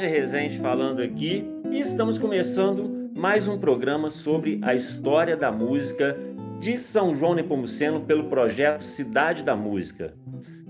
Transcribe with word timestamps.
Roger 0.00 0.18
Rezende 0.18 0.58
falando 0.60 1.02
aqui 1.02 1.44
e 1.70 1.78
estamos 1.78 2.18
começando 2.18 3.10
mais 3.14 3.46
um 3.46 3.60
programa 3.60 4.08
sobre 4.08 4.58
a 4.62 4.74
história 4.74 5.36
da 5.36 5.52
música 5.52 6.16
de 6.58 6.78
São 6.78 7.14
João 7.14 7.34
Nepomuceno 7.34 8.06
pelo 8.06 8.30
projeto 8.30 8.82
Cidade 8.82 9.42
da 9.42 9.54
Música. 9.54 10.16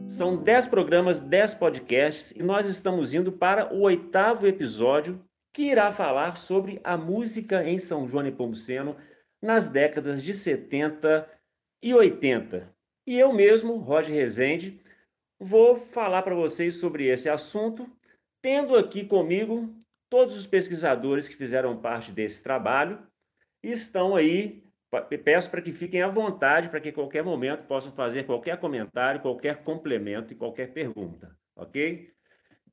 São 0.08 0.36
10 0.36 0.66
programas, 0.66 1.20
10 1.20 1.54
podcasts 1.54 2.32
e 2.32 2.42
nós 2.42 2.68
estamos 2.68 3.14
indo 3.14 3.30
para 3.30 3.72
o 3.72 3.82
oitavo 3.82 4.48
episódio 4.48 5.24
que 5.54 5.70
irá 5.70 5.92
falar 5.92 6.36
sobre 6.36 6.80
a 6.82 6.96
música 6.96 7.62
em 7.62 7.78
São 7.78 8.08
João 8.08 8.24
Nepomuceno 8.24 8.96
nas 9.40 9.68
décadas 9.68 10.24
de 10.24 10.34
70 10.34 11.24
e 11.80 11.94
80. 11.94 12.68
E 13.06 13.16
eu 13.16 13.32
mesmo, 13.32 13.76
Roger 13.76 14.12
Rezende, 14.12 14.80
vou 15.38 15.76
falar 15.76 16.22
para 16.22 16.34
vocês 16.34 16.74
sobre 16.74 17.06
esse 17.06 17.28
assunto 17.28 17.88
tendo 18.42 18.76
aqui 18.76 19.04
comigo 19.04 19.74
todos 20.08 20.36
os 20.36 20.46
pesquisadores 20.46 21.28
que 21.28 21.36
fizeram 21.36 21.80
parte 21.80 22.10
desse 22.10 22.42
trabalho 22.42 22.98
e 23.62 23.70
estão 23.70 24.16
aí. 24.16 24.64
Peço 25.24 25.48
para 25.50 25.62
que 25.62 25.72
fiquem 25.72 26.02
à 26.02 26.08
vontade, 26.08 26.68
para 26.68 26.80
que 26.80 26.88
a 26.88 26.92
qualquer 26.92 27.22
momento 27.22 27.66
possam 27.68 27.92
fazer 27.92 28.24
qualquer 28.24 28.58
comentário, 28.58 29.20
qualquer 29.20 29.62
complemento 29.62 30.32
e 30.32 30.36
qualquer 30.36 30.72
pergunta, 30.72 31.36
ok? 31.54 32.10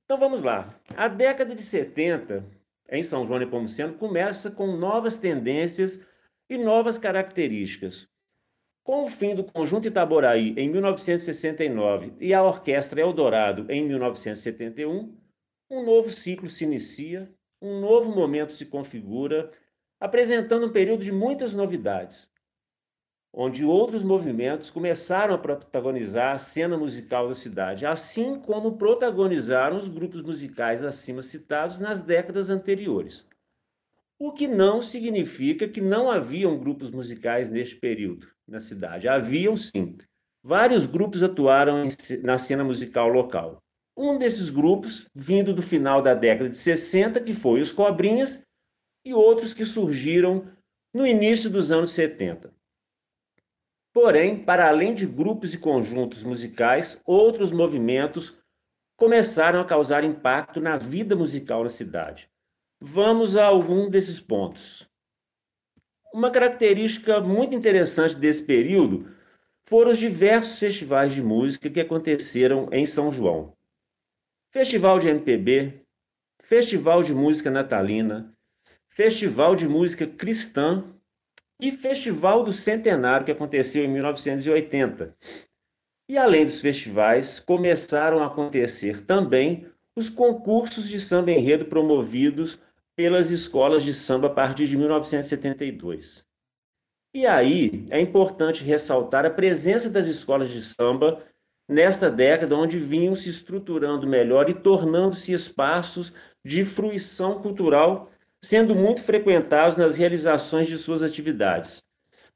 Então 0.04 0.18
vamos 0.18 0.42
lá. 0.42 0.74
A 0.96 1.08
década 1.08 1.54
de 1.54 1.62
70, 1.62 2.44
em 2.90 3.04
São 3.04 3.24
João 3.24 3.40
Nepomuceno, 3.40 3.94
começa 3.94 4.50
com 4.50 4.76
novas 4.76 5.20
tendências 5.20 6.04
e 6.50 6.58
novas 6.58 6.98
características. 6.98 8.08
Com 8.84 9.04
o 9.04 9.10
fim 9.10 9.36
do 9.36 9.44
Conjunto 9.44 9.88
Itaboraí 9.88 10.56
em 10.58 10.70
1969 10.70 12.14
e 12.20 12.34
a 12.34 12.42
Orquestra 12.42 13.02
Eldorado 13.02 13.70
em 13.70 13.86
1971, 13.86 15.14
um 15.70 15.84
novo 15.86 16.10
ciclo 16.10 16.50
se 16.50 16.64
inicia, 16.64 17.32
um 17.62 17.80
novo 17.80 18.14
momento 18.16 18.54
se 18.54 18.66
configura, 18.66 19.52
apresentando 20.00 20.68
um 20.68 20.72
período 20.72 21.04
de 21.04 21.12
muitas 21.12 21.54
novidades, 21.54 22.32
onde 23.34 23.66
outros 23.66 24.04
movimentos 24.04 24.70
começaram 24.70 25.34
a 25.36 25.38
protagonizar 25.38 26.36
a 26.36 26.40
cena 26.40 26.78
musical 26.78 27.28
da 27.28 27.36
cidade, 27.36 27.86
assim 27.86 28.40
como 28.40 28.78
protagonizaram 28.78 29.78
os 29.78 29.88
grupos 29.88 30.22
musicais 30.22 30.84
acima 30.84 31.22
citados 31.22 31.80
nas 31.80 32.02
décadas 32.02 32.50
anteriores. 32.50 33.28
O 34.20 34.32
que 34.32 34.48
não 34.48 34.82
significa 34.82 35.68
que 35.68 35.82
não 35.82 36.10
haviam 36.10 36.58
grupos 36.58 36.90
musicais 36.90 37.50
neste 37.50 37.76
período 37.76 38.28
na 38.48 38.60
cidade. 38.60 39.08
Haviam 39.08 39.56
sim. 39.56 39.96
Vários 40.42 40.88
grupos 40.88 41.22
atuaram 41.22 41.84
na 42.24 42.38
cena 42.40 42.64
musical 42.64 43.10
local. 43.10 43.62
Um 43.98 44.20
desses 44.20 44.52
grupos, 44.52 45.10
vindo 45.16 45.56
do 45.56 45.62
final 45.64 46.04
da 46.04 46.14
década 46.14 46.50
de 46.50 46.58
60, 46.58 47.20
que 47.20 47.34
foi 47.34 47.62
os 47.62 47.72
Cobrinhas, 47.72 48.46
e 49.04 49.12
outros 49.12 49.56
que 49.56 49.66
surgiram 49.66 50.48
no 50.94 51.08
início 51.08 51.50
dos 51.50 51.72
anos 51.72 51.92
70. 51.92 52.54
Porém, 53.92 54.44
para 54.44 54.68
além 54.68 54.94
de 54.94 55.08
grupos 55.08 55.56
e 55.56 55.58
conjuntos 55.58 56.24
musicais, 56.24 57.02
outros 57.04 57.52
movimentos 57.52 58.38
começaram 58.96 59.60
a 59.60 59.66
causar 59.66 60.04
impacto 60.04 60.62
na 60.62 60.78
vida 60.78 61.16
musical 61.16 61.64
na 61.64 61.72
cidade. 61.72 62.30
Vamos 62.80 63.36
a 63.36 63.46
algum 63.46 63.90
desses 63.90 64.20
pontos. 64.20 64.88
Uma 66.14 66.30
característica 66.30 67.20
muito 67.20 67.56
interessante 67.56 68.14
desse 68.16 68.44
período 68.46 69.12
foram 69.68 69.90
os 69.90 69.98
diversos 69.98 70.60
festivais 70.60 71.12
de 71.12 71.24
música 71.24 71.68
que 71.68 71.80
aconteceram 71.80 72.70
em 72.72 72.86
São 72.86 73.12
João. 73.12 73.57
Festival 74.52 75.00
de 75.00 75.10
MPB, 75.10 75.82
Festival 76.42 77.04
de 77.04 77.14
Música 77.14 77.52
Natalina, 77.52 78.34
Festival 78.90 79.56
de 79.56 79.68
Música 79.68 80.08
Cristã 80.08 80.86
e 81.60 81.72
Festival 81.72 82.44
do 82.44 82.54
Centenário, 82.54 83.26
que 83.26 83.32
aconteceu 83.32 83.84
em 83.84 83.88
1980. 83.88 85.16
E 86.10 86.18
além 86.18 86.46
dos 86.46 86.62
festivais, 86.62 87.40
começaram 87.40 88.20
a 88.24 88.28
acontecer 88.28 89.06
também 89.06 89.70
os 89.96 90.10
concursos 90.10 90.88
de 90.88 91.02
samba 91.02 91.32
enredo 91.32 91.66
promovidos 91.66 92.60
pelas 92.96 93.30
escolas 93.30 93.84
de 93.84 93.94
samba 93.94 94.28
a 94.28 94.34
partir 94.34 94.68
de 94.68 94.78
1972. 94.78 96.26
E 97.14 97.26
aí 97.26 97.86
é 97.90 98.00
importante 98.00 98.64
ressaltar 98.64 99.26
a 99.26 99.30
presença 99.30 99.90
das 99.90 100.08
escolas 100.08 100.50
de 100.52 100.62
samba 100.62 101.24
nesta 101.68 102.10
década, 102.10 102.56
onde 102.56 102.80
vinham 102.80 103.14
se 103.14 103.30
estruturando 103.30 104.08
melhor 104.08 104.50
e 104.50 104.54
tornando-se 104.54 105.34
espaços 105.34 106.14
de 106.44 106.64
fruição 106.64 107.42
cultural, 107.42 108.10
sendo 108.42 108.74
muito 108.74 109.02
frequentados 109.02 109.76
nas 109.76 109.98
realizações 109.98 110.68
de 110.68 110.78
suas 110.78 111.04
atividades, 111.04 111.84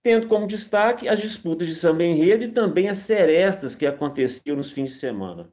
tendo 0.03 0.27
como 0.27 0.47
destaque 0.47 1.07
as 1.07 1.19
disputas 1.19 1.67
de 1.67 1.75
samba 1.75 2.03
enredo 2.03 2.43
e 2.43 2.49
também 2.49 2.89
as 2.89 2.97
serestas 2.97 3.75
que 3.75 3.85
aconteciam 3.85 4.57
nos 4.57 4.71
fins 4.71 4.91
de 4.91 4.97
semana. 4.97 5.49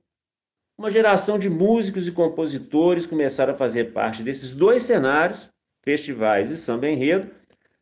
Uma 0.77 0.91
geração 0.91 1.39
de 1.39 1.51
músicos 1.51 2.07
e 2.07 2.13
compositores 2.13 3.07
começaram 3.07 3.53
a 3.53 3.57
fazer 3.57 3.93
parte 3.93 4.23
desses 4.23 4.55
dois 4.55 4.85
cenários, 4.85 5.51
festivais 5.83 6.51
e 6.51 6.57
samba 6.57 6.89
enredo, 6.89 7.31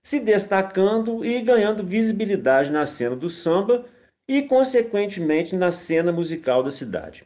se 0.02 0.20
destacando 0.20 1.24
e 1.24 1.40
ganhando 1.42 1.84
visibilidade 1.84 2.70
na 2.70 2.86
cena 2.86 3.16
do 3.16 3.28
samba 3.28 3.84
e, 4.28 4.42
consequentemente, 4.42 5.54
na 5.54 5.70
cena 5.70 6.10
musical 6.10 6.62
da 6.62 6.70
cidade. 6.70 7.24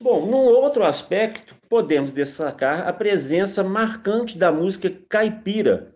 Bom, 0.00 0.26
num 0.26 0.44
outro 0.46 0.84
aspecto, 0.84 1.54
podemos 1.68 2.10
destacar 2.10 2.88
a 2.88 2.92
presença 2.92 3.62
marcante 3.62 4.36
da 4.36 4.50
música 4.50 4.90
caipira, 5.08 5.94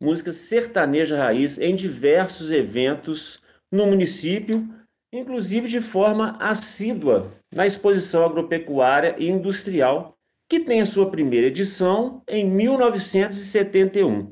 música 0.00 0.32
sertaneja 0.32 1.16
raiz, 1.16 1.58
em 1.58 1.74
diversos 1.74 2.52
eventos 2.52 3.42
no 3.72 3.86
município, 3.86 4.68
inclusive 5.12 5.68
de 5.68 5.80
forma 5.80 6.36
assídua 6.38 7.32
na 7.50 7.64
exposição 7.64 8.26
agropecuária 8.26 9.16
e 9.18 9.28
industrial, 9.28 10.18
que 10.48 10.60
tem 10.60 10.80
a 10.82 10.86
sua 10.86 11.10
primeira 11.10 11.46
edição 11.46 12.22
em 12.28 12.44
1971 12.48 14.30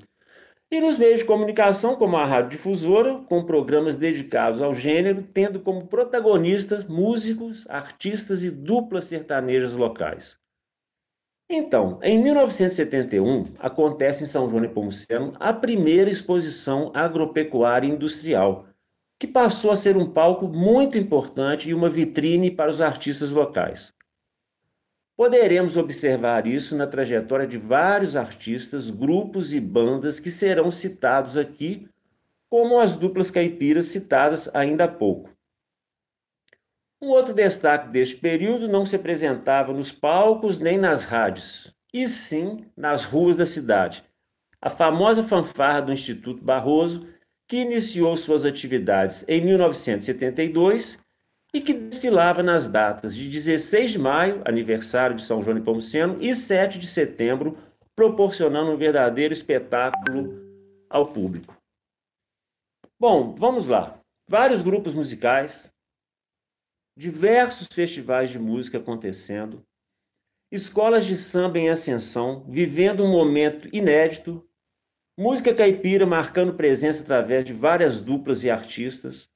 e 0.71 0.81
nos 0.81 0.99
meios 0.99 1.21
de 1.21 1.27
comunicação, 1.27 1.95
como 1.95 2.17
a 2.17 2.25
Rádio 2.25 2.51
Difusora, 2.51 3.21
com 3.29 3.45
programas 3.45 3.97
dedicados 3.97 4.61
ao 4.61 4.75
gênero, 4.75 5.23
tendo 5.23 5.61
como 5.61 5.87
protagonistas 5.87 6.85
músicos, 6.85 7.65
artistas 7.69 8.43
e 8.43 8.51
duplas 8.51 9.05
sertanejas 9.05 9.75
locais. 9.75 10.39
Então, 11.49 12.01
em 12.03 12.21
1971, 12.21 13.55
acontece 13.59 14.25
em 14.25 14.27
São 14.27 14.49
João 14.49 14.63
Nepomuceno 14.63 15.35
a 15.39 15.53
primeira 15.53 16.11
exposição 16.11 16.91
agropecuária 16.95 17.87
industrial, 17.87 18.67
que 19.21 19.29
passou 19.29 19.71
a 19.71 19.77
ser 19.77 19.97
um 19.97 20.11
palco 20.11 20.49
muito 20.49 20.99
importante 20.99 21.69
e 21.69 21.75
uma 21.75 21.89
vitrine 21.89 22.51
para 22.51 22.71
os 22.71 22.81
artistas 22.81 23.31
locais. 23.31 23.94
Poderemos 25.17 25.77
observar 25.77 26.45
isso 26.47 26.77
na 26.77 26.89
trajetória 26.89 27.47
de 27.47 27.57
vários 27.57 28.17
artistas, 28.17 28.91
grupos 28.91 29.55
e 29.55 29.61
bandas 29.61 30.19
que 30.19 30.31
serão 30.31 30.73
citados 30.73 31.39
aqui, 31.39 31.89
como 32.51 32.81
as 32.81 32.97
duplas 32.97 33.31
caipiras 33.31 33.87
citadas 33.87 34.53
ainda 34.55 34.85
há 34.85 34.89
pouco. 34.89 35.31
Um 37.01 37.09
outro 37.09 37.33
destaque 37.33 37.89
deste 37.91 38.17
período 38.17 38.67
não 38.67 38.85
se 38.85 38.97
apresentava 38.97 39.73
nos 39.73 39.93
palcos 39.93 40.59
nem 40.59 40.79
nas 40.79 41.05
rádios, 41.05 41.73
e 41.93 42.09
sim 42.09 42.57
nas 42.77 43.05
ruas 43.05 43.37
da 43.37 43.47
cidade. 43.47 44.03
A 44.60 44.71
famosa 44.71 45.22
fanfarra 45.22 45.83
do 45.83 45.93
Instituto 45.93 46.43
Barroso, 46.43 47.07
que 47.47 47.59
iniciou 47.59 48.17
suas 48.17 48.45
atividades 48.45 49.25
em 49.28 49.45
1972 49.45 51.03
e 51.54 51.60
que 51.60 51.72
desfilava 51.72 52.42
nas 52.42 52.66
datas 52.66 53.15
de 53.15 53.30
16 53.30 53.92
de 53.92 53.98
maio, 53.98 54.42
aniversário 54.45 55.15
de 55.15 55.24
São 55.24 55.41
João 55.41 55.56
Nepomuceno, 55.56 56.21
e 56.21 56.34
7 56.34 56.80
de 56.80 56.89
setembro, 56.89 57.56
proporcionando 57.95 58.72
um 58.72 58.77
verdadeiro 58.77 59.33
espetáculo 59.33 60.42
ao 60.91 61.12
público. 61.12 61.56
Bom, 62.98 63.36
vamos 63.36 63.68
lá. 63.68 64.01
Vários 64.28 64.62
grupos 64.62 64.95
musicais, 64.95 65.72
diversos 66.98 67.68
festivais 67.72 68.30
de 68.30 68.39
música 68.39 68.78
acontecendo, 68.78 69.62
escolas 70.50 71.04
de 71.04 71.15
samba 71.16 71.59
em 71.60 71.71
ascensão, 71.71 72.45
vivendo 72.48 73.04
um 73.04 73.12
momento 73.12 73.68
inédito, 73.72 74.45
música 75.16 75.54
caipira 75.54 76.04
marcando 76.04 76.54
presença 76.54 77.04
através 77.04 77.45
de 77.45 77.53
várias 77.53 78.00
duplas 78.00 78.42
e 78.42 78.50
artistas, 78.50 79.30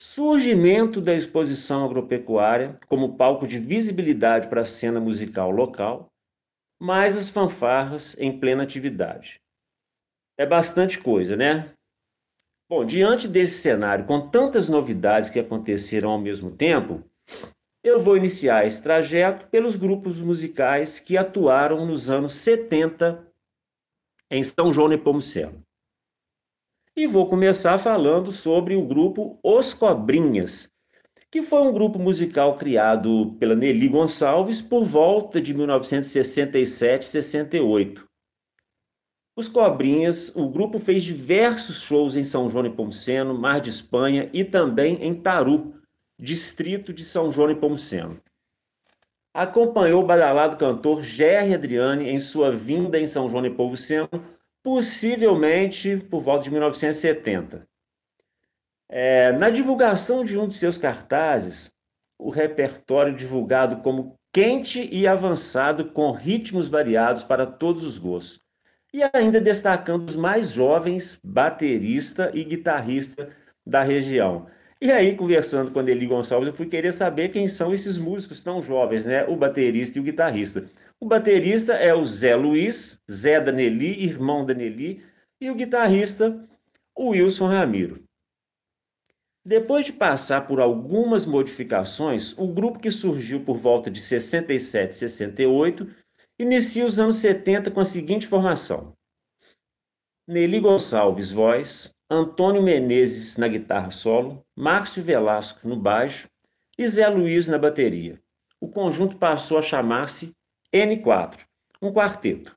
surgimento 0.00 1.00
da 1.00 1.14
exposição 1.14 1.84
agropecuária 1.84 2.78
como 2.86 3.16
palco 3.16 3.46
de 3.46 3.58
visibilidade 3.58 4.48
para 4.48 4.60
a 4.60 4.64
cena 4.64 5.00
musical 5.00 5.50
local, 5.50 6.08
mais 6.80 7.16
as 7.16 7.28
fanfarras 7.28 8.16
em 8.18 8.38
plena 8.38 8.62
atividade. 8.62 9.40
É 10.38 10.46
bastante 10.46 11.00
coisa, 11.00 11.36
né? 11.36 11.72
Bom, 12.70 12.84
diante 12.84 13.26
desse 13.26 13.60
cenário, 13.60 14.06
com 14.06 14.28
tantas 14.28 14.68
novidades 14.68 15.30
que 15.30 15.40
aconteceram 15.40 16.10
ao 16.10 16.18
mesmo 16.18 16.54
tempo, 16.54 17.02
eu 17.82 17.98
vou 17.98 18.16
iniciar 18.16 18.66
esse 18.66 18.82
trajeto 18.82 19.48
pelos 19.48 19.74
grupos 19.74 20.20
musicais 20.20 21.00
que 21.00 21.16
atuaram 21.16 21.86
nos 21.86 22.08
anos 22.08 22.34
70 22.34 23.26
em 24.30 24.44
São 24.44 24.72
João 24.72 24.88
Nepomuceno. 24.88 25.64
E 26.98 27.06
vou 27.06 27.26
começar 27.28 27.78
falando 27.78 28.32
sobre 28.32 28.74
o 28.74 28.84
grupo 28.84 29.38
Os 29.40 29.72
Cobrinhas, 29.72 30.68
que 31.30 31.42
foi 31.42 31.62
um 31.62 31.72
grupo 31.72 31.96
musical 31.96 32.56
criado 32.56 33.36
pela 33.38 33.54
Nelly 33.54 33.86
Gonçalves 33.86 34.60
por 34.60 34.82
volta 34.82 35.40
de 35.40 35.54
1967-68. 35.54 38.02
Os 39.36 39.48
Cobrinhas, 39.48 40.34
o 40.34 40.48
grupo 40.48 40.80
fez 40.80 41.04
diversos 41.04 41.82
shows 41.82 42.16
em 42.16 42.24
São 42.24 42.50
João 42.50 42.64
Nepomuceno, 42.64 43.32
Mar 43.32 43.60
de 43.60 43.70
Espanha 43.70 44.28
e 44.32 44.44
também 44.44 45.00
em 45.00 45.14
Taru, 45.14 45.74
distrito 46.18 46.92
de 46.92 47.04
São 47.04 47.30
João 47.30 47.46
Nepomuceno. 47.46 48.20
Acompanhou 49.32 50.02
o 50.02 50.06
badalado 50.06 50.56
cantor 50.56 51.04
Jerry 51.04 51.54
Adriani 51.54 52.08
em 52.08 52.18
sua 52.18 52.50
vinda 52.50 52.98
em 52.98 53.06
São 53.06 53.30
João 53.30 53.44
Nepomuceno, 53.44 54.08
possivelmente 54.68 55.96
por 55.96 56.20
volta 56.20 56.44
de 56.44 56.50
1970. 56.50 57.66
É, 58.86 59.32
na 59.32 59.48
divulgação 59.48 60.22
de 60.22 60.38
um 60.38 60.46
de 60.46 60.52
seus 60.52 60.76
cartazes, 60.76 61.72
o 62.18 62.28
repertório 62.28 63.16
divulgado 63.16 63.78
como 63.78 64.16
quente 64.30 64.86
e 64.92 65.06
avançado 65.06 65.86
com 65.86 66.10
ritmos 66.10 66.68
variados 66.68 67.24
para 67.24 67.46
todos 67.46 67.82
os 67.82 67.96
gostos. 67.96 68.42
E 68.92 69.00
ainda 69.14 69.40
destacando 69.40 70.06
os 70.06 70.16
mais 70.16 70.50
jovens 70.50 71.18
baterista 71.24 72.30
e 72.34 72.44
guitarrista 72.44 73.34
da 73.66 73.82
região. 73.82 74.48
E 74.82 74.92
aí, 74.92 75.16
conversando 75.16 75.70
com 75.70 75.80
Nelly 75.80 76.06
Gonçalves, 76.06 76.48
eu 76.48 76.54
fui 76.54 76.66
querer 76.66 76.92
saber 76.92 77.30
quem 77.30 77.48
são 77.48 77.72
esses 77.72 77.96
músicos 77.96 78.42
tão 78.42 78.62
jovens, 78.62 79.06
né? 79.06 79.24
O 79.26 79.34
baterista 79.34 79.98
e 79.98 80.00
o 80.02 80.04
guitarrista. 80.04 80.66
O 81.00 81.06
baterista 81.06 81.74
é 81.74 81.94
o 81.94 82.04
Zé 82.04 82.34
Luiz, 82.34 83.00
Zé 83.10 83.40
da 83.40 83.52
Nelly, 83.52 84.02
irmão 84.02 84.44
da 84.44 84.52
Nelly, 84.52 85.04
e 85.40 85.48
o 85.48 85.54
guitarrista, 85.54 86.44
o 86.92 87.10
Wilson 87.10 87.46
Ramiro. 87.46 88.02
Depois 89.44 89.86
de 89.86 89.92
passar 89.92 90.48
por 90.48 90.60
algumas 90.60 91.24
modificações, 91.24 92.36
o 92.36 92.48
grupo 92.48 92.80
que 92.80 92.90
surgiu 92.90 93.44
por 93.44 93.56
volta 93.56 93.88
de 93.88 94.00
67 94.00 94.90
e 94.90 94.94
68 94.94 95.88
inicia 96.36 96.84
os 96.84 96.98
anos 96.98 97.16
70 97.18 97.70
com 97.70 97.78
a 97.78 97.84
seguinte 97.84 98.26
formação: 98.26 98.92
Nelly 100.26 100.58
Gonçalves, 100.58 101.30
voz, 101.30 101.94
Antônio 102.10 102.62
Menezes 102.62 103.36
na 103.36 103.46
guitarra 103.46 103.92
solo, 103.92 104.44
Márcio 104.56 105.02
Velasco 105.02 105.68
no 105.68 105.76
baixo 105.76 106.28
e 106.76 106.88
Zé 106.88 107.08
Luiz 107.08 107.46
na 107.46 107.56
bateria. 107.56 108.20
O 108.60 108.68
conjunto 108.68 109.16
passou 109.16 109.58
a 109.58 109.62
chamar-se 109.62 110.36
N4, 110.72 111.38
um 111.80 111.92
quarteto. 111.92 112.56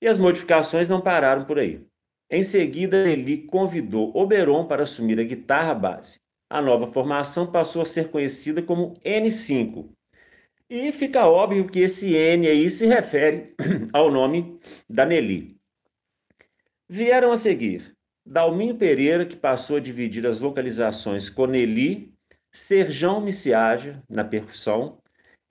E 0.00 0.08
as 0.08 0.18
modificações 0.18 0.88
não 0.88 1.00
pararam 1.00 1.44
por 1.44 1.58
aí. 1.58 1.84
Em 2.30 2.42
seguida, 2.42 2.96
ele 3.08 3.46
convidou 3.46 4.10
Oberon 4.16 4.66
para 4.66 4.84
assumir 4.84 5.20
a 5.20 5.24
guitarra 5.24 5.74
base. 5.74 6.18
A 6.48 6.62
nova 6.62 6.86
formação 6.86 7.50
passou 7.50 7.82
a 7.82 7.86
ser 7.86 8.10
conhecida 8.10 8.62
como 8.62 8.94
N5. 9.04 9.90
E 10.68 10.90
fica 10.92 11.26
óbvio 11.26 11.68
que 11.68 11.80
esse 11.80 12.14
N 12.14 12.48
aí 12.48 12.70
se 12.70 12.86
refere 12.86 13.54
ao 13.92 14.10
nome 14.10 14.58
da 14.88 15.04
Nelly. 15.04 15.58
Vieram 16.88 17.32
a 17.32 17.36
seguir 17.36 17.94
Dalminho 18.24 18.76
Pereira, 18.76 19.26
que 19.26 19.36
passou 19.36 19.76
a 19.76 19.80
dividir 19.80 20.26
as 20.26 20.38
vocalizações 20.38 21.28
com 21.28 21.46
Nelly, 21.46 22.14
Serjão 22.50 23.20
Miciaja 23.20 24.02
na 24.08 24.24
percussão 24.24 25.01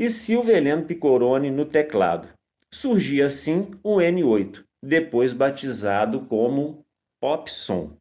e 0.01 0.09
Silvia 0.09 0.57
Heleno 0.57 0.83
Picoroni 0.83 1.51
no 1.51 1.63
teclado. 1.63 2.27
Surgia 2.73 3.27
assim 3.27 3.69
o 3.83 3.97
N8, 3.97 4.63
depois 4.83 5.31
batizado 5.31 6.25
como 6.25 6.83
Popson. 7.21 7.95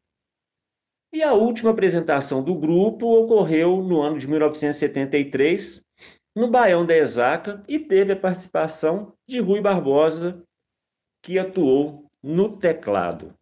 E 1.12 1.23
a 1.23 1.35
última 1.35 1.73
apresentação 1.73 2.43
do 2.43 2.55
grupo 2.55 3.06
ocorreu 3.06 3.82
no 3.82 4.00
ano 4.00 4.19
de 4.19 4.26
1973, 4.26 5.82
no 6.35 6.50
Baião 6.50 6.87
da 6.87 6.97
Exaca, 6.97 7.62
e 7.69 7.79
teve 7.79 8.14
a 8.14 8.19
participação 8.19 9.12
de 9.29 9.38
Rui 9.38 9.61
Barbosa, 9.61 10.43
que 11.23 11.38
atuou 11.38 12.06
no 12.25 12.56
teclado. 12.56 13.35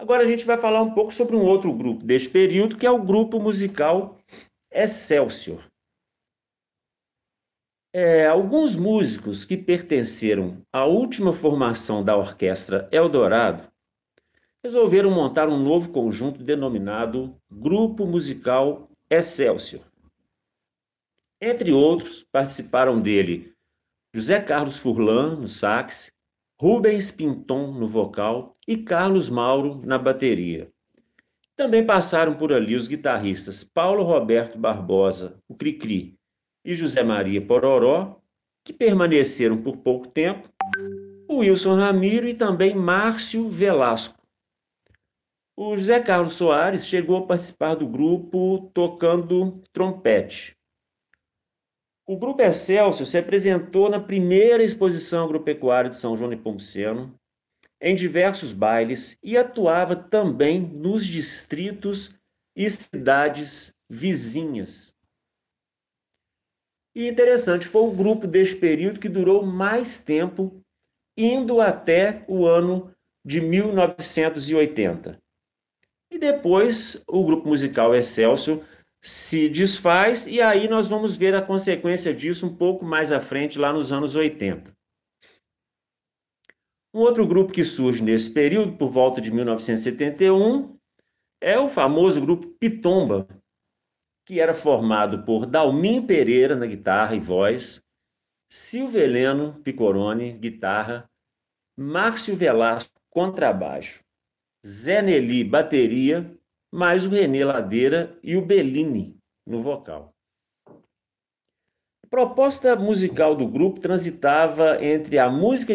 Agora 0.00 0.22
a 0.22 0.26
gente 0.26 0.46
vai 0.46 0.56
falar 0.56 0.80
um 0.80 0.94
pouco 0.94 1.12
sobre 1.12 1.36
um 1.36 1.44
outro 1.44 1.70
grupo 1.70 2.02
deste 2.02 2.30
período, 2.30 2.78
que 2.78 2.86
é 2.86 2.90
o 2.90 3.04
grupo 3.04 3.38
musical 3.38 4.16
Excelsior. 4.72 5.70
É, 7.94 8.26
alguns 8.26 8.74
músicos 8.74 9.44
que 9.44 9.54
pertenceram 9.54 10.64
à 10.72 10.86
última 10.86 11.30
formação 11.30 12.02
da 12.02 12.16
orquestra 12.16 12.88
Eldorado 12.90 13.70
resolveram 14.64 15.10
montar 15.10 15.46
um 15.46 15.58
novo 15.62 15.90
conjunto 15.90 16.42
denominado 16.42 17.36
Grupo 17.50 18.06
Musical 18.06 18.88
Excelsior. 19.10 19.82
Entre 21.38 21.70
outros, 21.70 22.24
participaram 22.32 22.98
dele 22.98 23.52
José 24.14 24.40
Carlos 24.40 24.78
Furlan 24.78 25.36
no 25.36 25.48
sax, 25.48 26.10
Rubens 26.58 27.10
Pinton 27.10 27.72
no 27.72 27.86
vocal 27.86 28.56
e 28.66 28.78
Carlos 28.78 29.28
Mauro 29.28 29.82
na 29.84 29.98
bateria. 29.98 30.72
Também 31.54 31.84
passaram 31.84 32.38
por 32.38 32.54
ali 32.54 32.74
os 32.74 32.86
guitarristas 32.86 33.62
Paulo 33.62 34.02
Roberto 34.02 34.56
Barbosa, 34.56 35.38
o 35.46 35.54
Cricri, 35.54 36.18
e 36.64 36.74
José 36.74 37.02
Maria 37.02 37.44
Pororó, 37.44 38.20
que 38.64 38.72
permaneceram 38.72 39.60
por 39.60 39.78
pouco 39.78 40.08
tempo, 40.08 40.48
Wilson 41.30 41.76
Ramiro 41.76 42.28
e 42.28 42.34
também 42.34 42.74
Márcio 42.74 43.48
Velasco. 43.48 44.20
O 45.56 45.76
José 45.76 46.00
Carlos 46.00 46.34
Soares 46.34 46.86
chegou 46.86 47.18
a 47.18 47.26
participar 47.26 47.74
do 47.74 47.86
grupo 47.86 48.70
tocando 48.72 49.62
trompete. 49.72 50.56
O 52.06 52.16
Grupo 52.16 52.42
Excelsior 52.42 53.06
se 53.06 53.16
apresentou 53.16 53.88
na 53.88 54.00
primeira 54.00 54.62
exposição 54.62 55.24
agropecuária 55.24 55.88
de 55.88 55.96
São 55.96 56.16
João 56.16 56.30
de 56.30 56.36
Pompoceno, 56.36 57.14
em 57.80 57.94
diversos 57.94 58.52
bailes 58.52 59.16
e 59.22 59.36
atuava 59.36 59.96
também 59.96 60.60
nos 60.60 61.06
distritos 61.06 62.14
e 62.56 62.68
cidades 62.68 63.74
vizinhas. 63.88 64.91
E 66.94 67.08
interessante, 67.08 67.66
foi 67.66 67.82
o 67.82 67.90
grupo 67.90 68.26
deste 68.26 68.56
período 68.56 69.00
que 69.00 69.08
durou 69.08 69.44
mais 69.44 69.98
tempo, 69.98 70.62
indo 71.16 71.60
até 71.60 72.24
o 72.28 72.46
ano 72.46 72.92
de 73.24 73.40
1980. 73.40 75.18
E 76.10 76.18
depois 76.18 77.02
o 77.08 77.24
grupo 77.24 77.48
musical 77.48 77.94
Excelsior 77.94 78.62
se 79.02 79.48
desfaz, 79.48 80.26
e 80.26 80.40
aí 80.40 80.68
nós 80.68 80.86
vamos 80.86 81.16
ver 81.16 81.34
a 81.34 81.42
consequência 81.42 82.14
disso 82.14 82.46
um 82.46 82.54
pouco 82.54 82.84
mais 82.84 83.10
à 83.10 83.20
frente, 83.20 83.58
lá 83.58 83.72
nos 83.72 83.90
anos 83.90 84.14
80. 84.14 84.72
Um 86.94 87.00
outro 87.00 87.26
grupo 87.26 87.52
que 87.52 87.64
surge 87.64 88.02
nesse 88.02 88.30
período, 88.30 88.76
por 88.76 88.88
volta 88.88 89.20
de 89.20 89.32
1971, 89.32 90.76
é 91.40 91.58
o 91.58 91.70
famoso 91.70 92.20
grupo 92.20 92.48
Pitomba, 92.60 93.26
que 94.24 94.40
era 94.40 94.54
formado 94.54 95.24
por 95.24 95.46
Dalmin 95.46 96.06
Pereira 96.06 96.54
na 96.54 96.66
guitarra 96.66 97.14
e 97.14 97.20
voz, 97.20 97.82
Silvio 98.50 99.00
Heleno 99.00 99.60
Picorone, 99.62 100.32
guitarra, 100.32 101.10
Márcio 101.76 102.36
Velasco, 102.36 102.92
contrabaixo, 103.10 104.04
Zé 104.64 105.02
Nelly, 105.02 105.42
bateria, 105.42 106.36
mais 106.72 107.04
o 107.04 107.08
Renê 107.08 107.44
Ladeira 107.44 108.18
e 108.22 108.36
o 108.36 108.44
Bellini 108.44 109.16
no 109.46 109.60
vocal. 109.60 110.14
A 112.04 112.08
proposta 112.08 112.76
musical 112.76 113.34
do 113.34 113.48
grupo 113.48 113.80
transitava 113.80 114.82
entre 114.84 115.18
a 115.18 115.30
música 115.30 115.74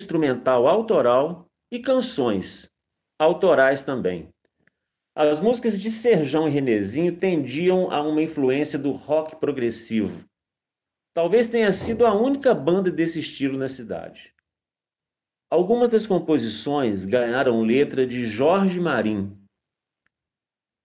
instrumental 0.00 0.68
autoral 0.68 1.46
e 1.72 1.80
canções 1.80 2.70
autorais 3.18 3.84
também. 3.84 4.28
As 5.20 5.40
músicas 5.40 5.76
de 5.76 5.90
Serjão 5.90 6.46
e 6.46 6.50
Renezinho 6.52 7.16
tendiam 7.16 7.90
a 7.90 8.00
uma 8.00 8.22
influência 8.22 8.78
do 8.78 8.92
rock 8.92 9.34
progressivo. 9.34 10.24
Talvez 11.12 11.48
tenha 11.48 11.72
sido 11.72 12.06
a 12.06 12.14
única 12.14 12.54
banda 12.54 12.88
desse 12.88 13.18
estilo 13.18 13.58
na 13.58 13.68
cidade. 13.68 14.32
Algumas 15.50 15.88
das 15.88 16.06
composições 16.06 17.04
ganharam 17.04 17.62
letra 17.62 18.06
de 18.06 18.28
Jorge 18.28 18.78
Marim. 18.78 19.36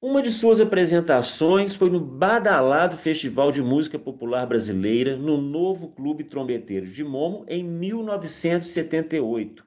Uma 0.01 0.19
de 0.19 0.31
suas 0.31 0.59
apresentações 0.59 1.75
foi 1.75 1.91
no 1.91 1.99
badalado 1.99 2.97
Festival 2.97 3.51
de 3.51 3.61
Música 3.61 3.99
Popular 3.99 4.47
Brasileira 4.47 5.15
no 5.15 5.39
novo 5.39 5.89
Clube 5.89 6.23
Trombeteiro 6.23 6.87
de 6.87 7.03
Momo 7.03 7.45
em 7.47 7.63
1978, 7.63 9.63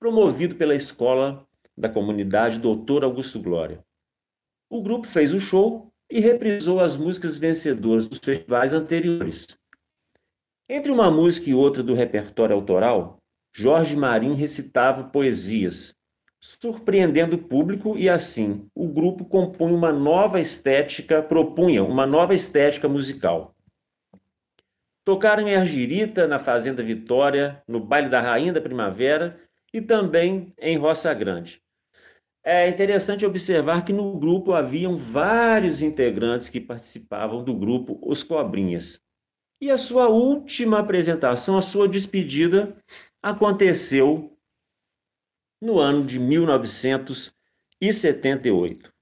promovido 0.00 0.56
pela 0.56 0.74
Escola 0.74 1.46
da 1.82 1.88
comunidade 1.88 2.60
Doutor 2.60 3.02
Augusto 3.02 3.40
Glória. 3.40 3.84
O 4.70 4.80
grupo 4.80 5.06
fez 5.06 5.34
o 5.34 5.40
show 5.40 5.92
e 6.08 6.20
reprisou 6.20 6.78
as 6.80 6.96
músicas 6.96 7.36
vencedoras 7.36 8.08
dos 8.08 8.20
festivais 8.20 8.72
anteriores. 8.72 9.48
Entre 10.68 10.92
uma 10.92 11.10
música 11.10 11.50
e 11.50 11.54
outra 11.54 11.82
do 11.82 11.92
repertório 11.92 12.54
autoral, 12.54 13.18
Jorge 13.52 13.96
Marim 13.96 14.34
recitava 14.34 15.04
poesias, 15.04 15.94
surpreendendo 16.40 17.36
o 17.36 17.42
público 17.42 17.98
e 17.98 18.08
assim 18.08 18.66
o 18.74 18.86
grupo 18.86 19.24
compunha 19.24 19.74
uma 19.74 19.92
nova 19.92 20.40
estética, 20.40 21.20
propunha 21.20 21.82
uma 21.82 22.06
nova 22.06 22.32
estética 22.32 22.88
musical. 22.88 23.54
Tocaram 25.04 25.48
em 25.48 25.56
Argirita, 25.56 26.28
na 26.28 26.38
Fazenda 26.38 26.82
Vitória, 26.82 27.60
no 27.66 27.80
Baile 27.80 28.08
da 28.08 28.20
Rainha 28.20 28.52
da 28.52 28.60
Primavera 28.60 29.36
e 29.72 29.80
também 29.80 30.52
em 30.58 30.76
Roça 30.76 31.12
Grande. 31.12 31.61
É 32.44 32.68
interessante 32.68 33.24
observar 33.24 33.84
que 33.84 33.92
no 33.92 34.18
grupo 34.18 34.52
haviam 34.52 34.96
vários 34.96 35.80
integrantes 35.80 36.48
que 36.48 36.60
participavam 36.60 37.44
do 37.44 37.54
grupo 37.54 38.00
Os 38.02 38.24
Cobrinhas. 38.24 39.00
E 39.60 39.70
a 39.70 39.78
sua 39.78 40.08
última 40.08 40.80
apresentação, 40.80 41.56
a 41.56 41.62
sua 41.62 41.88
despedida, 41.88 42.76
aconteceu 43.22 44.36
no 45.60 45.78
ano 45.78 46.04
de 46.04 46.18
1978. 46.18 48.92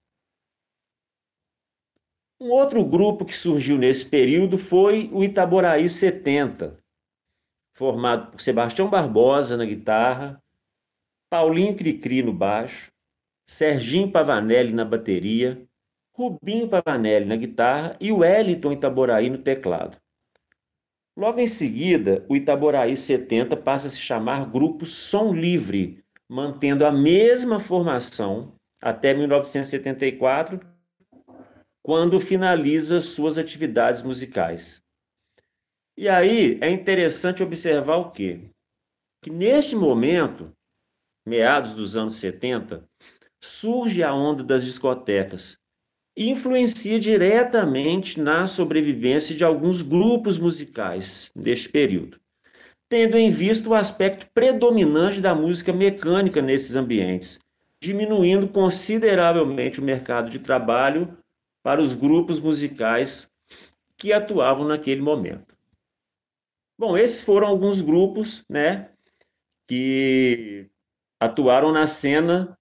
Um 2.39 2.51
outro 2.51 2.85
grupo 2.85 3.25
que 3.25 3.35
surgiu 3.35 3.79
nesse 3.79 4.05
período 4.05 4.59
foi 4.59 5.09
o 5.15 5.25
Itaboraí 5.25 5.89
70, 5.89 6.79
formado 7.73 8.33
por 8.33 8.41
Sebastião 8.43 8.91
Barbosa 8.91 9.57
na 9.57 9.65
guitarra, 9.65 10.43
Paulinho 11.31 11.75
Cricri 11.75 12.23
no 12.23 12.35
baixo, 12.35 12.93
Serginho 13.51 14.09
Pavanelli 14.09 14.73
na 14.73 14.85
bateria, 14.85 15.61
Rubinho 16.15 16.69
Pavanelli 16.69 17.27
na 17.27 17.35
guitarra 17.35 17.97
e 18.01 18.13
o 18.13 18.19
Wellington 18.19 18.71
Itaboraí 18.71 19.29
no 19.29 19.39
teclado. 19.39 19.99
Logo 21.19 21.41
em 21.41 21.49
seguida, 21.49 22.25
o 22.29 22.37
Itaboraí 22.37 22.97
70 22.97 23.57
passa 23.57 23.89
a 23.89 23.91
se 23.91 23.99
chamar 23.99 24.49
Grupo 24.49 24.87
Som 24.87 25.35
Livre, 25.35 26.01
mantendo 26.29 26.87
a 26.87 26.93
mesma 26.93 27.59
formação 27.59 28.55
até 28.81 29.13
1974, 29.13 30.61
quando 31.83 32.21
finaliza 32.21 33.01
suas 33.01 33.37
atividades 33.37 34.01
musicais. 34.01 34.81
E 35.99 36.09
aí 36.09 36.57
é 36.61 36.71
interessante 36.71 37.43
observar 37.43 37.97
o 37.97 38.13
quê? 38.13 38.49
Que 39.21 39.29
neste 39.29 39.75
momento 39.75 40.53
meados 41.27 41.75
dos 41.75 41.97
anos 41.97 42.15
70, 42.15 42.89
surge 43.41 44.03
a 44.03 44.15
onda 44.15 44.45
das 44.45 44.65
discotecas 44.65 45.59
e 46.17 46.29
influencia 46.29 46.99
diretamente 46.99 48.21
na 48.21 48.47
sobrevivência 48.47 49.35
de 49.35 49.45
alguns 49.45 49.81
grupos 49.81 50.39
musicais 50.39 51.31
deste 51.35 51.69
período, 51.69 52.21
tendo 52.89 53.17
em 53.17 53.31
vista 53.31 53.69
o 53.69 53.75
aspecto 53.75 54.27
predominante 54.35 55.21
da 55.21 55.35
música 55.35 55.73
mecânica 55.73 56.43
nesses 56.43 56.77
ambientes, 56.77 57.39
diminuindo 57.81 58.49
consideravelmente 58.49 59.81
o 59.81 59.85
mercado 59.85 60.29
de 60.29 60.39
trabalho 60.39 61.17
para 61.63 61.81
os 61.81 61.95
grupos 61.95 62.39
musicais 62.39 63.31
que 63.97 64.13
atuavam 64.13 64.67
naquele 64.67 65.01
momento. 65.01 65.57
Bom, 66.79 66.97
esses 66.97 67.23
foram 67.23 67.47
alguns 67.47 67.81
grupos, 67.81 68.45
né, 68.49 68.91
que 69.69 70.67
atuaram 71.21 71.71
na 71.71 71.87
cena 71.87 72.59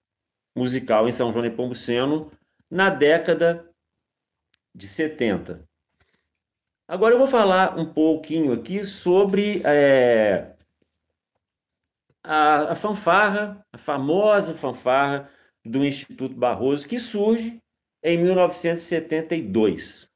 musical 0.54 1.08
em 1.08 1.12
São 1.12 1.32
João 1.32 1.42
de 1.42 1.50
Pombuceno 1.50 2.30
na 2.70 2.90
década 2.90 3.68
de 4.74 4.88
70. 4.88 5.64
Agora 6.86 7.14
eu 7.14 7.18
vou 7.18 7.28
falar 7.28 7.78
um 7.78 7.86
pouquinho 7.86 8.52
aqui 8.52 8.84
sobre 8.84 9.62
é, 9.64 10.54
a, 12.22 12.72
a 12.72 12.74
fanfarra, 12.74 13.64
a 13.72 13.78
famosa 13.78 14.54
fanfarra 14.54 15.30
do 15.64 15.84
Instituto 15.84 16.34
Barroso, 16.34 16.88
que 16.88 16.98
surge 16.98 17.62
em 18.02 18.18
1972. 18.18 20.09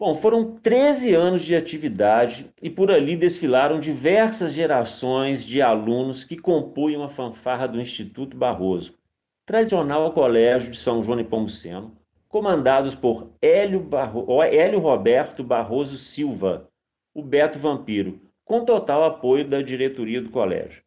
Bom, 0.00 0.14
foram 0.14 0.56
13 0.56 1.14
anos 1.14 1.42
de 1.42 1.54
atividade 1.54 2.50
e 2.62 2.70
por 2.70 2.90
ali 2.90 3.18
desfilaram 3.18 3.78
diversas 3.78 4.54
gerações 4.54 5.44
de 5.44 5.60
alunos 5.60 6.24
que 6.24 6.38
compunham 6.38 7.02
a 7.02 7.08
fanfarra 7.10 7.68
do 7.68 7.78
Instituto 7.78 8.34
Barroso, 8.34 8.98
tradicional 9.44 10.10
colégio 10.14 10.70
de 10.70 10.78
São 10.78 11.04
João 11.04 11.20
e 11.20 11.24
Pomuceno, 11.24 11.94
comandados 12.28 12.94
por 12.94 13.30
Hélio, 13.42 13.78
Barro... 13.78 14.42
Hélio 14.42 14.80
Roberto 14.80 15.44
Barroso 15.44 15.98
Silva, 15.98 16.70
o 17.12 17.22
Beto 17.22 17.58
Vampiro, 17.58 18.22
com 18.42 18.64
total 18.64 19.04
apoio 19.04 19.46
da 19.46 19.60
diretoria 19.60 20.22
do 20.22 20.30
colégio. 20.30 20.82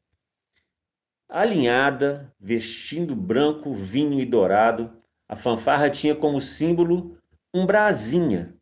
Alinhada, 1.29 2.33
vestindo 2.39 3.15
branco, 3.15 3.75
vinho 3.75 4.19
e 4.19 4.25
dourado, 4.25 4.91
a 5.29 5.35
fanfarra 5.35 5.91
tinha 5.91 6.15
como 6.15 6.41
símbolo 6.41 7.15
um 7.53 7.67
brasinha, 7.67 8.55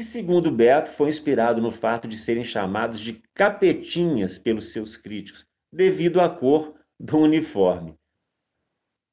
que, 0.00 0.04
segundo 0.04 0.50
Beto, 0.50 0.90
foi 0.90 1.10
inspirado 1.10 1.60
no 1.60 1.70
fato 1.70 2.08
de 2.08 2.16
serem 2.16 2.42
chamados 2.42 2.98
de 2.98 3.22
capetinhas 3.34 4.38
pelos 4.38 4.72
seus 4.72 4.96
críticos, 4.96 5.46
devido 5.70 6.22
à 6.22 6.30
cor 6.30 6.74
do 6.98 7.18
uniforme. 7.18 7.94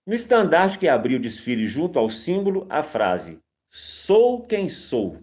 No 0.05 0.13
estandarte 0.13 0.79
que 0.79 0.87
abriu 0.87 1.17
o 1.17 1.21
desfile 1.21 1.67
junto 1.67 1.99
ao 1.99 2.09
símbolo, 2.09 2.65
a 2.69 2.81
frase 2.81 3.41
Sou 3.69 4.47
quem 4.47 4.69
sou. 4.69 5.21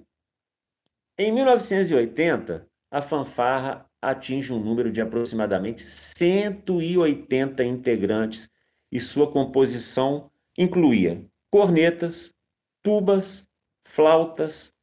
Em 1.17 1.33
1980, 1.33 2.69
a 2.91 3.01
fanfarra 3.01 3.89
atinge 4.03 4.53
um 4.53 4.61
número 4.61 4.93
de 4.93 5.01
aproximadamente 5.01 5.81
180 5.81 7.65
integrantes 7.65 8.51
e 8.93 9.01
sua 9.01 9.33
composição 9.33 10.31
incluía 10.59 11.25
cornetas, 11.51 12.35
tubas, 12.83 13.49
flautas, 13.87 14.74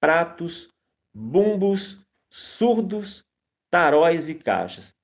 pratos, 0.00 0.68
bumbos, 1.14 2.04
surdos, 2.30 3.24
taróis 3.70 4.28
e 4.28 4.34
caixas, 4.34 4.94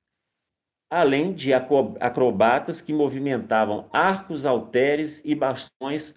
além 0.91 1.33
de 1.33 1.53
acrobatas 1.53 2.81
que 2.81 2.93
movimentavam 2.93 3.89
arcos, 3.93 4.47
halteres 4.47 5.23
e 5.25 5.35
bastões, 5.35 6.15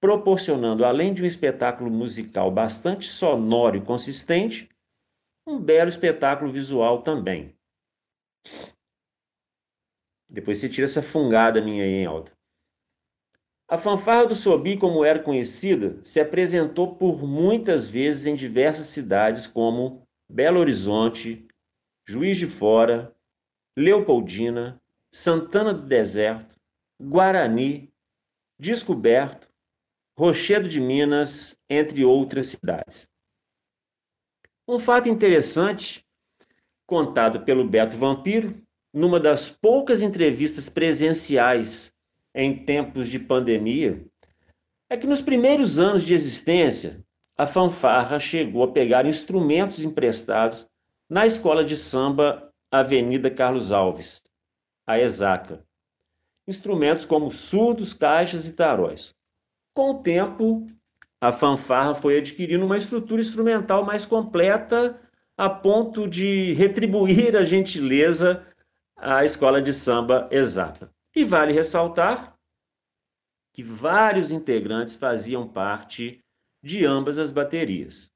proporcionando, 0.00 0.84
além 0.84 1.14
de 1.14 1.22
um 1.22 1.26
espetáculo 1.26 1.90
musical 1.90 2.50
bastante 2.50 3.08
sonoro 3.08 3.76
e 3.76 3.80
consistente, 3.80 4.68
um 5.46 5.58
belo 5.58 5.88
espetáculo 5.88 6.50
visual 6.50 7.02
também. 7.02 7.54
Depois 10.28 10.58
você 10.58 10.68
tira 10.68 10.84
essa 10.84 11.02
fungada 11.02 11.62
minha 11.62 11.84
aí 11.84 11.90
em 11.90 12.06
alta. 12.06 12.35
A 13.68 13.76
fanfarra 13.76 14.26
do 14.26 14.36
Sobi, 14.36 14.78
como 14.78 15.04
era 15.04 15.20
conhecida, 15.20 15.98
se 16.04 16.20
apresentou 16.20 16.94
por 16.94 17.26
muitas 17.26 17.88
vezes 17.88 18.24
em 18.24 18.36
diversas 18.36 18.86
cidades 18.86 19.48
como 19.48 20.06
Belo 20.30 20.60
Horizonte, 20.60 21.48
Juiz 22.08 22.36
de 22.36 22.46
Fora, 22.46 23.12
Leopoldina, 23.76 24.80
Santana 25.12 25.74
do 25.74 25.82
Deserto, 25.82 26.54
Guarani, 27.00 27.92
Descoberto, 28.56 29.48
Rochedo 30.16 30.68
de 30.68 30.80
Minas, 30.80 31.58
entre 31.68 32.04
outras 32.04 32.46
cidades. 32.46 33.08
Um 34.68 34.78
fato 34.78 35.08
interessante, 35.08 36.06
contado 36.86 37.44
pelo 37.44 37.68
Beto 37.68 37.96
Vampiro, 37.96 38.62
numa 38.94 39.18
das 39.18 39.50
poucas 39.50 40.02
entrevistas 40.02 40.68
presenciais 40.68 41.92
em 42.36 42.54
tempos 42.54 43.08
de 43.08 43.18
pandemia 43.18 44.04
é 44.90 44.96
que 44.96 45.06
nos 45.06 45.22
primeiros 45.22 45.78
anos 45.78 46.02
de 46.02 46.12
existência, 46.12 47.02
a 47.36 47.46
fanfarra 47.46 48.20
chegou 48.20 48.62
a 48.62 48.72
pegar 48.72 49.06
instrumentos 49.06 49.80
emprestados 49.80 50.68
na 51.08 51.24
escola 51.24 51.64
de 51.64 51.76
samba 51.78 52.52
Avenida 52.70 53.30
Carlos 53.30 53.72
Alves, 53.72 54.22
a 54.86 54.98
Exaca. 54.98 55.64
Instrumentos 56.46 57.06
como 57.06 57.30
surdos, 57.30 57.94
caixas 57.94 58.46
e 58.46 58.52
taróis. 58.52 59.14
Com 59.74 59.92
o 59.92 60.02
tempo, 60.02 60.66
a 61.20 61.32
fanfarra 61.32 61.94
foi 61.94 62.18
adquirindo 62.18 62.66
uma 62.66 62.76
estrutura 62.76 63.20
instrumental 63.20 63.84
mais 63.84 64.04
completa 64.04 65.00
a 65.38 65.48
ponto 65.48 66.06
de 66.06 66.52
retribuir 66.52 67.34
a 67.34 67.44
gentileza 67.44 68.46
à 68.94 69.24
escola 69.24 69.60
de 69.60 69.72
samba 69.72 70.28
Exaca. 70.30 70.94
E 71.16 71.24
vale 71.24 71.50
ressaltar 71.54 72.36
que 73.54 73.62
vários 73.62 74.30
integrantes 74.30 74.94
faziam 74.94 75.48
parte 75.48 76.22
de 76.62 76.84
ambas 76.84 77.16
as 77.16 77.30
baterias. 77.30 78.12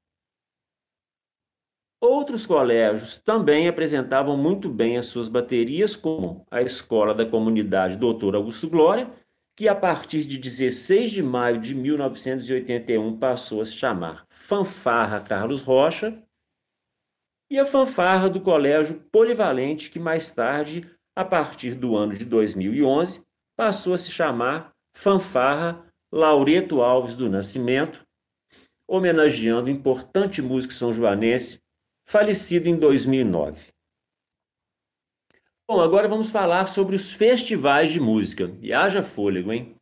Outros 1.99 2.45
colégios 2.45 3.17
também 3.17 3.67
apresentavam 3.67 4.37
muito 4.37 4.69
bem 4.69 4.99
as 4.99 5.07
suas 5.07 5.27
baterias, 5.27 5.95
como 5.95 6.45
a 6.51 6.61
Escola 6.61 7.15
da 7.15 7.25
Comunidade 7.25 7.97
Doutor 7.97 8.35
Augusto 8.35 8.69
Glória, 8.69 9.11
que 9.57 9.67
a 9.67 9.73
partir 9.73 10.23
de 10.23 10.37
16 10.37 11.09
de 11.09 11.23
maio 11.23 11.59
de 11.59 11.73
1981 11.73 13.17
passou 13.17 13.61
a 13.61 13.65
se 13.65 13.73
chamar 13.73 14.27
Fanfarra 14.29 15.21
Carlos 15.21 15.61
Rocha, 15.61 16.23
e 17.49 17.57
a 17.57 17.65
fanfarra 17.65 18.29
do 18.29 18.39
Colégio 18.39 19.01
Polivalente, 19.11 19.89
que 19.89 19.99
mais 19.99 20.33
tarde, 20.33 20.89
a 21.15 21.25
partir 21.25 21.75
do 21.75 21.95
ano 21.95 22.15
de 22.15 22.25
2011, 22.25 23.23
passou 23.55 23.93
a 23.93 23.97
se 23.97 24.11
chamar 24.11 24.73
Fanfarra 24.93 25.85
Laureto 26.11 26.81
Alves 26.81 27.15
do 27.15 27.29
Nascimento, 27.29 28.05
homenageando 28.87 29.67
o 29.67 29.71
importante 29.71 30.41
músico 30.41 30.73
são 30.73 30.93
joanense, 30.93 31.61
falecido 32.05 32.67
em 32.67 32.77
2009. 32.77 33.71
Bom, 35.69 35.79
agora 35.79 36.07
vamos 36.09 36.31
falar 36.31 36.67
sobre 36.67 36.97
os 36.97 37.13
festivais 37.13 37.91
de 37.91 37.99
música. 37.99 38.51
E 38.61 38.73
haja 38.73 39.03
fôlego, 39.03 39.53
hein? 39.53 39.73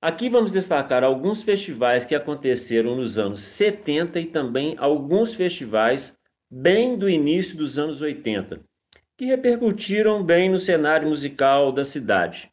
Aqui 0.00 0.28
vamos 0.28 0.52
destacar 0.52 1.02
alguns 1.02 1.42
festivais 1.42 2.04
que 2.04 2.14
aconteceram 2.14 2.94
nos 2.94 3.18
anos 3.18 3.42
70 3.42 4.20
e 4.20 4.26
também 4.26 4.76
alguns 4.78 5.34
festivais 5.34 6.16
bem 6.48 6.96
do 6.96 7.10
início 7.10 7.56
dos 7.56 7.76
anos 7.76 8.00
80, 8.00 8.62
que 9.16 9.24
repercutiram 9.24 10.22
bem 10.22 10.50
no 10.50 10.58
cenário 10.58 11.08
musical 11.08 11.72
da 11.72 11.84
cidade. 11.84 12.50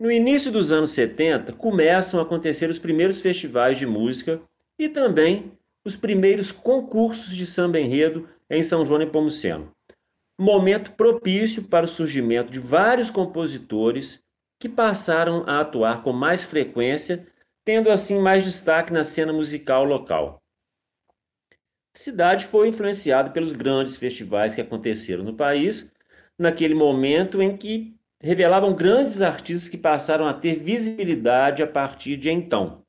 No 0.00 0.10
início 0.10 0.50
dos 0.50 0.72
anos 0.72 0.90
70, 0.92 1.52
começam 1.52 2.18
a 2.18 2.22
acontecer 2.22 2.68
os 2.70 2.78
primeiros 2.78 3.20
festivais 3.20 3.78
de 3.78 3.86
música 3.86 4.40
e 4.78 4.88
também 4.88 5.52
os 5.84 5.94
primeiros 5.94 6.50
concursos 6.50 7.34
de 7.34 7.46
samba 7.46 7.78
enredo 7.78 8.28
em 8.50 8.62
São 8.62 8.84
João 8.84 8.98
Nepomuceno. 8.98 9.70
Momento 10.40 10.92
propício 10.92 11.64
para 11.68 11.84
o 11.84 11.88
surgimento 11.88 12.50
de 12.50 12.58
vários 12.58 13.10
compositores 13.10 14.24
que 14.58 14.68
passaram 14.68 15.44
a 15.46 15.60
atuar 15.60 16.02
com 16.02 16.12
mais 16.12 16.42
frequência, 16.42 17.26
tendo 17.64 17.90
assim 17.90 18.20
mais 18.20 18.42
destaque 18.42 18.92
na 18.92 19.04
cena 19.04 19.32
musical 19.32 19.84
local. 19.84 20.42
Cidade 21.96 22.44
foi 22.46 22.68
influenciada 22.68 23.30
pelos 23.30 23.52
grandes 23.52 23.96
festivais 23.96 24.54
que 24.54 24.60
aconteceram 24.60 25.22
no 25.22 25.36
país, 25.36 25.92
naquele 26.36 26.74
momento 26.74 27.40
em 27.40 27.56
que 27.56 27.94
revelavam 28.20 28.74
grandes 28.74 29.22
artistas 29.22 29.68
que 29.68 29.78
passaram 29.78 30.26
a 30.26 30.34
ter 30.34 30.56
visibilidade 30.56 31.62
a 31.62 31.66
partir 31.66 32.16
de 32.16 32.30
então. 32.30 32.82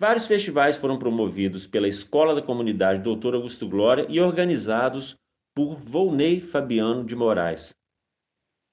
Vários 0.00 0.26
festivais 0.26 0.76
foram 0.76 0.98
promovidos 0.98 1.68
pela 1.68 1.86
Escola 1.86 2.34
da 2.34 2.42
Comunidade 2.42 3.02
Doutor 3.02 3.34
Augusto 3.34 3.68
Glória 3.68 4.06
e 4.08 4.20
organizados 4.20 5.16
por 5.54 5.76
Volney 5.76 6.40
Fabiano 6.40 7.04
de 7.04 7.14
Moraes. 7.14 7.72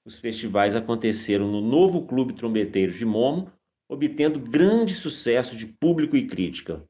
Os 0.04 0.18
festivais 0.18 0.74
aconteceram 0.74 1.46
no 1.46 1.60
novo 1.60 2.06
Clube 2.06 2.32
Trombeteiros 2.32 2.96
de 2.96 3.04
Momo, 3.04 3.52
obtendo 3.88 4.40
grande 4.40 4.96
sucesso 4.96 5.54
de 5.54 5.66
público 5.66 6.16
e 6.16 6.26
crítica. 6.26 6.82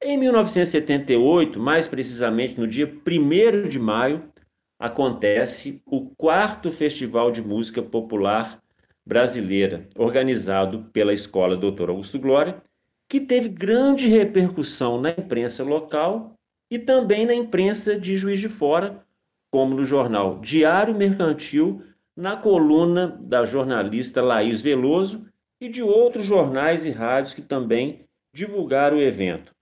Em 0.00 0.16
1978, 0.16 1.58
mais 1.58 1.88
precisamente 1.88 2.58
no 2.58 2.68
dia 2.68 2.86
1 2.86 3.68
de 3.68 3.80
maio, 3.80 4.32
acontece 4.78 5.82
o 5.84 6.10
quarto 6.10 6.70
Festival 6.70 7.32
de 7.32 7.42
Música 7.42 7.82
Popular 7.82 8.62
Brasileira, 9.04 9.88
organizado 9.98 10.84
pela 10.92 11.12
Escola 11.12 11.56
Doutor 11.56 11.90
Augusto 11.90 12.16
Glória, 12.16 12.62
que 13.08 13.20
teve 13.20 13.48
grande 13.48 14.06
repercussão 14.06 15.00
na 15.00 15.10
imprensa 15.10 15.64
local 15.64 16.34
e 16.70 16.78
também 16.78 17.26
na 17.26 17.34
imprensa 17.34 17.98
de 17.98 18.16
Juiz 18.16 18.38
de 18.38 18.48
Fora, 18.48 19.04
como 19.50 19.74
no 19.74 19.84
jornal 19.84 20.38
Diário 20.38 20.94
Mercantil, 20.94 21.82
na 22.16 22.36
coluna 22.36 23.18
da 23.20 23.44
jornalista 23.44 24.22
Laís 24.22 24.62
Veloso 24.62 25.26
e 25.60 25.68
de 25.68 25.82
outros 25.82 26.24
jornais 26.24 26.86
e 26.86 26.90
rádios 26.90 27.34
que 27.34 27.42
também 27.42 28.04
divulgaram 28.32 28.98
o 28.98 29.02
evento. 29.02 29.57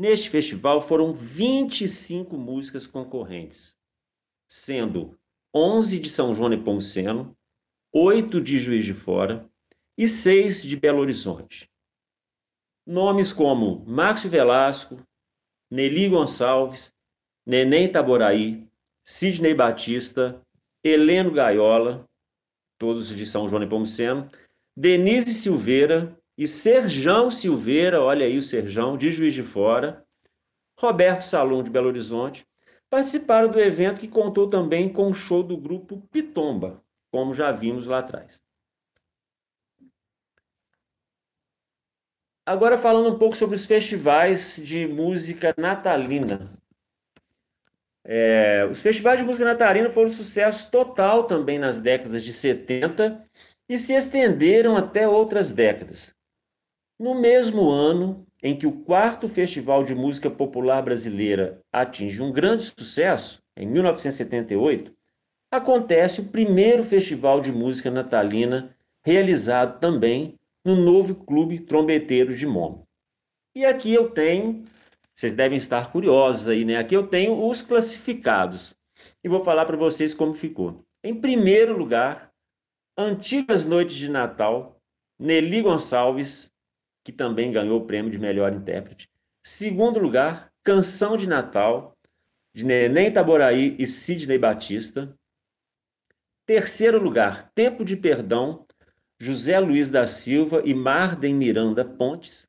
Neste 0.00 0.30
festival 0.30 0.80
foram 0.80 1.12
25 1.12 2.34
músicas 2.34 2.86
concorrentes, 2.86 3.76
sendo 4.48 5.20
11 5.54 6.00
de 6.00 6.08
São 6.08 6.34
João 6.34 6.48
Nepomuceno, 6.48 7.36
8 7.92 8.40
de 8.40 8.58
Juiz 8.58 8.86
de 8.86 8.94
Fora 8.94 9.46
e 9.98 10.08
6 10.08 10.62
de 10.62 10.74
Belo 10.74 11.00
Horizonte. 11.00 11.70
Nomes 12.86 13.30
como 13.30 13.84
Márcio 13.84 14.30
Velasco, 14.30 15.06
Nelly 15.70 16.08
Gonçalves, 16.08 16.94
Neném 17.44 17.86
Taboraí, 17.86 18.66
Sidney 19.04 19.52
Batista, 19.52 20.40
Heleno 20.82 21.30
Gaiola, 21.30 22.08
todos 22.78 23.14
de 23.14 23.26
São 23.26 23.50
João 23.50 23.60
Nepomuceno, 23.60 24.30
Denise 24.74 25.34
Silveira, 25.34 26.18
e 26.40 26.46
Serjão 26.46 27.30
Silveira, 27.30 28.00
olha 28.00 28.24
aí 28.24 28.38
o 28.38 28.42
Serjão, 28.42 28.96
de 28.96 29.12
Juiz 29.12 29.34
de 29.34 29.42
Fora, 29.42 30.02
Roberto 30.74 31.20
Salom, 31.20 31.62
de 31.62 31.68
Belo 31.68 31.88
Horizonte, 31.88 32.46
participaram 32.88 33.50
do 33.50 33.60
evento 33.60 34.00
que 34.00 34.08
contou 34.08 34.48
também 34.48 34.90
com 34.90 35.10
o 35.10 35.14
show 35.14 35.42
do 35.42 35.54
grupo 35.54 36.00
Pitomba, 36.10 36.82
como 37.12 37.34
já 37.34 37.52
vimos 37.52 37.84
lá 37.84 37.98
atrás. 37.98 38.42
Agora 42.46 42.78
falando 42.78 43.14
um 43.14 43.18
pouco 43.18 43.36
sobre 43.36 43.56
os 43.56 43.66
festivais 43.66 44.56
de 44.64 44.86
música 44.86 45.54
natalina. 45.58 46.58
É, 48.02 48.64
os 48.64 48.80
festivais 48.80 49.20
de 49.20 49.26
música 49.26 49.44
natalina 49.44 49.90
foram 49.90 50.08
um 50.08 50.10
sucesso 50.10 50.70
total 50.70 51.24
também 51.24 51.58
nas 51.58 51.78
décadas 51.78 52.24
de 52.24 52.32
70 52.32 53.28
e 53.68 53.76
se 53.76 53.92
estenderam 53.92 54.74
até 54.74 55.06
outras 55.06 55.50
décadas. 55.50 56.18
No 57.00 57.18
mesmo 57.18 57.70
ano 57.70 58.26
em 58.42 58.54
que 58.54 58.66
o 58.66 58.84
quarto 58.84 59.26
Festival 59.26 59.84
de 59.84 59.94
Música 59.94 60.28
Popular 60.28 60.82
Brasileira 60.82 61.58
atinge 61.72 62.20
um 62.20 62.30
grande 62.30 62.64
sucesso, 62.64 63.42
em 63.56 63.66
1978, 63.66 64.94
acontece 65.50 66.20
o 66.20 66.28
primeiro 66.28 66.84
Festival 66.84 67.40
de 67.40 67.50
Música 67.50 67.90
Natalina, 67.90 68.76
realizado 69.02 69.80
também 69.80 70.34
no 70.62 70.76
novo 70.76 71.14
Clube 71.14 71.60
Trombeteiros 71.60 72.38
de 72.38 72.46
Momo. 72.46 72.86
E 73.56 73.64
aqui 73.64 73.94
eu 73.94 74.10
tenho, 74.10 74.66
vocês 75.16 75.34
devem 75.34 75.56
estar 75.56 75.90
curiosos 75.90 76.50
aí, 76.50 76.66
né? 76.66 76.76
Aqui 76.76 76.94
eu 76.94 77.06
tenho 77.06 77.48
os 77.48 77.62
classificados 77.62 78.74
e 79.24 79.28
vou 79.28 79.40
falar 79.40 79.64
para 79.64 79.78
vocês 79.78 80.12
como 80.12 80.34
ficou. 80.34 80.84
Em 81.02 81.18
primeiro 81.18 81.78
lugar, 81.78 82.30
Antigas 82.94 83.64
Noites 83.64 83.96
de 83.96 84.10
Natal, 84.10 84.78
Nelly 85.18 85.62
Gonçalves, 85.62 86.49
que 87.04 87.12
também 87.12 87.52
ganhou 87.52 87.80
o 87.80 87.86
prêmio 87.86 88.10
de 88.10 88.18
melhor 88.18 88.52
intérprete. 88.52 89.10
Segundo 89.42 89.98
lugar, 89.98 90.52
Canção 90.62 91.16
de 91.16 91.26
Natal, 91.26 91.96
de 92.54 92.64
Neném 92.64 93.12
Taboraí 93.12 93.76
e 93.78 93.86
Sidney 93.86 94.38
Batista. 94.38 95.16
Terceiro 96.44 97.02
lugar, 97.02 97.50
Tempo 97.54 97.84
de 97.84 97.96
Perdão, 97.96 98.66
José 99.18 99.58
Luiz 99.58 99.88
da 99.88 100.06
Silva 100.06 100.62
e 100.64 100.74
Marden 100.74 101.34
Miranda 101.34 101.84
Pontes. 101.84 102.46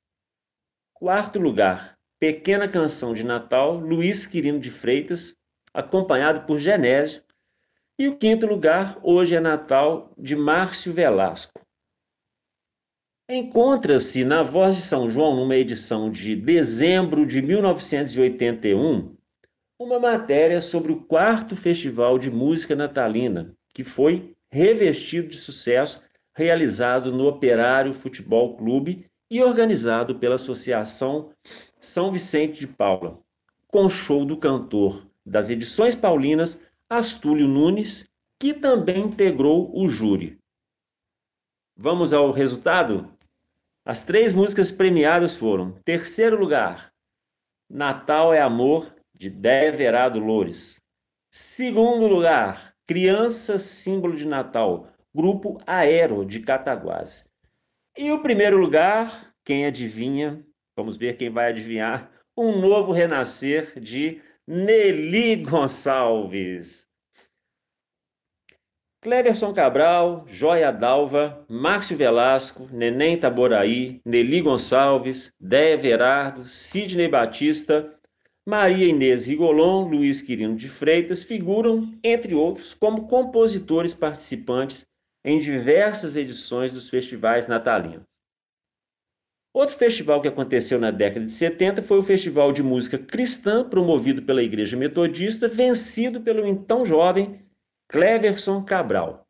Quarto 0.93 1.39
lugar, 1.39 1.97
Pequena 2.19 2.67
Canção 2.67 3.13
de 3.13 3.23
Natal, 3.23 3.77
Luiz 3.77 4.25
Quirino 4.25 4.59
de 4.59 4.71
Freitas, 4.71 5.35
acompanhado 5.73 6.45
por 6.45 6.57
Genésio. 6.57 7.23
E 7.97 8.07
o 8.07 8.17
quinto 8.17 8.45
lugar, 8.45 8.99
Hoje 9.03 9.35
é 9.35 9.39
Natal, 9.39 10.11
de 10.17 10.35
Márcio 10.35 10.93
Velasco. 10.93 11.60
Encontra-se 13.33 14.25
na 14.25 14.43
Voz 14.43 14.75
de 14.75 14.81
São 14.81 15.09
João, 15.09 15.37
numa 15.37 15.55
edição 15.55 16.11
de 16.11 16.35
dezembro 16.35 17.25
de 17.25 17.41
1981, 17.41 19.15
uma 19.79 19.97
matéria 19.97 20.59
sobre 20.59 20.91
o 20.91 20.99
quarto 20.99 21.55
Festival 21.55 22.19
de 22.19 22.29
Música 22.29 22.75
Natalina, 22.75 23.55
que 23.73 23.85
foi 23.85 24.35
revestido 24.51 25.29
de 25.29 25.37
sucesso, 25.37 26.03
realizado 26.35 27.09
no 27.09 27.25
Operário 27.25 27.93
Futebol 27.93 28.57
Clube 28.57 29.05
e 29.29 29.41
organizado 29.41 30.19
pela 30.19 30.35
Associação 30.35 31.31
São 31.79 32.11
Vicente 32.11 32.59
de 32.59 32.67
Paula, 32.67 33.17
com 33.69 33.87
show 33.87 34.25
do 34.25 34.35
cantor 34.35 35.07
das 35.25 35.49
edições 35.49 35.95
paulinas 35.95 36.61
Astúlio 36.89 37.47
Nunes, 37.47 38.09
que 38.37 38.53
também 38.53 39.05
integrou 39.05 39.71
o 39.73 39.87
júri. 39.87 40.37
Vamos 41.77 42.11
ao 42.11 42.29
resultado? 42.31 43.09
As 43.85 44.05
três 44.05 44.31
músicas 44.31 44.71
premiadas 44.71 45.35
foram: 45.35 45.71
terceiro 45.83 46.39
lugar, 46.39 46.91
Natal 47.69 48.33
é 48.33 48.39
Amor, 48.39 48.93
de 49.15 49.29
Deverado 49.29 50.19
Loures. 50.19 50.79
Segundo 51.31 52.05
lugar, 52.05 52.75
Criança 52.87 53.57
Símbolo 53.57 54.15
de 54.15 54.25
Natal, 54.25 54.91
grupo 55.15 55.59
Aero, 55.65 56.25
de 56.25 56.41
Cataguás. 56.41 57.27
E 57.97 58.11
o 58.11 58.21
primeiro 58.21 58.57
lugar, 58.57 59.33
quem 59.43 59.65
adivinha? 59.65 60.45
Vamos 60.77 60.97
ver 60.97 61.17
quem 61.17 61.29
vai 61.29 61.49
adivinhar. 61.49 62.11
Um 62.37 62.59
novo 62.59 62.91
renascer 62.91 63.79
de 63.79 64.21
Nelly 64.47 65.37
Gonçalves. 65.37 66.90
Cleverson 69.03 69.51
Cabral, 69.51 70.25
Joia 70.27 70.71
Dalva, 70.71 71.43
Márcio 71.49 71.97
Velasco, 71.97 72.69
Neném 72.71 73.17
Taboraí, 73.17 73.99
Nelly 74.05 74.41
Gonçalves, 74.41 75.33
Déia 75.39 75.75
Verardo, 75.75 76.45
Sidney 76.45 77.07
Batista, 77.07 77.95
Maria 78.47 78.85
Inês 78.85 79.25
Rigolon, 79.25 79.89
Luiz 79.89 80.21
Quirino 80.21 80.55
de 80.55 80.69
Freitas 80.69 81.23
figuram, 81.23 81.91
entre 82.03 82.35
outros, 82.35 82.75
como 82.75 83.07
compositores 83.07 83.91
participantes 83.91 84.85
em 85.25 85.39
diversas 85.39 86.15
edições 86.15 86.71
dos 86.71 86.87
festivais 86.87 87.47
natalinos. 87.47 88.05
Outro 89.51 89.75
festival 89.75 90.21
que 90.21 90.27
aconteceu 90.27 90.79
na 90.79 90.91
década 90.91 91.25
de 91.25 91.31
70 91.31 91.81
foi 91.81 91.97
o 91.97 92.03
Festival 92.03 92.53
de 92.53 92.61
Música 92.61 92.99
Cristã, 92.99 93.67
promovido 93.67 94.21
pela 94.21 94.43
Igreja 94.43 94.77
Metodista, 94.77 95.47
vencido 95.47 96.21
pelo 96.21 96.45
então 96.45 96.85
jovem 96.85 97.41
Cleverson 97.91 98.63
Cabral. 98.63 99.27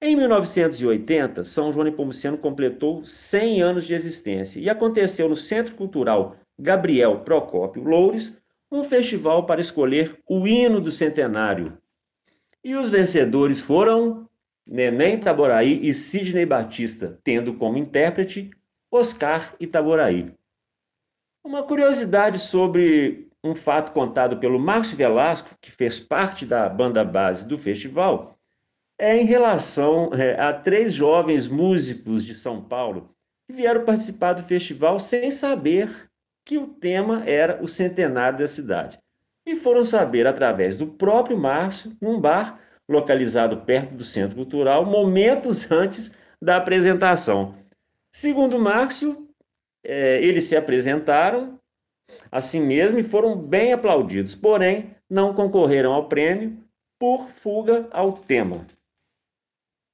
Em 0.00 0.14
1980, 0.14 1.44
São 1.44 1.72
João 1.72 1.84
Nepomuceno 1.84 2.38
completou 2.38 3.04
100 3.04 3.60
anos 3.60 3.84
de 3.84 3.92
existência 3.92 4.60
e 4.60 4.70
aconteceu 4.70 5.28
no 5.28 5.34
Centro 5.34 5.74
Cultural 5.74 6.36
Gabriel 6.56 7.24
Procópio 7.24 7.82
Loures 7.82 8.38
um 8.70 8.84
festival 8.84 9.46
para 9.46 9.60
escolher 9.60 10.16
o 10.28 10.46
hino 10.46 10.80
do 10.80 10.92
centenário. 10.92 11.76
E 12.62 12.76
os 12.76 12.88
vencedores 12.88 13.60
foram 13.60 14.28
Neném 14.64 15.18
Taboraí 15.18 15.80
e 15.82 15.92
Sidney 15.92 16.46
Batista, 16.46 17.18
tendo 17.24 17.54
como 17.54 17.76
intérprete 17.76 18.48
Oscar 18.92 19.56
Itaboraí. 19.58 20.32
Uma 21.42 21.64
curiosidade 21.64 22.38
sobre 22.38 23.29
um 23.42 23.54
fato 23.54 23.92
contado 23.92 24.38
pelo 24.38 24.58
Márcio 24.58 24.96
Velasco, 24.96 25.56
que 25.60 25.70
fez 25.70 25.98
parte 25.98 26.44
da 26.44 26.68
banda 26.68 27.04
base 27.04 27.46
do 27.46 27.58
festival, 27.58 28.38
é 28.98 29.16
em 29.16 29.24
relação 29.24 30.10
é, 30.12 30.38
a 30.38 30.52
três 30.52 30.92
jovens 30.92 31.48
músicos 31.48 32.24
de 32.24 32.34
São 32.34 32.62
Paulo 32.62 33.14
que 33.46 33.54
vieram 33.54 33.84
participar 33.84 34.34
do 34.34 34.42
festival 34.42 35.00
sem 35.00 35.30
saber 35.30 36.10
que 36.44 36.58
o 36.58 36.66
tema 36.66 37.24
era 37.24 37.62
o 37.62 37.68
centenário 37.68 38.38
da 38.38 38.48
cidade. 38.48 38.98
E 39.46 39.56
foram 39.56 39.84
saber 39.84 40.26
através 40.26 40.76
do 40.76 40.86
próprio 40.86 41.38
Márcio, 41.38 41.96
num 42.00 42.20
bar 42.20 42.60
localizado 42.88 43.58
perto 43.58 43.94
do 43.94 44.04
Centro 44.04 44.36
Cultural, 44.36 44.84
momentos 44.84 45.70
antes 45.72 46.12
da 46.40 46.56
apresentação. 46.56 47.54
Segundo 48.12 48.58
Márcio, 48.58 49.28
é, 49.84 50.22
eles 50.22 50.44
se 50.44 50.56
apresentaram 50.56 51.59
assim 52.30 52.60
mesmo 52.60 52.98
e 52.98 53.02
foram 53.02 53.36
bem 53.36 53.72
aplaudidos, 53.72 54.34
porém 54.34 54.94
não 55.08 55.34
concorreram 55.34 55.92
ao 55.92 56.08
prêmio 56.08 56.58
por 56.98 57.28
fuga 57.28 57.88
ao 57.90 58.12
tema. 58.12 58.66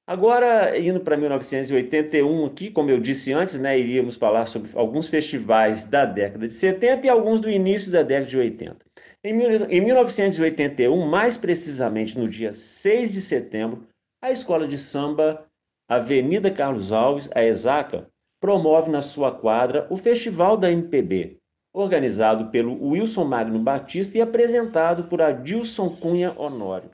Agora, 0.08 0.78
indo 0.78 1.00
para 1.00 1.16
1981 1.16 2.46
aqui, 2.46 2.70
como 2.70 2.90
eu 2.90 3.00
disse 3.00 3.32
antes, 3.32 3.58
né, 3.58 3.76
iríamos 3.76 4.16
falar 4.16 4.46
sobre 4.46 4.70
alguns 4.74 5.08
festivais 5.08 5.82
da 5.84 6.04
década 6.04 6.46
de 6.46 6.54
70 6.54 7.06
e 7.06 7.10
alguns 7.10 7.40
do 7.40 7.50
início 7.50 7.90
da 7.90 8.02
década 8.02 8.30
de 8.30 8.38
80. 8.38 8.76
Em, 9.24 9.30
em 9.68 9.80
1981, 9.80 11.06
mais 11.06 11.36
precisamente 11.36 12.16
no 12.16 12.28
dia 12.28 12.54
6 12.54 13.14
de 13.14 13.20
setembro, 13.20 13.84
a 14.22 14.30
escola 14.30 14.68
de 14.68 14.78
samba 14.78 15.44
Avenida 15.88 16.52
Carlos 16.52 16.92
Alves, 16.92 17.28
a 17.34 17.44
ESACA, 17.44 18.08
promove 18.40 18.90
na 18.90 19.00
sua 19.00 19.32
quadra 19.32 19.88
o 19.90 19.96
Festival 19.96 20.56
da 20.56 20.70
MPB, 20.70 21.38
organizado 21.76 22.50
pelo 22.50 22.82
Wilson 22.82 23.26
Magno 23.26 23.58
Batista 23.58 24.16
e 24.16 24.22
apresentado 24.22 25.04
por 25.04 25.20
Adilson 25.20 25.94
Cunha 25.94 26.32
Honório. 26.38 26.90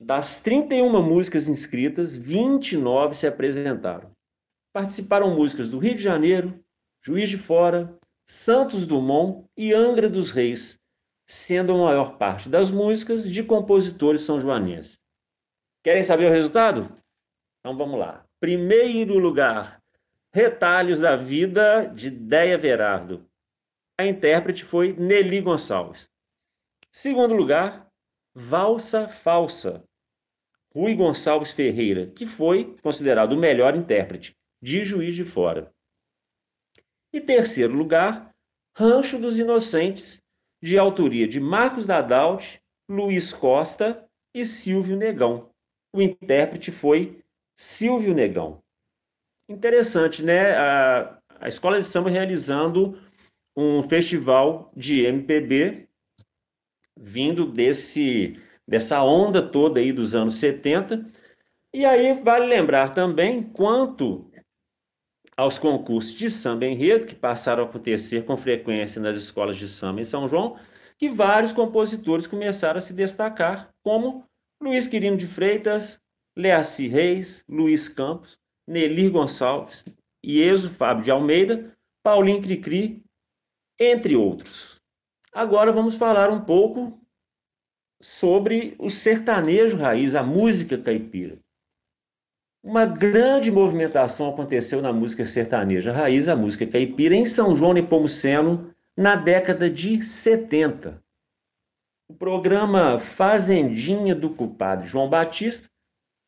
Das 0.00 0.40
31 0.40 1.02
músicas 1.02 1.46
inscritas, 1.46 2.16
29 2.16 3.14
se 3.14 3.26
apresentaram. 3.26 4.10
Participaram 4.72 5.34
músicas 5.34 5.68
do 5.68 5.78
Rio 5.78 5.94
de 5.94 6.02
Janeiro, 6.02 6.58
Juiz 7.02 7.28
de 7.28 7.36
Fora, 7.36 7.94
Santos 8.26 8.86
Dumont 8.86 9.44
e 9.54 9.74
Angra 9.74 10.08
dos 10.08 10.30
Reis, 10.30 10.80
sendo 11.26 11.74
a 11.74 11.84
maior 11.84 12.16
parte 12.16 12.48
das 12.48 12.70
músicas 12.70 13.30
de 13.30 13.42
compositores 13.42 14.22
são 14.22 14.40
joanenses. 14.40 14.98
Querem 15.82 16.02
saber 16.02 16.30
o 16.30 16.32
resultado? 16.32 16.96
Então 17.60 17.76
vamos 17.76 17.98
lá. 18.00 18.24
Primeiro 18.40 19.18
lugar, 19.18 19.82
Retalhos 20.32 20.98
da 20.98 21.14
Vida, 21.14 21.92
de 21.94 22.10
Deia 22.10 22.56
Verardo. 22.56 23.28
A 23.96 24.04
intérprete 24.04 24.64
foi 24.64 24.92
Nelly 24.92 25.40
Gonçalves. 25.40 26.10
Segundo 26.90 27.34
lugar, 27.34 27.88
Valsa 28.34 29.06
Falsa, 29.06 29.84
Rui 30.74 30.94
Gonçalves 30.96 31.52
Ferreira, 31.52 32.08
que 32.08 32.26
foi 32.26 32.76
considerado 32.82 33.32
o 33.32 33.38
melhor 33.38 33.76
intérprete, 33.76 34.36
de 34.60 34.84
Juiz 34.84 35.14
de 35.14 35.24
Fora. 35.24 35.72
E 37.12 37.20
terceiro 37.20 37.72
lugar, 37.72 38.34
Rancho 38.76 39.18
dos 39.18 39.38
Inocentes, 39.38 40.20
de 40.60 40.76
autoria 40.76 41.28
de 41.28 41.38
Marcos 41.38 41.86
Dadalt, 41.86 42.56
Luiz 42.88 43.32
Costa 43.32 44.04
e 44.34 44.44
Silvio 44.44 44.96
Negão. 44.96 45.50
O 45.94 46.02
intérprete 46.02 46.72
foi 46.72 47.22
Silvio 47.56 48.12
Negão. 48.12 48.60
Interessante, 49.48 50.24
né? 50.24 50.56
A, 50.56 51.18
a 51.38 51.48
escola 51.48 51.78
de 51.78 51.86
samba 51.86 52.10
realizando 52.10 52.98
um 53.56 53.82
festival 53.82 54.72
de 54.76 55.02
MPB 55.02 55.88
vindo 56.96 57.46
desse 57.46 58.38
dessa 58.66 59.02
onda 59.02 59.42
toda 59.42 59.80
aí 59.80 59.92
dos 59.92 60.14
anos 60.14 60.36
70. 60.36 61.06
E 61.72 61.84
aí 61.84 62.14
vale 62.22 62.46
lembrar 62.46 62.90
também 62.90 63.42
quanto 63.42 64.30
aos 65.36 65.58
concursos 65.58 66.12
de 66.12 66.30
samba 66.30 66.64
enredo 66.66 67.06
que 67.06 67.14
passaram 67.14 67.64
a 67.64 67.66
acontecer 67.66 68.24
com 68.24 68.36
frequência 68.36 69.00
nas 69.00 69.16
escolas 69.16 69.56
de 69.56 69.68
samba 69.68 70.00
em 70.00 70.04
São 70.04 70.28
João, 70.28 70.56
que 70.96 71.08
vários 71.08 71.52
compositores 71.52 72.26
começaram 72.26 72.78
a 72.78 72.80
se 72.80 72.94
destacar, 72.94 73.74
como 73.82 74.24
Luiz 74.62 74.86
Quirino 74.86 75.16
de 75.16 75.26
Freitas, 75.26 76.00
Leaci 76.36 76.86
Reis, 76.86 77.44
Luiz 77.48 77.88
Campos, 77.88 78.38
Nelir 78.66 79.10
Gonçalves, 79.10 79.84
Ieso 80.24 80.70
Fábio 80.70 81.04
de 81.04 81.10
Almeida, 81.10 81.76
Paulinho 82.02 82.40
Cricri, 82.40 83.03
entre 83.78 84.16
outros. 84.16 84.80
Agora 85.32 85.72
vamos 85.72 85.96
falar 85.96 86.30
um 86.30 86.40
pouco 86.40 87.00
sobre 88.00 88.74
o 88.78 88.90
sertanejo 88.90 89.76
raiz, 89.76 90.14
a 90.14 90.22
música 90.22 90.78
caipira. 90.78 91.38
Uma 92.62 92.86
grande 92.86 93.50
movimentação 93.50 94.30
aconteceu 94.30 94.80
na 94.80 94.92
música 94.92 95.26
sertaneja 95.26 95.92
raiz, 95.92 96.28
a 96.28 96.36
música 96.36 96.66
caipira, 96.66 97.14
em 97.14 97.26
São 97.26 97.56
João 97.56 97.72
Nepomuceno, 97.72 98.74
na 98.96 99.16
década 99.16 99.68
de 99.68 100.02
70. 100.02 101.02
O 102.08 102.14
programa 102.14 103.00
Fazendinha 103.00 104.14
do 104.14 104.30
Culpado 104.30 104.86
João 104.86 105.08
Batista 105.08 105.68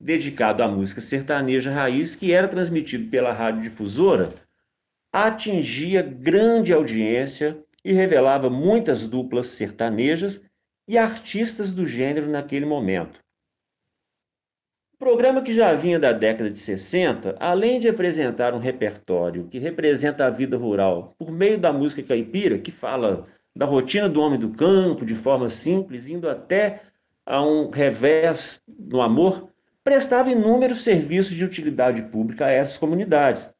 dedicado 0.00 0.62
à 0.62 0.68
música 0.68 1.00
sertaneja 1.00 1.70
raiz, 1.70 2.14
que 2.14 2.32
era 2.32 2.48
transmitido 2.48 3.10
pela 3.10 3.32
rádio 3.32 3.62
difusora, 3.62 4.34
atingia 5.12 6.02
grande 6.02 6.72
audiência 6.72 7.58
e 7.84 7.92
revelava 7.92 8.50
muitas 8.50 9.06
duplas 9.06 9.48
sertanejas 9.48 10.42
e 10.88 10.98
artistas 10.98 11.72
do 11.72 11.86
gênero 11.86 12.28
naquele 12.28 12.66
momento. 12.66 13.20
O 14.94 14.98
programa 14.98 15.42
que 15.42 15.52
já 15.52 15.74
vinha 15.74 15.98
da 15.98 16.10
década 16.10 16.48
de 16.48 16.58
60, 16.58 17.36
além 17.38 17.78
de 17.78 17.88
apresentar 17.88 18.54
um 18.54 18.58
repertório 18.58 19.46
que 19.46 19.58
representa 19.58 20.24
a 20.24 20.30
vida 20.30 20.56
rural 20.56 21.14
por 21.18 21.30
meio 21.30 21.58
da 21.58 21.72
música 21.72 22.02
caipira, 22.02 22.58
que 22.58 22.70
fala 22.70 23.26
da 23.54 23.66
rotina 23.66 24.08
do 24.08 24.20
homem 24.20 24.38
do 24.38 24.50
campo 24.50 25.04
de 25.04 25.14
forma 25.14 25.50
simples, 25.50 26.08
indo 26.08 26.28
até 26.28 26.82
a 27.26 27.44
um 27.44 27.68
revés 27.68 28.62
no 28.66 29.02
amor, 29.02 29.50
prestava 29.84 30.30
inúmeros 30.30 30.82
serviços 30.82 31.34
de 31.34 31.44
utilidade 31.44 32.02
pública 32.02 32.46
a 32.46 32.50
essas 32.50 32.76
comunidades, 32.76 33.52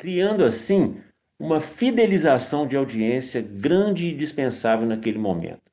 criando 0.00 0.46
assim 0.46 0.98
uma 1.38 1.60
fidelização 1.60 2.66
de 2.66 2.74
audiência 2.74 3.42
grande 3.42 4.06
e 4.06 4.16
dispensável 4.16 4.86
naquele 4.86 5.18
momento. 5.18 5.70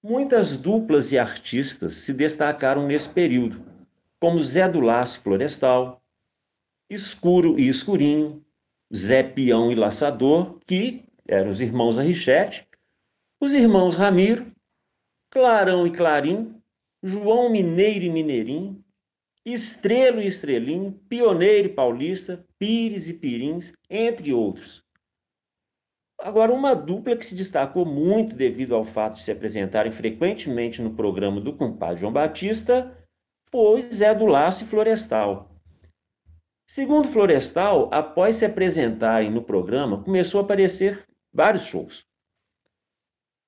Muitas 0.00 0.56
duplas 0.56 1.10
e 1.10 1.18
artistas 1.18 1.94
se 1.94 2.14
destacaram 2.14 2.86
nesse 2.86 3.08
período, 3.08 3.64
como 4.20 4.38
Zé 4.38 4.68
do 4.68 4.78
Laço 4.78 5.20
Florestal, 5.22 6.00
Escuro 6.88 7.58
e 7.58 7.68
Escurinho, 7.68 8.44
Zé 8.94 9.24
Peão 9.24 9.72
e 9.72 9.74
Laçador, 9.74 10.60
que 10.64 11.02
eram 11.26 11.50
os 11.50 11.60
irmãos 11.60 11.98
Arrichete, 11.98 12.64
os 13.40 13.52
irmãos 13.52 13.96
Ramiro, 13.96 14.52
Clarão 15.32 15.84
e 15.84 15.90
Clarim, 15.90 16.62
João 17.02 17.50
Mineiro 17.50 18.04
e 18.04 18.10
Mineirinho, 18.10 18.79
Estrelo 19.52 20.20
e 20.20 20.26
Estrelinho, 20.26 20.92
Pioneiro 21.08 21.68
e 21.68 21.72
Paulista, 21.72 22.44
Pires 22.58 23.08
e 23.08 23.14
Pirins, 23.14 23.72
entre 23.88 24.32
outros. 24.32 24.82
Agora, 26.20 26.52
uma 26.52 26.74
dupla 26.74 27.16
que 27.16 27.24
se 27.24 27.34
destacou 27.34 27.86
muito 27.86 28.36
devido 28.36 28.74
ao 28.74 28.84
fato 28.84 29.14
de 29.14 29.22
se 29.22 29.32
apresentarem 29.32 29.90
frequentemente 29.90 30.82
no 30.82 30.94
programa 30.94 31.40
do 31.40 31.56
compadre 31.56 32.00
João 32.00 32.12
Batista 32.12 32.94
foi 33.50 33.82
Zé 33.82 34.14
do 34.14 34.26
Laço 34.26 34.64
e 34.64 34.66
Florestal. 34.66 35.50
Segundo 36.68 37.08
Florestal, 37.08 37.88
após 37.92 38.36
se 38.36 38.44
apresentarem 38.44 39.30
no 39.30 39.42
programa, 39.42 40.04
começou 40.04 40.40
a 40.40 40.44
aparecer 40.44 41.04
vários 41.32 41.64
shows. 41.64 42.04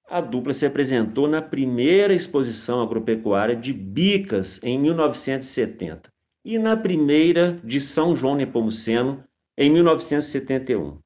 A 0.08 0.20
dupla 0.20 0.52
se 0.52 0.66
apresentou 0.66 1.28
na 1.28 1.40
primeira 1.40 2.14
exposição 2.14 2.82
agropecuária 2.82 3.56
de 3.56 3.72
Bicas 3.72 4.62
em 4.62 4.78
1970 4.78 6.12
e 6.44 6.58
na 6.58 6.76
primeira 6.76 7.60
de 7.64 7.80
São 7.80 8.14
João 8.14 8.34
Nepomuceno 8.34 9.24
em 9.56 9.70
1971 9.70 10.98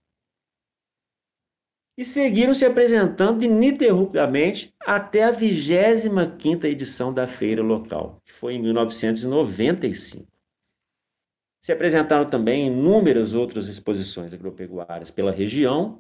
e 1.97 2.05
seguiram 2.05 2.53
se 2.53 2.65
apresentando 2.65 3.43
ininterruptamente 3.43 4.75
até 4.81 5.25
a 5.25 5.33
25ª 5.33 6.65
edição 6.65 7.13
da 7.13 7.27
feira 7.27 7.63
local, 7.63 8.21
que 8.25 8.33
foi 8.33 8.55
em 8.55 8.63
1995. 8.63 10.27
Se 11.63 11.73
apresentaram 11.73 12.27
também 12.27 12.67
inúmeras 12.67 13.35
outras 13.35 13.67
exposições 13.67 14.33
agropecuárias 14.33 15.11
pela 15.11 15.33
região 15.33 15.99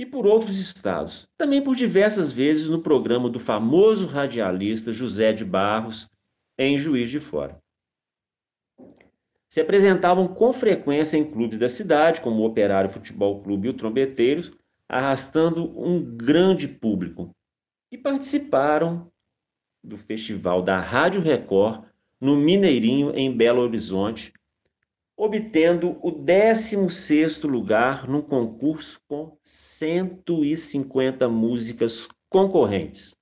e 0.00 0.06
por 0.06 0.26
outros 0.26 0.58
estados, 0.58 1.28
também 1.36 1.62
por 1.62 1.76
diversas 1.76 2.32
vezes 2.32 2.66
no 2.66 2.80
programa 2.80 3.28
do 3.28 3.38
famoso 3.38 4.06
radialista 4.06 4.94
José 4.94 5.30
de 5.30 5.44
Barros, 5.44 6.08
em 6.58 6.78
Juiz 6.78 7.10
de 7.10 7.20
Fora. 7.20 7.58
Se 9.50 9.60
apresentavam 9.60 10.26
com 10.26 10.54
frequência 10.54 11.18
em 11.18 11.30
clubes 11.30 11.58
da 11.58 11.68
cidade, 11.68 12.22
como 12.22 12.40
o 12.40 12.46
Operário 12.46 12.88
Futebol 12.88 13.42
Clube 13.42 13.68
e 13.68 13.70
o 13.72 13.74
Trombeteiros, 13.74 14.50
arrastando 14.88 15.78
um 15.78 16.02
grande 16.02 16.66
público. 16.66 17.36
E 17.92 17.98
participaram 17.98 19.12
do 19.84 19.98
festival 19.98 20.62
da 20.62 20.80
Rádio 20.80 21.20
Record 21.20 21.84
no 22.18 22.38
Mineirinho, 22.38 23.14
em 23.14 23.36
Belo 23.36 23.60
Horizonte, 23.60 24.32
obtendo 25.22 25.98
o 26.00 26.10
16º 26.10 27.46
lugar 27.46 28.08
num 28.08 28.22
concurso 28.22 28.98
com 29.06 29.36
150 29.44 31.28
músicas 31.28 32.08
concorrentes. 32.30 33.14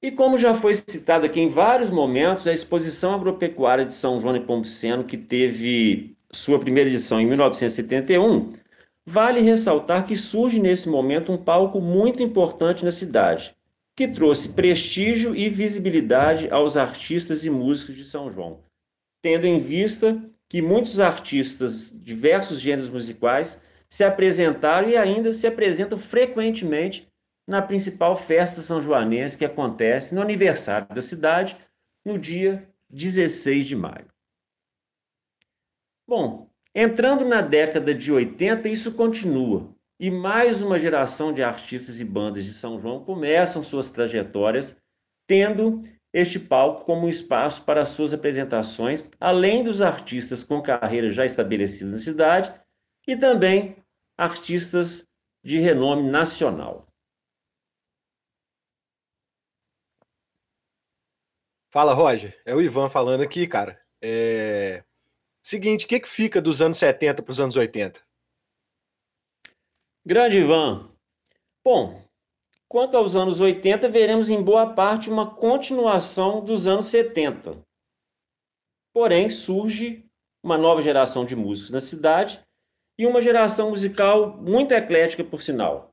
E 0.00 0.12
como 0.12 0.38
já 0.38 0.54
foi 0.54 0.74
citado 0.74 1.26
aqui 1.26 1.40
em 1.40 1.48
vários 1.48 1.90
momentos, 1.90 2.46
a 2.46 2.52
exposição 2.52 3.14
agropecuária 3.14 3.84
de 3.84 3.94
São 3.94 4.20
João 4.20 4.34
Nepomuceno, 4.34 5.02
que 5.02 5.16
teve 5.16 6.16
sua 6.30 6.60
primeira 6.60 6.88
edição 6.88 7.20
em 7.20 7.26
1971, 7.26 8.54
Vale 9.06 9.42
ressaltar 9.42 10.06
que 10.06 10.16
surge 10.16 10.58
nesse 10.58 10.88
momento 10.88 11.30
um 11.30 11.36
palco 11.36 11.78
muito 11.78 12.22
importante 12.22 12.86
na 12.86 12.90
cidade, 12.90 13.54
que 13.94 14.08
trouxe 14.08 14.48
prestígio 14.48 15.36
e 15.36 15.50
visibilidade 15.50 16.48
aos 16.50 16.74
artistas 16.74 17.44
e 17.44 17.50
músicos 17.50 17.96
de 17.96 18.04
São 18.04 18.32
João, 18.32 18.60
tendo 19.24 19.46
em 19.46 19.58
vista 19.58 20.22
que 20.50 20.60
muitos 20.60 21.00
artistas 21.00 21.90
diversos 21.90 22.60
gêneros 22.60 22.90
musicais 22.90 23.62
se 23.88 24.04
apresentaram 24.04 24.90
e 24.90 24.98
ainda 24.98 25.32
se 25.32 25.46
apresentam 25.46 25.96
frequentemente 25.96 27.10
na 27.48 27.62
principal 27.62 28.16
festa 28.16 28.60
são 28.60 28.82
joanense 28.82 29.38
que 29.38 29.44
acontece 29.46 30.14
no 30.14 30.20
aniversário 30.20 30.94
da 30.94 31.00
cidade, 31.00 31.56
no 32.04 32.18
dia 32.18 32.68
16 32.90 33.64
de 33.64 33.74
maio. 33.74 34.12
Bom, 36.06 36.50
Entrando 36.76 37.24
na 37.24 37.40
década 37.40 37.94
de 37.94 38.10
80, 38.10 38.68
isso 38.68 38.94
continua. 38.94 39.72
E 40.00 40.10
mais 40.10 40.60
uma 40.60 40.76
geração 40.76 41.32
de 41.32 41.40
artistas 41.40 42.00
e 42.00 42.04
bandas 42.04 42.44
de 42.44 42.52
São 42.52 42.80
João 42.80 43.04
começam 43.04 43.62
suas 43.62 43.90
trajetórias 43.90 44.76
tendo 45.24 45.84
este 46.14 46.38
palco 46.38 46.84
como 46.84 47.06
um 47.06 47.08
espaço 47.08 47.64
para 47.64 47.84
suas 47.84 48.14
apresentações, 48.14 49.04
além 49.18 49.64
dos 49.64 49.82
artistas 49.82 50.44
com 50.44 50.62
carreira 50.62 51.10
já 51.10 51.26
estabelecida 51.26 51.90
na 51.90 51.98
cidade 51.98 52.54
e 53.04 53.16
também 53.16 53.76
artistas 54.16 55.04
de 55.42 55.58
renome 55.58 56.08
nacional. 56.08 56.86
Fala, 61.72 61.92
Roger. 61.92 62.40
É 62.46 62.54
o 62.54 62.62
Ivan 62.62 62.88
falando 62.88 63.24
aqui, 63.24 63.48
cara. 63.48 63.84
É... 64.00 64.84
Seguinte, 65.42 65.84
o 65.84 65.88
que, 65.88 65.98
que 65.98 66.08
fica 66.08 66.40
dos 66.40 66.62
anos 66.62 66.78
70 66.78 67.24
para 67.24 67.32
os 67.32 67.40
anos 67.40 67.56
80? 67.56 68.00
Grande 70.06 70.38
Ivan. 70.38 70.88
Bom, 71.64 72.03
quanto 72.74 72.96
aos 72.96 73.14
anos 73.14 73.40
80, 73.40 73.88
veremos 73.88 74.28
em 74.28 74.42
boa 74.42 74.74
parte 74.74 75.08
uma 75.08 75.32
continuação 75.32 76.44
dos 76.44 76.66
anos 76.66 76.86
70. 76.86 77.56
Porém, 78.92 79.30
surge 79.30 80.04
uma 80.42 80.58
nova 80.58 80.82
geração 80.82 81.24
de 81.24 81.36
músicos 81.36 81.70
na 81.70 81.80
cidade 81.80 82.44
e 82.98 83.06
uma 83.06 83.22
geração 83.22 83.70
musical 83.70 84.36
muito 84.38 84.72
eclética, 84.72 85.22
por 85.22 85.40
sinal. 85.40 85.90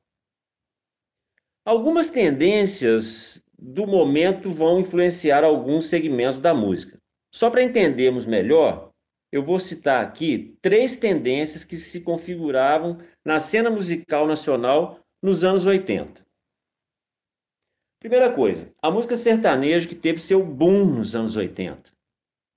Algumas 1.64 2.10
tendências 2.10 3.40
do 3.56 3.86
momento 3.86 4.50
vão 4.50 4.80
influenciar 4.80 5.44
alguns 5.44 5.86
segmentos 5.86 6.40
da 6.40 6.52
música. 6.52 6.98
Só 7.32 7.48
para 7.48 7.62
entendermos 7.62 8.26
melhor, 8.26 8.90
eu 9.30 9.44
vou 9.44 9.60
citar 9.60 10.04
aqui 10.04 10.58
três 10.60 10.96
tendências 10.96 11.62
que 11.62 11.76
se 11.76 12.00
configuravam 12.00 12.98
na 13.24 13.38
cena 13.38 13.70
musical 13.70 14.26
nacional 14.26 14.98
nos 15.22 15.44
anos 15.44 15.64
80. 15.64 16.22
Primeira 18.02 18.32
coisa, 18.32 18.68
a 18.82 18.90
música 18.90 19.14
sertaneja 19.14 19.86
que 19.86 19.94
teve 19.94 20.18
seu 20.18 20.44
boom 20.44 20.86
nos 20.86 21.14
anos 21.14 21.36
80, 21.36 21.84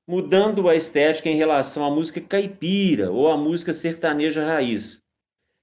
mudando 0.08 0.68
a 0.68 0.76
estética 0.76 1.30
em 1.30 1.36
relação 1.36 1.86
à 1.86 1.92
música 1.92 2.20
caipira 2.20 3.12
ou 3.12 3.32
à 3.32 3.38
música 3.38 3.72
sertaneja 3.72 4.44
raiz, 4.44 5.04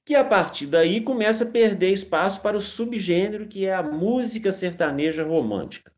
que 0.06 0.14
a 0.14 0.24
partir 0.24 0.68
daí 0.68 1.00
começa 1.00 1.42
a 1.42 1.50
perder 1.50 1.90
espaço 1.90 2.40
para 2.40 2.56
o 2.56 2.60
subgênero 2.60 3.48
que 3.48 3.66
é 3.66 3.74
a 3.74 3.82
música 3.82 4.52
sertaneja 4.52 5.24
romântica. 5.24 5.92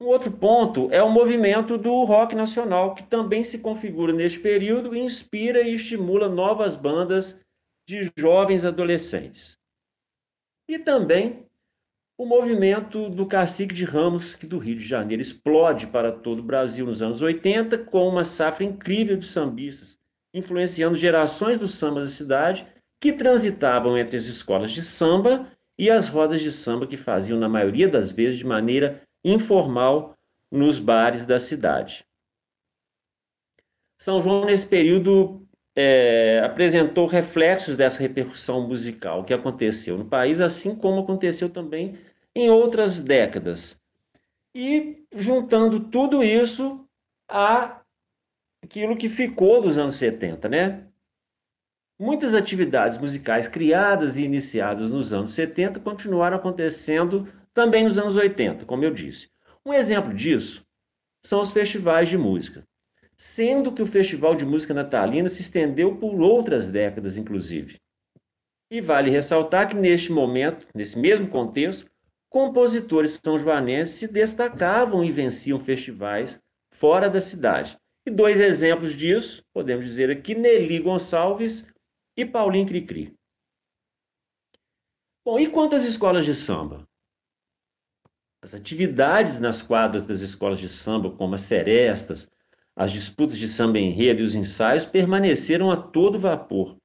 Um 0.00 0.06
outro 0.06 0.32
ponto 0.32 0.88
é 0.90 1.04
o 1.04 1.08
movimento 1.08 1.78
do 1.78 2.02
rock 2.02 2.34
nacional, 2.34 2.96
que 2.96 3.04
também 3.04 3.44
se 3.44 3.60
configura 3.60 4.12
neste 4.12 4.40
período 4.40 4.92
e 4.92 4.98
inspira 4.98 5.62
e 5.62 5.74
estimula 5.74 6.28
novas 6.28 6.74
bandas 6.74 7.40
de 7.88 8.10
jovens 8.18 8.64
adolescentes. 8.64 9.56
E 10.68 10.78
também 10.78 11.46
o 12.16 12.24
movimento 12.24 13.10
do 13.10 13.26
Cacique 13.26 13.74
de 13.74 13.84
Ramos, 13.84 14.34
que 14.34 14.46
do 14.46 14.58
Rio 14.58 14.76
de 14.76 14.86
Janeiro 14.86 15.20
explode 15.20 15.88
para 15.88 16.12
todo 16.12 16.38
o 16.38 16.44
Brasil 16.44 16.86
nos 16.86 17.02
anos 17.02 17.20
80, 17.20 17.78
com 17.78 18.08
uma 18.08 18.24
safra 18.24 18.64
incrível 18.64 19.16
de 19.16 19.26
sambistas, 19.26 19.98
influenciando 20.32 20.96
gerações 20.96 21.58
do 21.58 21.66
samba 21.66 22.00
da 22.00 22.06
cidade 22.06 22.66
que 23.00 23.12
transitavam 23.12 23.98
entre 23.98 24.16
as 24.16 24.24
escolas 24.24 24.70
de 24.70 24.80
samba 24.80 25.50
e 25.76 25.90
as 25.90 26.08
rodas 26.08 26.40
de 26.40 26.52
samba 26.52 26.86
que 26.86 26.96
faziam, 26.96 27.38
na 27.38 27.48
maioria 27.48 27.88
das 27.88 28.12
vezes, 28.12 28.38
de 28.38 28.46
maneira 28.46 29.02
informal 29.24 30.16
nos 30.50 30.78
bares 30.78 31.26
da 31.26 31.38
cidade. 31.38 32.06
São 33.98 34.22
João, 34.22 34.44
nesse 34.44 34.66
período, 34.66 35.43
é, 35.76 36.40
apresentou 36.44 37.06
reflexos 37.06 37.76
dessa 37.76 38.00
repercussão 38.00 38.66
musical 38.66 39.24
que 39.24 39.34
aconteceu 39.34 39.98
no 39.98 40.04
país, 40.04 40.40
assim 40.40 40.76
como 40.76 41.00
aconteceu 41.00 41.50
também 41.50 41.98
em 42.34 42.50
outras 42.50 43.00
décadas. 43.00 43.80
E 44.54 45.04
juntando 45.12 45.80
tudo 45.80 46.22
isso 46.22 46.86
a 47.28 47.80
aquilo 48.62 48.96
que 48.96 49.08
ficou 49.08 49.60
dos 49.60 49.76
anos 49.76 49.96
70, 49.96 50.48
né? 50.48 50.86
Muitas 51.98 52.34
atividades 52.34 52.98
musicais 52.98 53.46
criadas 53.46 54.16
e 54.16 54.24
iniciadas 54.24 54.90
nos 54.90 55.12
anos 55.12 55.32
70 55.32 55.80
continuaram 55.80 56.36
acontecendo 56.36 57.28
também 57.52 57.84
nos 57.84 57.98
anos 57.98 58.16
80, 58.16 58.64
como 58.64 58.84
eu 58.84 58.92
disse. 58.92 59.30
Um 59.64 59.72
exemplo 59.72 60.12
disso 60.12 60.66
são 61.22 61.40
os 61.40 61.52
festivais 61.52 62.08
de 62.08 62.18
música, 62.18 62.66
sendo 63.16 63.72
que 63.72 63.82
o 63.82 63.86
Festival 63.86 64.34
de 64.34 64.44
Música 64.44 64.74
Natalina 64.74 65.28
se 65.28 65.42
estendeu 65.42 65.96
por 65.96 66.20
outras 66.20 66.68
décadas, 66.68 67.16
inclusive. 67.16 67.80
E 68.70 68.80
vale 68.80 69.10
ressaltar 69.10 69.68
que 69.68 69.76
neste 69.76 70.10
momento, 70.10 70.66
nesse 70.74 70.98
mesmo 70.98 71.28
contexto, 71.28 71.90
compositores 72.28 73.20
são 73.22 73.38
joanenses 73.38 73.94
se 73.94 74.08
destacavam 74.08 75.04
e 75.04 75.12
venciam 75.12 75.60
festivais 75.60 76.40
fora 76.72 77.08
da 77.08 77.20
cidade. 77.20 77.78
E 78.06 78.10
dois 78.10 78.40
exemplos 78.40 78.94
disso, 78.94 79.42
podemos 79.52 79.84
dizer 79.84 80.10
aqui, 80.10 80.34
Nelly 80.34 80.80
Gonçalves 80.80 81.66
e 82.16 82.24
Paulinho 82.24 82.66
Cricri. 82.66 83.14
Bom, 85.24 85.38
e 85.38 85.48
quantas 85.48 85.84
escolas 85.84 86.26
de 86.26 86.34
samba? 86.34 86.86
As 88.42 88.52
atividades 88.52 89.40
nas 89.40 89.62
quadras 89.62 90.04
das 90.04 90.20
escolas 90.20 90.60
de 90.60 90.68
samba, 90.68 91.10
como 91.10 91.34
as 91.34 91.40
serestas, 91.40 92.28
As 92.76 92.90
disputas 92.90 93.36
de 93.36 93.46
samba 93.46 93.78
enredo 93.78 94.20
e 94.20 94.24
os 94.24 94.34
ensaios 94.34 94.84
permaneceram 94.84 95.70
a 95.70 95.76
todo 95.76 96.18
vapor. 96.18 96.76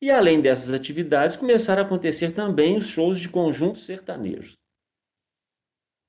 E 0.00 0.10
além 0.10 0.40
dessas 0.40 0.74
atividades, 0.74 1.36
começaram 1.36 1.82
a 1.82 1.86
acontecer 1.86 2.32
também 2.32 2.76
os 2.76 2.86
shows 2.86 3.18
de 3.18 3.28
conjuntos 3.28 3.86
sertanejos. 3.86 4.54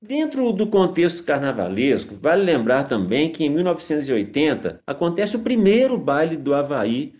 Dentro 0.02 0.52
do 0.52 0.66
contexto 0.66 1.24
carnavalesco, 1.24 2.14
vale 2.16 2.44
lembrar 2.44 2.84
também 2.84 3.32
que 3.32 3.42
em 3.42 3.48
1980 3.48 4.82
acontece 4.86 5.36
o 5.36 5.42
primeiro 5.42 5.96
baile 5.96 6.36
do 6.36 6.54
Havaí 6.54 7.14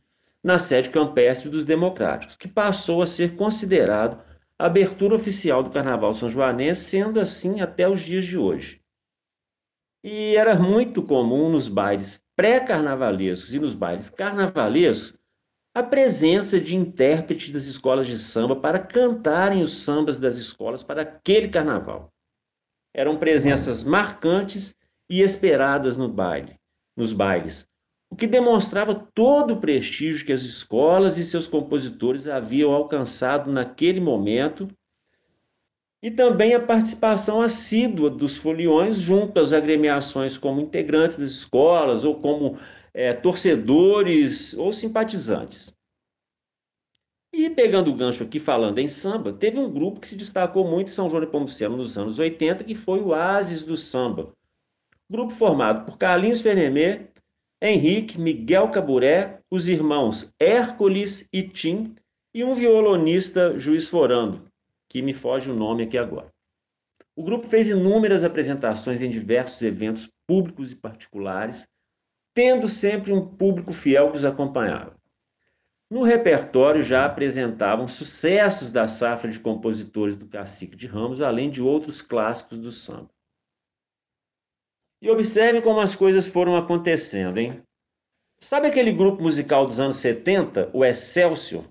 na 0.45 0.59
sede 0.59 0.91
campestre 0.91 1.49
dos 1.49 1.65
Democráticos, 1.65 2.37
que 2.37 2.47
passou 2.47 3.01
a 3.01 3.07
ser 3.07 3.35
considerado 3.35 4.23
a 4.59 4.67
abertura 4.67 5.15
oficial 5.15 5.63
do 5.63 5.71
Carnaval 5.71 6.13
São 6.13 6.29
Joanense, 6.29 6.85
sendo 6.85 7.19
assim 7.19 7.61
até 7.61 7.89
os 7.89 8.01
dias 8.01 8.25
de 8.25 8.37
hoje. 8.37 8.81
E 10.03 10.37
era 10.37 10.57
muito 10.57 11.03
comum 11.03 11.51
nos 11.51 11.69
bailes 11.69 12.25
pré-carnavalescos 12.37 13.55
e 13.55 13.59
nos 13.59 13.75
bailes 13.75 14.11
carnavalescos 14.11 15.17
a 15.75 15.83
presença 15.83 16.59
de 16.59 16.75
intérpretes 16.75 17.53
das 17.53 17.67
escolas 17.67 18.07
de 18.07 18.17
samba 18.17 18.57
para 18.57 18.79
cantarem 18.79 19.63
os 19.63 19.75
sambas 19.75 20.19
das 20.19 20.37
escolas 20.37 20.83
para 20.83 21.03
aquele 21.03 21.49
carnaval. 21.49 22.11
Eram 22.95 23.19
presenças 23.19 23.85
marcantes 23.85 24.75
e 25.11 25.21
esperadas 25.21 25.97
no 25.97 26.09
baile, 26.09 26.59
nos 26.97 27.13
bailes, 27.13 27.69
o 28.11 28.17
que 28.17 28.27
demonstrava 28.27 28.95
todo 29.15 29.55
o 29.55 29.61
prestígio 29.61 30.25
que 30.25 30.33
as 30.33 30.43
escolas 30.43 31.19
e 31.19 31.25
seus 31.25 31.47
compositores 31.47 32.27
haviam 32.27 32.73
alcançado 32.73 33.53
naquele 33.53 34.01
momento 34.01 34.69
e 36.07 36.11
também 36.13 36.55
a 36.55 36.61
participação 36.61 37.43
assídua 37.43 38.09
dos 38.09 38.37
foliões 38.37 38.97
junto 38.97 39.41
às 39.41 39.53
agremiações 39.53 40.39
como 40.39 40.61
integrantes 40.61 41.19
das 41.19 41.31
escolas 41.31 42.05
ou 42.05 42.21
como 42.21 42.61
é, 42.95 43.13
torcedores 43.13 44.55
ou 44.55 44.73
simpatizantes. 44.73 45.75
E 47.33 47.51
pegando 47.51 47.91
o 47.91 47.93
gancho 47.97 48.23
aqui 48.23 48.39
falando 48.39 48.79
em 48.79 48.87
samba, 48.87 49.33
teve 49.33 49.59
um 49.59 49.69
grupo 49.69 49.99
que 49.99 50.07
se 50.07 50.15
destacou 50.15 50.65
muito 50.65 50.93
em 50.93 50.95
São 50.95 51.11
João 51.11 51.23
de 51.23 51.27
Pomuceno 51.27 51.77
nos 51.77 51.99
anos 51.99 52.21
80, 52.21 52.63
que 52.63 52.77
foi 52.77 53.01
o 53.01 53.13
Ases 53.13 53.65
do 53.65 53.77
Samba. 53.77 54.33
Grupo 55.11 55.35
formado 55.35 55.87
por 55.87 55.99
Carlinhos 55.99 56.41
Fenemê, 56.41 57.09
Henrique, 57.61 58.17
Miguel 58.17 58.69
Caburé, 58.69 59.41
os 59.51 59.69
irmãos 59.69 60.33
Hércules 60.39 61.29
e 61.33 61.43
Tim 61.43 61.97
e 62.33 62.45
um 62.45 62.55
violonista 62.55 63.59
Juiz 63.59 63.89
Forando, 63.89 64.47
que 64.97 65.03
me 65.03 65.13
foge 65.13 65.51
o 65.51 65.55
nome 65.55 65.83
aqui 65.83 65.99
agora. 65.99 66.33
O 67.15 67.23
grupo 67.23 67.47
fez 67.47 67.69
inúmeras 67.69 68.25
apresentações 68.25 69.03
em 69.03 69.11
diversos 69.11 69.61
eventos 69.61 70.11
públicos 70.27 70.73
e 70.73 70.77
particulares, 70.77 71.69
tendo 72.33 72.67
sempre 72.67 73.13
um 73.13 73.37
público 73.37 73.75
fiel 73.75 74.11
que 74.11 74.17
os 74.17 74.25
acompanhava. 74.25 74.97
No 75.91 76.03
repertório 76.03 76.83
já 76.83 77.05
apresentavam 77.05 77.87
sucessos 77.87 78.71
da 78.71 78.89
safra 78.89 79.31
de 79.31 79.39
compositores 79.39 80.17
do 80.17 80.27
Cacique 80.27 80.75
de 80.75 80.87
Ramos, 80.87 81.21
além 81.21 81.51
de 81.51 81.61
outros 81.61 82.01
clássicos 82.01 82.59
do 82.59 82.73
samba. 82.73 83.11
E 85.03 85.11
observe 85.11 85.61
como 85.61 85.79
as 85.79 85.95
coisas 85.95 86.27
foram 86.27 86.57
acontecendo, 86.57 87.37
hein? 87.37 87.63
Sabe 88.41 88.67
aquele 88.67 88.93
grupo 88.93 89.23
musical 89.23 89.67
dos 89.67 89.79
anos 89.79 89.99
70, 89.99 90.71
o 90.73 90.83
Excelsior, 90.83 91.67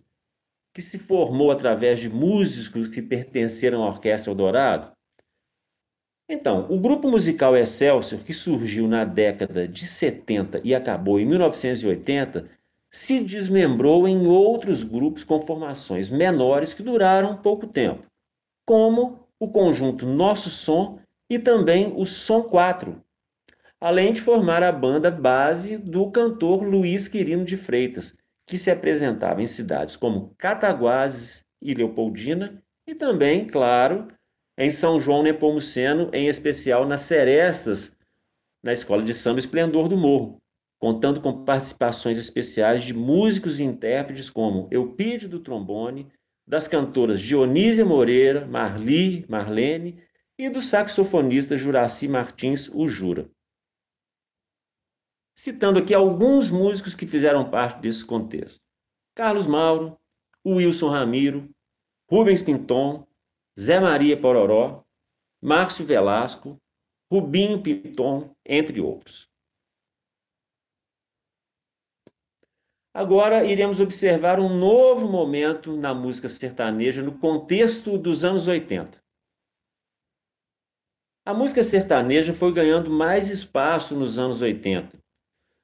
que 0.75 0.81
se 0.81 0.99
formou 0.99 1.51
através 1.51 2.01
de 2.01 2.09
músicos 2.09 2.89
que 2.89 3.01
pertenceram 3.01 3.81
à 3.81 3.88
Orquestra 3.88 4.29
Eldorado? 4.29 4.91
Então, 6.29 6.69
o 6.69 6.77
grupo 6.77 7.09
musical 7.09 7.55
Excelsior, 7.55 8.21
que 8.23 8.33
surgiu 8.33 8.85
na 8.85 9.05
década 9.05 9.65
de 9.65 9.85
70 9.85 10.59
e 10.65 10.75
acabou 10.75 11.17
em 11.17 11.25
1980, 11.25 12.49
se 12.91 13.23
desmembrou 13.23 14.05
em 14.05 14.27
outros 14.27 14.83
grupos 14.83 15.23
com 15.23 15.39
formações 15.39 16.09
menores 16.09 16.73
que 16.73 16.83
duraram 16.83 17.38
pouco 17.38 17.67
tempo, 17.67 18.03
como 18.67 19.29
o 19.39 19.47
conjunto 19.47 20.05
Nosso 20.05 20.49
Som 20.49 20.99
e 21.29 21.39
também 21.39 21.93
o 21.95 22.05
Som 22.05 22.43
4, 22.43 23.01
além 23.79 24.11
de 24.11 24.19
formar 24.19 24.61
a 24.61 24.73
banda 24.73 25.09
base 25.09 25.77
do 25.77 26.11
cantor 26.11 26.63
Luiz 26.63 27.07
Quirino 27.07 27.45
de 27.45 27.55
Freitas, 27.55 28.13
que 28.45 28.58
se 28.58 28.69
apresentava 28.69 29.41
em 29.41 29.47
cidades 29.47 29.95
como 29.95 30.36
Cataguases 30.38 31.43
e 31.62 31.73
Leopoldina, 31.73 32.62
e 32.88 32.93
também, 32.93 33.47
claro, 33.47 34.08
em 34.58 34.69
São 34.69 34.99
João 34.99 35.23
Nepomuceno, 35.23 36.10
em 36.13 36.27
especial 36.27 36.88
nas 36.88 37.01
Serestas, 37.01 37.95
na 38.63 38.71
Escola 38.71 39.01
de 39.03 39.13
Samba 39.13 39.39
Esplendor 39.39 39.88
do 39.88 39.97
Morro, 39.97 40.38
contando 40.79 41.19
com 41.19 41.43
participações 41.43 42.17
especiais 42.17 42.84
de 42.84 42.93
músicos 42.93 43.60
e 43.60 43.63
intérpretes 43.63 44.29
como 44.29 44.67
Eupídio 44.71 45.27
do 45.27 45.39
trombone, 45.39 46.12
das 46.47 46.67
cantoras 46.67 47.19
Dionísia 47.19 47.84
Moreira, 47.84 48.45
Marli, 48.45 49.25
Marlene 49.27 50.03
e 50.38 50.47
do 50.47 50.62
saxofonista 50.62 51.58
Juraci 51.58 52.08
Martins, 52.08 52.69
o 52.69 52.88
Jura 52.88 53.27
citando 55.36 55.80
aqui 55.80 55.93
alguns 55.93 56.50
músicos 56.50 56.95
que 56.95 57.06
fizeram 57.06 57.50
parte 57.50 57.82
desse 57.82 58.06
contexto: 58.06 58.62
Carlos 59.13 59.45
Mauro, 59.45 60.00
Wilson 60.45 60.89
Ramiro, 60.89 61.50
Rubens 62.10 62.41
Pinton, 62.41 63.06
Zé 63.60 63.80
Maria 63.80 64.19
Pororó, 64.19 64.84
Márcio 65.41 65.86
Velasco, 65.86 66.58
Rubinho 67.12 67.62
Pinton, 67.62 68.34
entre 68.45 68.80
outros. 68.80 69.30
Agora 72.93 73.43
iremos 73.43 73.82
observar 73.82 74.39
um 74.39 74.58
novo 74.58 75.12
momento 75.12 75.76
na 75.76 75.93
música 75.93 76.30
sertaneja 76.30 77.04
no 77.04 77.19
contexto 77.19 77.98
dos 77.98 78.24
anos 78.24 78.48
80. 78.48 79.04
A 81.26 81.34
música 81.34 81.62
sertaneja 81.62 82.34
foi 82.34 82.54
ganhando 82.54 82.89
mais 82.89 83.28
espaço 83.28 84.00
nos 84.00 84.17
anos 84.17 84.41
80, 84.41 84.98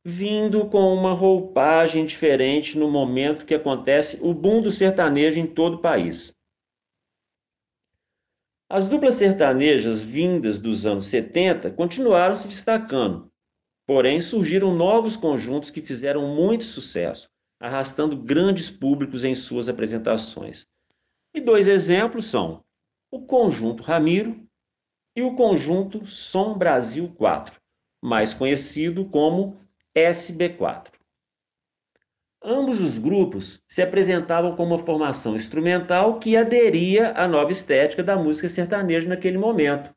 vindo 0.03 0.67
com 0.67 0.93
uma 0.93 1.13
roupagem 1.13 2.05
diferente 2.05 2.77
no 2.77 2.89
momento 2.89 3.45
que 3.45 3.53
acontece 3.53 4.17
o 4.21 4.33
boom 4.33 4.61
do 4.61 4.71
sertanejo 4.71 5.39
em 5.39 5.45
todo 5.45 5.75
o 5.75 5.81
país. 5.81 6.35
As 8.67 8.87
duplas 8.87 9.15
sertanejas 9.15 10.01
vindas 10.01 10.57
dos 10.57 10.85
anos 10.85 11.05
70 11.05 11.71
continuaram 11.71 12.35
se 12.35 12.47
destacando, 12.47 13.29
porém 13.85 14.21
surgiram 14.21 14.73
novos 14.73 15.15
conjuntos 15.17 15.69
que 15.69 15.81
fizeram 15.81 16.33
muito 16.33 16.63
sucesso, 16.63 17.29
arrastando 17.59 18.15
grandes 18.15 18.69
públicos 18.69 19.23
em 19.23 19.35
suas 19.35 19.67
apresentações. 19.67 20.65
E 21.33 21.41
dois 21.41 21.67
exemplos 21.67 22.25
são 22.25 22.63
o 23.11 23.21
Conjunto 23.21 23.83
Ramiro 23.83 24.41
e 25.15 25.21
o 25.21 25.35
Conjunto 25.35 26.05
Som 26.05 26.57
Brasil 26.57 27.13
4, 27.17 27.59
mais 28.01 28.33
conhecido 28.33 29.05
como 29.05 29.57
SB4. 29.95 30.91
Ambos 32.43 32.81
os 32.81 32.97
grupos 32.97 33.61
se 33.67 33.83
apresentavam 33.83 34.55
como 34.55 34.73
uma 34.73 34.79
formação 34.79 35.35
instrumental 35.35 36.17
que 36.17 36.35
aderia 36.35 37.11
à 37.11 37.27
nova 37.27 37.51
estética 37.51 38.03
da 38.03 38.17
música 38.17 38.49
sertaneja 38.49 39.07
naquele 39.07 39.37
momento, 39.37 39.93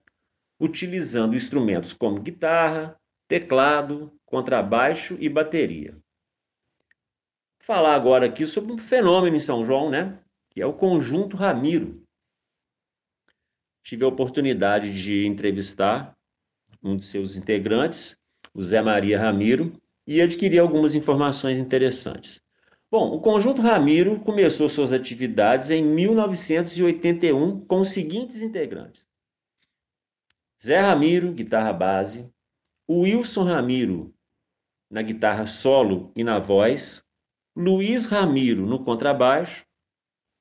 utilizando 0.60 1.34
instrumentos 1.34 1.94
como 1.94 2.20
guitarra, 2.20 3.00
teclado, 3.26 4.12
contrabaixo 4.26 5.16
e 5.18 5.28
bateria. 5.28 5.96
Falar 7.60 7.94
agora 7.94 8.26
aqui 8.26 8.44
sobre 8.44 8.72
um 8.72 8.78
fenômeno 8.78 9.36
em 9.36 9.40
São 9.40 9.64
João, 9.64 9.88
né? 9.88 10.18
Que 10.50 10.60
é 10.60 10.66
o 10.66 10.74
Conjunto 10.74 11.34
Ramiro. 11.34 12.04
Tive 13.82 14.04
a 14.04 14.08
oportunidade 14.08 14.92
de 15.02 15.26
entrevistar 15.26 16.14
um 16.82 16.94
de 16.94 17.06
seus 17.06 17.36
integrantes, 17.36 18.18
o 18.52 18.62
Zé 18.62 18.82
Maria 18.82 19.18
Ramiro, 19.18 19.72
e 20.06 20.20
adquirir 20.20 20.58
algumas 20.58 20.94
informações 20.94 21.58
interessantes. 21.58 22.42
Bom, 22.90 23.14
o 23.14 23.20
Conjunto 23.20 23.60
Ramiro 23.60 24.20
começou 24.20 24.68
suas 24.68 24.92
atividades 24.92 25.70
em 25.70 25.84
1981 25.84 27.64
com 27.66 27.80
os 27.80 27.88
seguintes 27.88 28.40
integrantes: 28.40 29.06
Zé 30.62 30.80
Ramiro, 30.80 31.32
guitarra 31.32 31.72
base, 31.72 32.28
Wilson 32.88 33.44
Ramiro 33.44 34.14
na 34.90 35.02
guitarra 35.02 35.46
solo 35.46 36.12
e 36.14 36.22
na 36.22 36.38
voz, 36.38 37.04
Luiz 37.56 38.06
Ramiro 38.06 38.64
no 38.64 38.84
contrabaixo, 38.84 39.66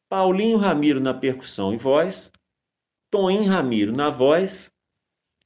Paulinho 0.08 0.58
Ramiro 0.58 1.00
na 1.00 1.14
percussão 1.14 1.74
e 1.74 1.78
voz, 1.78 2.32
Toim 3.10 3.46
Ramiro 3.48 3.92
na 3.92 4.10
voz, 4.10 4.72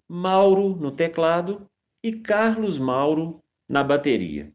Mauro 0.08 0.76
no 0.76 0.92
teclado. 0.92 1.70
E 2.04 2.14
Carlos 2.14 2.78
Mauro 2.78 3.44
na 3.68 3.84
bateria. 3.84 4.52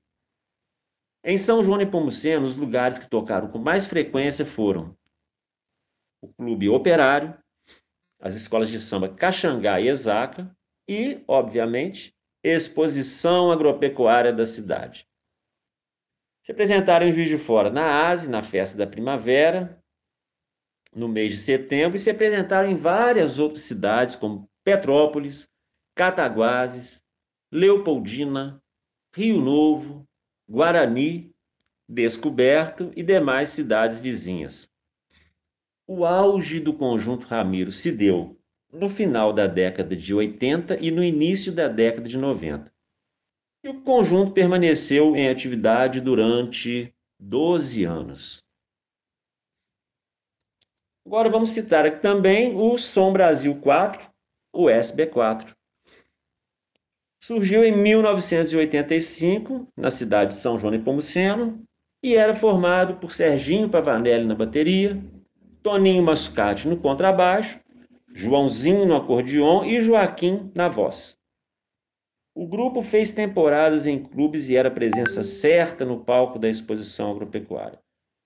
Em 1.25 1.39
São 1.39 1.63
João 1.63 1.81
e 1.81 1.87
Pomuceno, 1.87 2.47
os 2.47 2.57
lugares 2.57 2.99
que 2.99 3.09
tocaram 3.09 3.49
com 3.49 3.59
mais 3.59 3.87
frequência 3.87 4.45
foram 4.45 4.97
o 6.21 6.33
Clube 6.33 6.69
Operário, 6.69 7.37
as 8.21 8.35
escolas 8.35 8.69
de 8.69 8.81
samba 8.81 9.09
Caxangá 9.09 9.81
e 9.81 9.89
Exaca 9.89 10.57
e, 10.89 11.23
obviamente, 11.27 12.15
Exposição 12.43 13.53
Agropecuária 13.53 14.33
da 14.33 14.47
cidade. 14.47 15.09
Se 16.45 16.51
apresentaram 16.51 17.07
em 17.07 17.13
Juiz 17.13 17.29
de 17.29 17.39
Fora 17.39 17.71
na 17.71 18.09
ASE, 18.09 18.29
na 18.29 18.43
festa 18.43 18.77
da 18.77 18.87
primavera, 18.87 19.81
no 20.95 21.09
mês 21.09 21.33
de 21.33 21.39
setembro, 21.39 21.97
e 21.97 22.01
se 22.01 22.11
apresentaram 22.11 22.69
em 22.69 22.77
várias 22.77 23.39
outras 23.39 23.63
cidades, 23.63 24.17
como 24.17 24.49
Petrópolis, 24.65 25.49
Cataguases, 25.95 27.05
Leopoldina, 27.51 28.62
Rio 29.15 29.41
Novo, 29.41 30.09
Guarani, 30.49 31.31
Descoberto 31.87 32.91
e 32.97 33.03
demais 33.03 33.51
cidades 33.51 33.99
vizinhas. 33.99 34.71
O 35.87 36.07
auge 36.07 36.59
do 36.59 36.73
conjunto 36.73 37.27
Ramiro 37.27 37.71
se 37.71 37.93
deu 37.93 38.41
no 38.73 38.89
final 38.89 39.33
da 39.33 39.47
década 39.47 39.95
de 39.95 40.15
80 40.15 40.79
e 40.81 40.91
no 40.91 41.05
início 41.05 41.53
da 41.53 41.69
década 41.69 42.09
de 42.09 42.17
90. 42.17 42.73
E 43.63 43.69
o 43.69 43.83
conjunto 43.83 44.33
permaneceu 44.33 45.15
em 45.15 45.29
atividade 45.29 46.01
durante 46.01 46.95
12 47.21 47.85
anos. 47.85 48.43
Agora 51.05 51.29
vamos 51.29 51.51
citar 51.51 51.85
aqui 51.85 52.01
também 52.01 52.57
o 52.57 52.79
Som 52.79 53.13
Brasil 53.13 53.61
4, 53.61 54.11
o 54.55 54.65
SB4. 54.67 55.55
Surgiu 57.25 57.65
em 57.65 57.71
1985, 57.71 59.69
na 59.77 59.91
cidade 59.91 60.33
de 60.33 60.41
São 60.41 60.59
João 60.59 60.77
de 60.77 60.83
Pomuceno, 60.83 61.63
e 62.03 62.17
era 62.17 62.35
formado 62.35 62.97
por 62.97 63.13
Serginho 63.13 63.69
Pavanelli 63.69 64.27
na 64.27 64.35
bateria, 64.35 65.01
Toninho 65.63 66.03
Mascate 66.03 66.67
no 66.67 66.77
contrabaixo, 66.77 67.61
Joãozinho 68.13 68.85
no 68.85 68.97
acordeon 68.97 69.65
e 69.65 69.81
Joaquim 69.81 70.51
na 70.53 70.67
voz. 70.67 71.17
O 72.35 72.45
grupo 72.45 72.83
fez 72.83 73.13
temporadas 73.13 73.87
em 73.87 74.03
clubes 74.03 74.49
e 74.49 74.57
era 74.57 74.69
presença 74.69 75.23
certa 75.23 75.85
no 75.85 76.05
palco 76.05 76.41
da 76.41 76.49
exposição 76.49 77.13
agropecuária, 77.13 77.79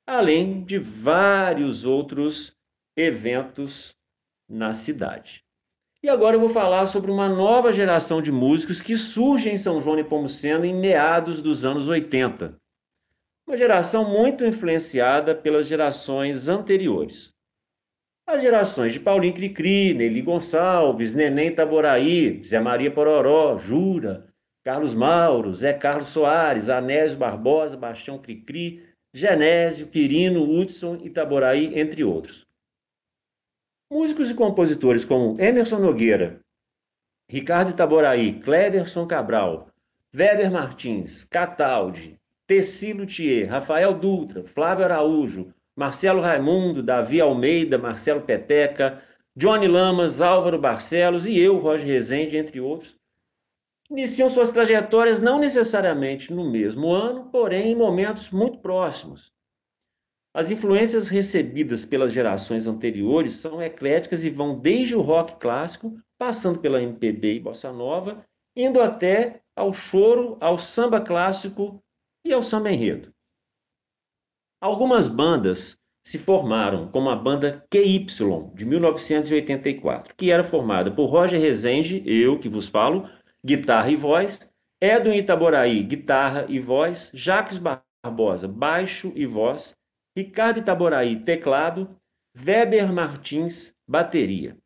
além 0.06 0.64
de 0.64 0.78
vários 0.78 1.84
outros 1.84 2.56
eventos 2.96 3.94
na 4.48 4.72
cidade. 4.72 5.45
E 6.06 6.08
agora 6.08 6.36
eu 6.36 6.40
vou 6.40 6.48
falar 6.48 6.86
sobre 6.86 7.10
uma 7.10 7.28
nova 7.28 7.72
geração 7.72 8.22
de 8.22 8.30
músicos 8.30 8.80
que 8.80 8.96
surge 8.96 9.50
em 9.50 9.56
São 9.56 9.80
João 9.80 9.96
de 9.96 10.04
Pomuceno 10.04 10.64
em 10.64 10.72
meados 10.72 11.42
dos 11.42 11.64
anos 11.64 11.88
80. 11.88 12.54
Uma 13.44 13.56
geração 13.56 14.08
muito 14.08 14.44
influenciada 14.44 15.34
pelas 15.34 15.66
gerações 15.66 16.46
anteriores. 16.46 17.34
As 18.24 18.40
gerações 18.40 18.92
de 18.92 19.00
Paulinho 19.00 19.34
Cricri, 19.34 19.94
Nelly 19.94 20.22
Gonçalves, 20.22 21.12
Neném 21.12 21.52
Taboraí, 21.52 22.40
Zé 22.44 22.60
Maria 22.60 22.92
Pororó, 22.92 23.58
Jura, 23.58 24.32
Carlos 24.64 24.94
Mauro, 24.94 25.52
Zé 25.56 25.72
Carlos 25.72 26.10
Soares, 26.10 26.68
Anésio 26.68 27.18
Barbosa, 27.18 27.76
Bastião 27.76 28.16
Cricri, 28.16 28.80
Genésio, 29.12 29.88
Quirino, 29.88 30.48
Hudson 30.48 31.00
e 31.02 31.10
Taboraí, 31.10 31.76
entre 31.76 32.04
outros. 32.04 32.45
Músicos 33.88 34.28
e 34.28 34.34
compositores 34.34 35.04
como 35.04 35.40
Emerson 35.40 35.78
Nogueira, 35.78 36.40
Ricardo 37.30 37.70
Itaboraí, 37.70 38.40
Cleverson 38.40 39.06
Cabral, 39.06 39.68
Weber 40.12 40.50
Martins, 40.50 41.22
Cataldi, 41.22 42.18
Tecilo 42.48 43.06
Thier, 43.06 43.48
Rafael 43.48 43.94
Dutra, 43.94 44.42
Flávio 44.42 44.84
Araújo, 44.84 45.54
Marcelo 45.76 46.20
Raimundo, 46.20 46.82
Davi 46.82 47.20
Almeida, 47.20 47.78
Marcelo 47.78 48.22
Peteca, 48.22 49.02
Johnny 49.36 49.68
Lamas, 49.68 50.20
Álvaro 50.20 50.58
Barcelos 50.58 51.24
e 51.24 51.38
eu, 51.38 51.58
Roger 51.58 51.86
Rezende, 51.86 52.36
entre 52.36 52.60
outros, 52.60 52.96
iniciam 53.88 54.28
suas 54.28 54.50
trajetórias 54.50 55.20
não 55.20 55.38
necessariamente 55.38 56.32
no 56.32 56.50
mesmo 56.50 56.90
ano, 56.90 57.26
porém 57.30 57.70
em 57.70 57.76
momentos 57.76 58.30
muito 58.30 58.58
próximos. 58.58 59.32
As 60.36 60.50
influências 60.50 61.08
recebidas 61.08 61.86
pelas 61.86 62.12
gerações 62.12 62.66
anteriores 62.66 63.36
são 63.36 63.62
ecléticas 63.62 64.22
e 64.22 64.28
vão 64.28 64.58
desde 64.58 64.94
o 64.94 65.00
rock 65.00 65.36
clássico, 65.36 65.98
passando 66.18 66.58
pela 66.58 66.82
MPB 66.82 67.36
e 67.36 67.40
bossa 67.40 67.72
nova, 67.72 68.22
indo 68.54 68.82
até 68.82 69.40
ao 69.56 69.72
choro, 69.72 70.36
ao 70.38 70.58
samba 70.58 71.00
clássico 71.00 71.82
e 72.22 72.34
ao 72.34 72.42
samba 72.42 72.70
enredo. 72.70 73.10
Algumas 74.60 75.08
bandas 75.08 75.78
se 76.06 76.18
formaram, 76.18 76.90
como 76.90 77.08
a 77.08 77.16
banda 77.16 77.64
QY, 77.70 78.04
de 78.54 78.66
1984, 78.66 80.14
que 80.18 80.30
era 80.30 80.44
formada 80.44 80.90
por 80.90 81.06
Roger 81.06 81.40
Rezende, 81.40 82.02
eu 82.04 82.38
que 82.38 82.50
vos 82.50 82.68
falo, 82.68 83.08
guitarra 83.42 83.90
e 83.90 83.96
voz, 83.96 84.46
Edwin 84.82 85.16
Itaboraí, 85.16 85.82
guitarra 85.82 86.44
e 86.46 86.60
voz, 86.60 87.10
Jacques 87.14 87.56
Barbosa, 87.56 88.46
baixo 88.46 89.10
e 89.16 89.24
voz, 89.24 89.74
Ricardo 90.16 90.60
Itaboraí, 90.60 91.20
teclado, 91.20 91.94
Weber 92.34 92.90
Martins, 92.90 93.76
bateria. 93.86 94.56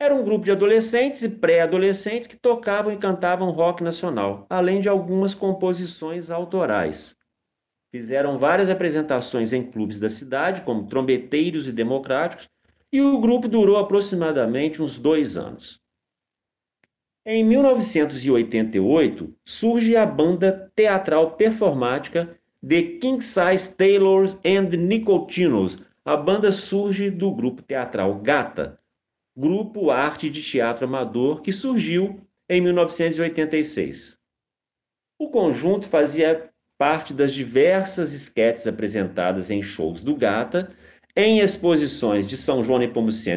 Era 0.00 0.12
um 0.12 0.24
grupo 0.24 0.44
de 0.44 0.50
adolescentes 0.50 1.22
e 1.22 1.28
pré-adolescentes 1.28 2.26
que 2.26 2.36
tocavam 2.36 2.92
e 2.92 2.98
cantavam 2.98 3.52
rock 3.52 3.84
nacional, 3.84 4.44
além 4.50 4.80
de 4.80 4.88
algumas 4.88 5.36
composições 5.36 6.30
autorais. 6.30 7.16
Fizeram 7.94 8.38
várias 8.38 8.68
apresentações 8.68 9.52
em 9.52 9.70
clubes 9.70 10.00
da 10.00 10.10
cidade, 10.10 10.62
como 10.62 10.88
Trombeteiros 10.88 11.68
e 11.68 11.72
Democráticos, 11.72 12.48
e 12.92 13.00
o 13.00 13.20
grupo 13.20 13.46
durou 13.46 13.76
aproximadamente 13.76 14.82
uns 14.82 14.98
dois 14.98 15.36
anos. 15.36 15.80
Em 17.24 17.44
1988, 17.44 19.32
surge 19.46 19.96
a 19.96 20.04
banda 20.04 20.72
teatral 20.74 21.36
performática 21.36 22.36
The 22.64 22.98
King 23.00 23.20
Size 23.20 23.74
Tailors 23.74 24.38
and 24.44 24.68
Nicotinos. 24.76 25.78
A 26.04 26.16
banda 26.16 26.52
surge 26.52 27.10
do 27.10 27.34
grupo 27.34 27.60
teatral 27.60 28.14
Gata, 28.20 28.78
grupo 29.36 29.90
arte 29.90 30.30
de 30.30 30.40
teatro 30.40 30.84
amador 30.84 31.42
que 31.42 31.50
surgiu 31.50 32.20
em 32.48 32.60
1986. 32.60 34.16
O 35.18 35.28
conjunto 35.28 35.88
fazia 35.88 36.50
parte 36.78 37.12
das 37.12 37.34
diversas 37.34 38.12
esquetes 38.12 38.64
apresentadas 38.64 39.50
em 39.50 39.60
shows 39.60 40.00
do 40.00 40.14
Gata, 40.14 40.72
em 41.16 41.40
exposições 41.40 42.28
de 42.28 42.36
São 42.36 42.62
João 42.62 42.78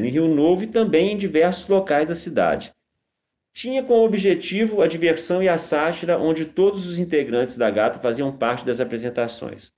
e 0.06 0.12
Rio 0.12 0.28
Novo 0.28 0.64
e 0.64 0.68
também 0.68 1.14
em 1.14 1.18
diversos 1.18 1.68
locais 1.68 2.08
da 2.08 2.16
cidade. 2.16 2.75
Tinha 3.56 3.82
como 3.82 4.04
objetivo 4.04 4.82
a 4.82 4.88
diversão 4.88 5.42
e 5.42 5.48
a 5.48 5.58
sátira, 5.58 6.20
onde 6.20 6.46
todos 6.46 6.86
os 6.86 7.00
integrantes 7.00 7.56
da 7.56 7.72
Gata 7.72 8.00
faziam 8.00 8.38
parte 8.38 8.66
das 8.66 8.82
apresentações. 8.82 9.74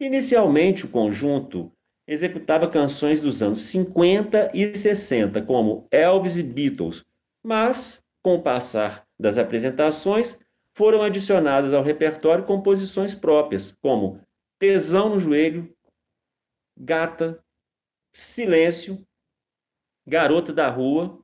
Inicialmente, 0.00 0.86
o 0.86 0.90
conjunto 0.90 1.70
executava 2.04 2.68
canções 2.68 3.20
dos 3.20 3.42
anos 3.42 3.62
50 3.62 4.50
e 4.52 4.76
60, 4.76 5.40
como 5.42 5.86
Elvis 5.92 6.36
e 6.36 6.42
Beatles, 6.42 7.04
mas, 7.44 8.04
com 8.24 8.34
o 8.34 8.42
passar 8.42 9.06
das 9.16 9.38
apresentações, 9.38 10.36
foram 10.74 11.00
adicionadas 11.00 11.72
ao 11.72 11.84
repertório 11.84 12.44
composições 12.44 13.14
próprias, 13.14 13.70
como 13.80 14.20
Tesão 14.58 15.10
no 15.10 15.20
Joelho, 15.20 15.72
Gata, 16.76 17.40
Silêncio, 18.12 19.06
Garota 20.04 20.52
da 20.52 20.68
Rua. 20.68 21.22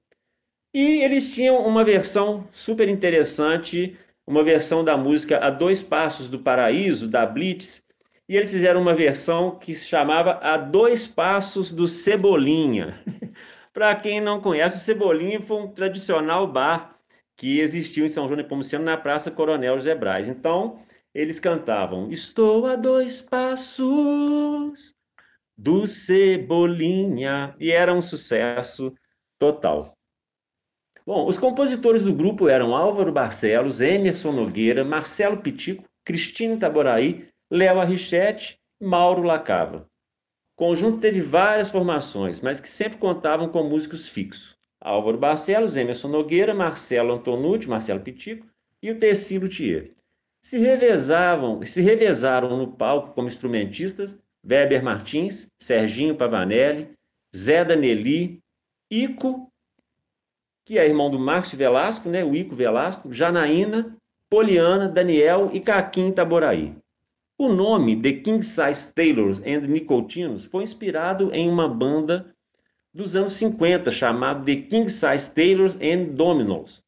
E 0.77 1.03
eles 1.03 1.35
tinham 1.35 1.67
uma 1.67 1.83
versão 1.83 2.47
super 2.53 2.87
interessante, 2.87 3.97
uma 4.27 4.45
versão 4.45 4.85
da 4.85 4.95
música 4.95 5.39
A 5.39 5.49
Dois 5.49 5.81
Passos 5.81 6.29
do 6.29 6.39
Paraíso, 6.39 7.09
da 7.09 7.25
Blitz, 7.25 7.83
e 8.29 8.37
eles 8.37 8.51
fizeram 8.51 8.83
uma 8.83 8.95
versão 8.95 9.59
que 9.59 9.75
se 9.75 9.87
chamava 9.87 10.33
A 10.33 10.59
Dois 10.59 11.07
Passos 11.07 11.73
do 11.73 11.89
Cebolinha. 11.89 12.95
Para 13.73 13.97
quem 13.97 14.21
não 14.21 14.39
conhece, 14.39 14.77
o 14.77 14.81
Cebolinha 14.81 15.41
foi 15.41 15.63
um 15.63 15.69
tradicional 15.73 16.47
bar 16.47 16.99
que 17.39 17.59
existiu 17.59 18.05
em 18.05 18.11
São 18.11 18.27
João 18.29 18.37
de 18.37 18.45
Pomuceno 18.47 18.85
na 18.85 18.99
Praça 18.99 19.31
Coronel 19.31 19.79
José 19.79 19.95
Braz. 19.95 20.29
Então, 20.29 20.83
eles 21.15 21.41
cantavam: 21.41 22.13
Estou 22.13 22.67
a 22.67 22.77
dois 22.77 23.23
passos 23.23 24.95
do 25.57 25.87
Cebolinha, 25.87 27.57
e 27.59 27.73
era 27.73 27.95
um 27.95 28.03
sucesso 28.03 28.93
total. 29.39 29.96
Bom, 31.07 31.29
os 31.29 31.39
compositores 31.39 32.03
do 32.03 32.13
grupo 32.13 32.49
eram 32.49 32.75
Álvaro 32.75 33.13
Barcelos, 33.13 33.81
Emerson 33.81 34.33
Nogueira, 34.33 34.85
Marcelo 34.85 35.37
Pitico, 35.37 35.85
Cristina 36.05 36.57
Taboraí, 36.57 37.29
Léo 37.49 37.79
Arrichete 37.79 38.59
e 38.81 38.85
Mauro 38.85 39.23
Lacava. 39.23 39.87
O 40.57 40.65
conjunto 40.65 40.99
teve 40.99 41.21
várias 41.21 41.71
formações, 41.71 42.41
mas 42.41 42.59
que 42.59 42.69
sempre 42.69 42.99
contavam 42.99 43.49
com 43.49 43.63
músicos 43.63 44.09
fixos. 44.09 44.57
Álvaro 44.81 45.17
Barcelos, 45.17 45.77
Emerson 45.77 46.09
Nogueira, 46.09 46.53
Marcelo 46.53 47.15
Antonucci, 47.15 47.69
Marcelo 47.69 48.01
Pitico 48.01 48.45
e 48.83 48.91
o 48.91 48.99
Tecílio 48.99 49.49
Thier. 49.49 49.93
Se 50.45 50.59
revezavam, 50.59 51.63
se 51.65 51.83
revezaram 51.83 52.57
no 52.57 52.73
palco 52.73 53.15
como 53.15 53.29
instrumentistas 53.29 54.19
Weber 54.45 54.83
Martins, 54.83 55.49
Serginho 55.57 56.17
Pavanelli, 56.17 56.91
Zé 57.35 57.65
Danelli, 57.65 58.41
Ico 58.91 59.53
que 60.67 60.79
é 60.79 60.87
irmão 60.87 61.09
do 61.09 61.19
Márcio 61.19 61.57
Velasco, 61.57 62.09
né, 62.09 62.25
o 62.25 62.35
Ico 62.35 62.57
Velasco, 62.57 63.13
Janaína, 63.13 63.97
Poliana, 64.29 64.89
Daniel 64.89 65.49
e 65.53 65.61
Caquim 65.61 66.11
Taboraí. 66.11 66.75
O 67.39 67.49
nome 67.49 68.03
The 68.03 68.15
King 68.15 68.43
Size 68.43 68.93
Taylors 68.93 69.39
and 69.47 69.61
Nicotinos 69.69 70.45
foi 70.45 70.65
inspirado 70.65 71.33
em 71.33 71.49
uma 71.49 71.69
banda 71.69 72.35
dos 72.93 73.15
anos 73.15 73.33
50 73.35 73.93
chamada 73.93 74.45
The 74.45 74.57
King 74.57 74.91
Size 74.91 75.33
Taylors 75.33 75.77
and 75.77 76.15
Dominoes. 76.15 76.83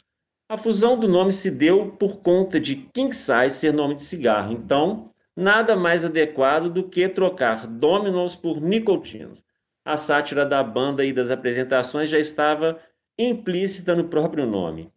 A 0.49 0.57
fusão 0.57 0.99
do 0.99 1.07
nome 1.07 1.33
se 1.33 1.49
deu 1.49 1.93
por 1.93 2.19
conta 2.19 2.59
de 2.59 2.75
King 2.93 3.15
Size 3.15 3.51
ser 3.51 3.73
nome 3.73 3.95
de 3.95 4.03
cigarro, 4.03 4.53
então 4.53 5.11
nada 5.37 5.77
mais 5.77 6.05
adequado 6.05 6.69
do 6.69 6.83
que 6.83 7.09
trocar 7.09 7.65
Dominoes 7.69 8.35
por 8.35 8.61
Nicotinos. 8.61 9.45
A 9.85 9.97
sátira 9.97 10.45
da 10.45 10.65
banda 10.65 11.05
e 11.05 11.13
das 11.13 11.31
apresentações 11.31 12.11
já 12.11 12.19
estava 12.19 12.81
implícita 13.19 13.97
no 13.97 14.09
próprio 14.09 14.47
nome. 14.47 14.93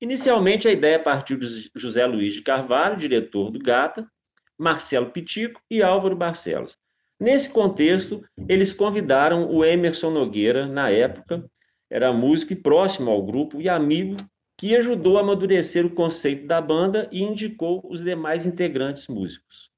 Inicialmente, 0.00 0.68
a 0.68 0.72
ideia 0.72 0.98
partiu 0.98 1.36
de 1.36 1.70
José 1.74 2.06
Luiz 2.06 2.32
de 2.32 2.42
Carvalho, 2.42 2.96
diretor 2.96 3.50
do 3.50 3.58
Gata, 3.58 4.08
Marcelo 4.56 5.10
Pitico 5.10 5.60
e 5.70 5.82
Álvaro 5.82 6.16
Barcelos. 6.16 6.76
Nesse 7.20 7.50
contexto, 7.50 8.24
eles 8.48 8.72
convidaram 8.72 9.50
o 9.50 9.64
Emerson 9.64 10.10
Nogueira, 10.10 10.66
na 10.66 10.88
época, 10.88 11.44
era 11.90 12.12
músico 12.12 12.52
e 12.52 12.56
próximo 12.56 13.10
ao 13.10 13.24
grupo 13.24 13.60
e 13.60 13.68
amigo, 13.68 14.16
que 14.56 14.76
ajudou 14.76 15.18
a 15.18 15.20
amadurecer 15.20 15.84
o 15.86 15.90
conceito 15.90 16.46
da 16.46 16.60
banda 16.60 17.08
e 17.10 17.22
indicou 17.22 17.80
os 17.88 18.02
demais 18.02 18.46
integrantes 18.46 19.08
músicos. 19.08 19.70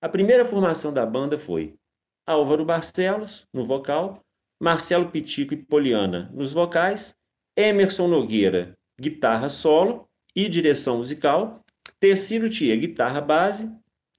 A 0.00 0.08
primeira 0.08 0.44
formação 0.44 0.92
da 0.92 1.06
banda 1.06 1.38
foi 1.38 1.76
Álvaro 2.26 2.64
Barcelos, 2.64 3.46
no 3.52 3.64
vocal, 3.64 4.22
Marcelo 4.62 5.10
Pitico 5.10 5.54
e 5.54 5.56
Poliana, 5.56 6.30
nos 6.32 6.52
vocais, 6.52 7.16
Emerson 7.56 8.06
Nogueira, 8.06 8.78
guitarra 8.96 9.48
solo 9.48 10.08
e 10.36 10.48
direção 10.48 10.98
musical, 10.98 11.64
Tecílio 11.98 12.48
Tia, 12.48 12.76
guitarra 12.76 13.20
base, 13.20 13.68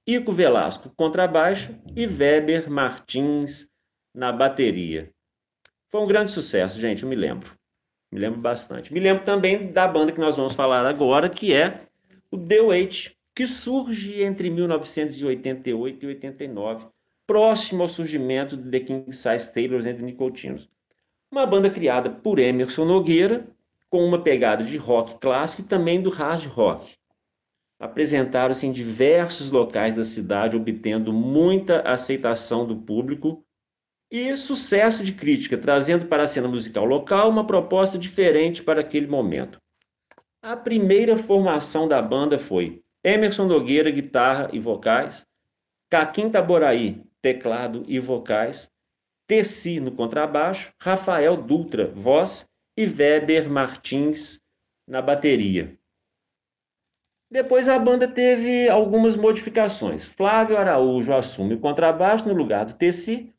Ico 0.06 0.34
Velasco, 0.34 0.92
contrabaixo 0.98 1.74
e 1.96 2.06
Weber 2.06 2.70
Martins 2.70 3.70
na 4.14 4.34
bateria. 4.34 5.10
Foi 5.90 6.02
um 6.02 6.08
grande 6.08 6.34
sucesso, 6.34 6.78
gente, 6.78 7.04
eu 7.04 7.10
me 7.10 7.16
lembro. 7.16 7.58
Me 8.12 8.20
lembro 8.20 8.42
bastante. 8.42 8.94
Me 8.94 9.00
lembro 9.00 9.24
também 9.24 9.72
da 9.72 9.88
banda 9.88 10.12
que 10.12 10.20
nós 10.20 10.36
vamos 10.36 10.56
falar 10.56 10.86
agora, 10.86 11.30
que 11.30 11.54
é 11.54 11.84
o 12.30 12.38
The 12.38 12.60
Wait, 12.60 13.16
que 13.34 13.48
surge 13.48 14.22
entre 14.22 14.50
1988 14.50 16.04
e 16.04 16.08
89, 16.08 16.88
próximo 17.26 17.84
ao 17.84 17.88
surgimento 17.88 18.58
de 18.58 18.70
The 18.70 18.80
King 18.80 19.14
Size 19.14 19.54
Taylors 19.54 19.86
and 19.86 20.04
Nicotinos. 20.04 20.70
Uma 21.32 21.46
banda 21.46 21.70
criada 21.70 22.10
por 22.10 22.38
Emerson 22.40 22.86
Nogueira, 22.86 23.48
com 23.90 24.06
uma 24.06 24.22
pegada 24.22 24.64
de 24.64 24.78
rock 24.78 25.20
clássico 25.20 25.62
e 25.62 25.66
também 25.66 26.02
do 26.02 26.10
hard 26.10 26.46
rock. 26.46 26.94
Apresentaram-se 27.80 28.66
em 28.66 28.72
diversos 28.72 29.52
locais 29.52 29.96
da 29.96 30.04
cidade, 30.04 30.56
obtendo 30.56 31.12
muita 31.12 31.82
aceitação 31.82 32.66
do 32.66 32.78
público 32.78 33.44
e 34.12 34.36
sucesso 34.38 35.04
de 35.04 35.14
crítica, 35.14 35.58
trazendo 35.58 36.06
para 36.06 36.24
a 36.24 36.28
cena 36.28 36.48
musical 36.48 36.86
local 36.86 37.30
uma 37.30 37.46
proposta 37.46 37.98
diferente 37.98 38.64
para 38.64 38.82
aquele 38.82 39.08
momento. 39.08 39.60
A 40.42 40.56
primeira 40.56 41.18
formação 41.18 41.88
da 41.88 42.02
banda 42.02 42.38
foi 42.38 42.84
Emerson 43.04 43.46
Nogueira, 43.46 43.90
guitarra 43.90 44.50
e 44.54 44.60
vocais, 44.60 45.26
Caquim 45.90 46.30
Taboraí, 46.30 47.04
teclado 47.24 47.84
e 47.88 48.00
vocais, 48.00 48.70
Tessi 49.26 49.80
no 49.80 49.92
contrabaixo, 49.94 50.74
Rafael 50.80 51.38
Dutra, 51.38 51.88
voz 51.88 52.48
e 52.78 52.86
Weber 52.86 53.50
Martins 53.50 54.42
na 54.86 55.02
bateria. 55.02 55.76
Depois 57.32 57.70
a 57.70 57.80
banda 57.80 58.08
teve 58.08 58.70
algumas 58.70 59.16
modificações. 59.16 60.06
Flávio 60.06 60.58
Araújo 60.58 61.14
assume 61.14 61.56
o 61.56 61.60
contrabaixo 61.60 62.28
no 62.28 62.34
lugar 62.34 62.66
do 62.66 62.76
Tessi 62.76 63.34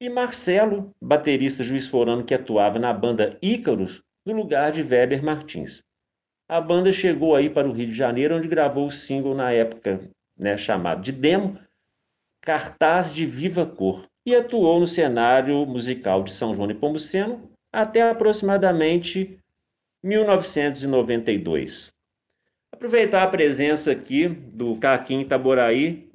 e 0.00 0.10
Marcelo, 0.10 0.92
baterista 1.00 1.62
juiz 1.62 1.88
forano 1.88 2.24
que 2.24 2.34
atuava 2.34 2.78
na 2.78 2.92
banda 2.92 3.38
Ícaros, 3.40 4.02
no 4.26 4.34
lugar 4.34 4.72
de 4.72 4.82
Weber 4.82 5.24
Martins. 5.24 5.82
A 6.48 6.60
banda 6.60 6.90
chegou 6.90 7.36
aí 7.36 7.48
para 7.48 7.68
o 7.68 7.72
Rio 7.72 7.86
de 7.86 7.94
Janeiro, 7.94 8.36
onde 8.36 8.48
gravou 8.48 8.86
o 8.86 8.90
single 8.90 9.34
na 9.34 9.52
época 9.52 10.10
né, 10.36 10.58
chamado 10.58 11.00
de 11.00 11.12
Demo, 11.12 11.58
Cartaz 12.42 13.14
de 13.14 13.24
Viva 13.24 13.64
Cor, 13.64 14.04
e 14.26 14.34
atuou 14.34 14.78
no 14.80 14.86
cenário 14.86 15.64
musical 15.64 16.22
de 16.22 16.32
São 16.32 16.54
João 16.54 16.68
de 16.68 16.74
Pombuceno 16.74 17.50
até 17.72 18.02
aproximadamente 18.02 19.38
1992. 20.02 21.90
Aproveitar 22.72 23.22
a 23.22 23.28
presença 23.28 23.92
aqui 23.92 24.28
do 24.28 24.76
Caquim 24.76 25.20
Itaboraí. 25.20 26.10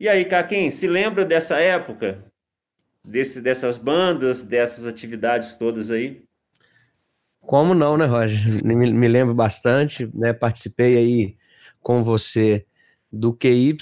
E 0.00 0.08
aí, 0.08 0.24
Caquim, 0.24 0.70
se 0.70 0.88
lembra 0.88 1.24
dessa 1.24 1.58
época? 1.60 2.24
Desse, 3.04 3.40
dessas 3.40 3.78
bandas, 3.78 4.42
dessas 4.42 4.86
atividades 4.86 5.54
todas 5.54 5.90
aí? 5.90 6.22
Como 7.40 7.74
não, 7.74 7.96
né, 7.96 8.04
Roger? 8.04 8.64
Me, 8.64 8.74
me 8.74 9.08
lembro 9.08 9.34
bastante, 9.34 10.08
né? 10.14 10.32
Participei 10.32 10.96
aí 10.96 11.36
com 11.80 12.02
você 12.02 12.64
do 13.12 13.32
QY, 13.32 13.76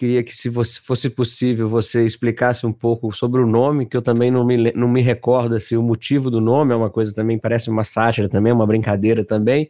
queria 0.00 0.22
que, 0.22 0.34
se 0.34 0.48
você, 0.48 0.80
fosse 0.80 1.10
possível, 1.10 1.68
você 1.68 2.06
explicasse 2.06 2.66
um 2.66 2.72
pouco 2.72 3.12
sobre 3.12 3.42
o 3.42 3.46
nome, 3.46 3.84
que 3.84 3.94
eu 3.94 4.00
também 4.00 4.30
não 4.30 4.46
me, 4.46 4.72
não 4.72 4.88
me 4.88 5.02
recordo 5.02 5.60
se 5.60 5.66
assim, 5.66 5.76
o 5.76 5.82
motivo 5.82 6.30
do 6.30 6.40
nome 6.40 6.72
é 6.72 6.76
uma 6.76 6.88
coisa 6.88 7.14
também, 7.14 7.38
parece 7.38 7.68
uma 7.68 7.84
sátira 7.84 8.26
também, 8.26 8.50
uma 8.50 8.66
brincadeira 8.66 9.22
também. 9.22 9.68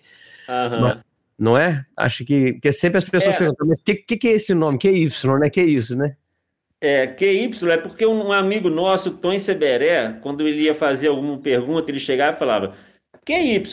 Uhum. 0.49 0.81
Mas, 0.83 0.99
não 1.37 1.59
é? 1.59 1.85
Acho 1.97 2.25
que, 2.25 2.53
que 2.55 2.71
sempre 2.71 2.99
as 2.99 3.05
pessoas 3.05 3.35
é. 3.35 3.39
perguntam, 3.39 3.67
mas 3.67 3.81
o 3.81 3.85
que, 3.85 3.97
que, 3.97 4.17
que, 4.17 4.29
é 4.29 4.33
esse 4.33 4.55
nome? 4.55 4.79
Que 4.79 4.87
é 4.87 4.93
Y, 4.93 5.39
né? 5.41 5.51
Que 5.51 5.61
é 5.61 5.65
isso, 5.65 5.97
né? 5.97 6.15
É, 6.81 7.09
QY 7.09 7.51
é 7.69 7.77
porque 7.77 8.07
um 8.07 8.31
amigo 8.31 8.71
nosso, 8.71 9.11
Tom 9.11 9.37
Seberé, 9.37 10.17
quando 10.23 10.47
ele 10.47 10.63
ia 10.63 10.75
fazer 10.75 11.09
alguma 11.09 11.39
pergunta, 11.39 11.91
ele 11.91 11.99
chegava 11.99 12.37
e 12.37 12.39
falava 12.39 12.77
QY, 13.27 13.65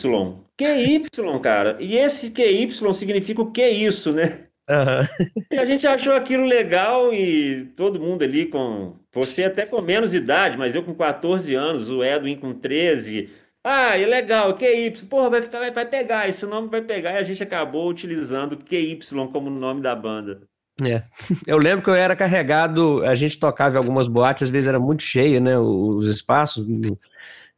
QY, 0.56 1.40
cara. 1.40 1.76
E 1.78 1.96
esse 1.96 2.32
QY 2.32 2.92
significa 2.92 3.42
o 3.42 3.52
que 3.52 3.62
é 3.62 3.70
isso, 3.70 4.12
né? 4.12 4.47
Uhum. 4.68 5.34
E 5.50 5.58
a 5.58 5.64
gente 5.64 5.86
achou 5.86 6.12
aquilo 6.12 6.44
legal 6.44 7.12
e 7.12 7.64
todo 7.76 7.98
mundo 7.98 8.22
ali 8.22 8.46
com. 8.46 8.96
Você 9.14 9.44
até 9.44 9.64
com 9.64 9.80
menos 9.80 10.14
idade, 10.14 10.58
mas 10.58 10.74
eu 10.74 10.82
com 10.82 10.94
14 10.94 11.54
anos, 11.54 11.90
o 11.90 12.04
Edwin 12.04 12.36
com 12.36 12.52
13. 12.52 13.30
Ah, 13.64 13.98
é 13.98 14.06
legal, 14.06 14.54
QY. 14.54 14.90
Porra, 15.08 15.30
vai, 15.30 15.42
ficar, 15.42 15.58
vai, 15.58 15.70
vai 15.70 15.86
pegar, 15.86 16.28
esse 16.28 16.44
nome 16.46 16.68
vai 16.68 16.82
pegar. 16.82 17.14
E 17.14 17.16
a 17.16 17.22
gente 17.22 17.42
acabou 17.42 17.88
utilizando 17.88 18.56
QY 18.56 18.98
como 19.32 19.50
nome 19.50 19.80
da 19.80 19.96
banda. 19.96 20.42
É. 20.82 21.02
Eu 21.46 21.58
lembro 21.58 21.82
que 21.82 21.90
eu 21.90 21.94
era 21.94 22.14
carregado, 22.14 23.02
a 23.04 23.14
gente 23.14 23.38
tocava 23.38 23.74
em 23.74 23.78
algumas 23.78 24.06
boates, 24.06 24.44
às 24.44 24.50
vezes 24.50 24.68
era 24.68 24.78
muito 24.78 25.02
cheio, 25.02 25.40
né? 25.40 25.58
Os 25.58 26.06
espaços. 26.06 26.66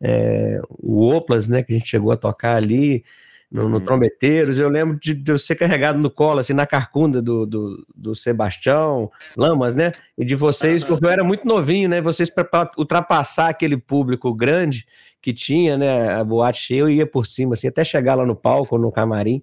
É, 0.01 0.61
o 0.71 1.09
Oplas, 1.15 1.49
né? 1.49 1.63
Que 1.63 1.75
a 1.75 1.79
gente 1.79 1.89
chegou 1.89 2.13
a 2.13 2.17
tocar 2.17 2.57
ali 2.57 3.05
no, 3.51 3.69
no 3.69 3.79
uhum. 3.79 3.85
Trombeteiros. 3.85 4.59
Eu 4.59 4.69
lembro 4.69 4.99
de, 4.99 5.13
de, 5.13 5.33
eu 5.33 5.39
ser 5.39 5.57
carregado 5.57 5.99
no 5.99 6.11
colo, 6.11 6.39
assim, 6.39 6.53
na 6.53 6.67
carcunda 6.67 7.21
do, 7.21 7.45
do, 7.45 7.87
do 7.95 8.15
Sebastião 8.15 9.11
Lamas, 9.37 9.75
né? 9.75 9.93
E 10.17 10.25
de 10.25 10.37
vocês, 10.37 10.85
porque 10.85 11.05
eu 11.05 11.11
era 11.11 11.25
muito 11.25 11.47
novinho, 11.47 11.89
né? 11.89 12.01
Vocês, 12.01 12.31
para 12.31 12.71
ultrapassar 12.79 13.49
aquele 13.49 13.77
público 13.77 14.33
grande 14.33 14.87
que 15.21 15.33
tinha, 15.33 15.77
né? 15.77 16.13
A 16.13 16.23
boate 16.23 16.63
cheia, 16.63 16.81
eu 16.81 16.89
ia 16.89 17.07
por 17.07 17.27
cima, 17.27 17.55
assim, 17.55 17.69
até 17.69 17.83
chegar 17.83 18.15
lá 18.15 18.25
no 18.25 18.37
palco, 18.37 18.79
no 18.79 18.93
camarim, 18.93 19.43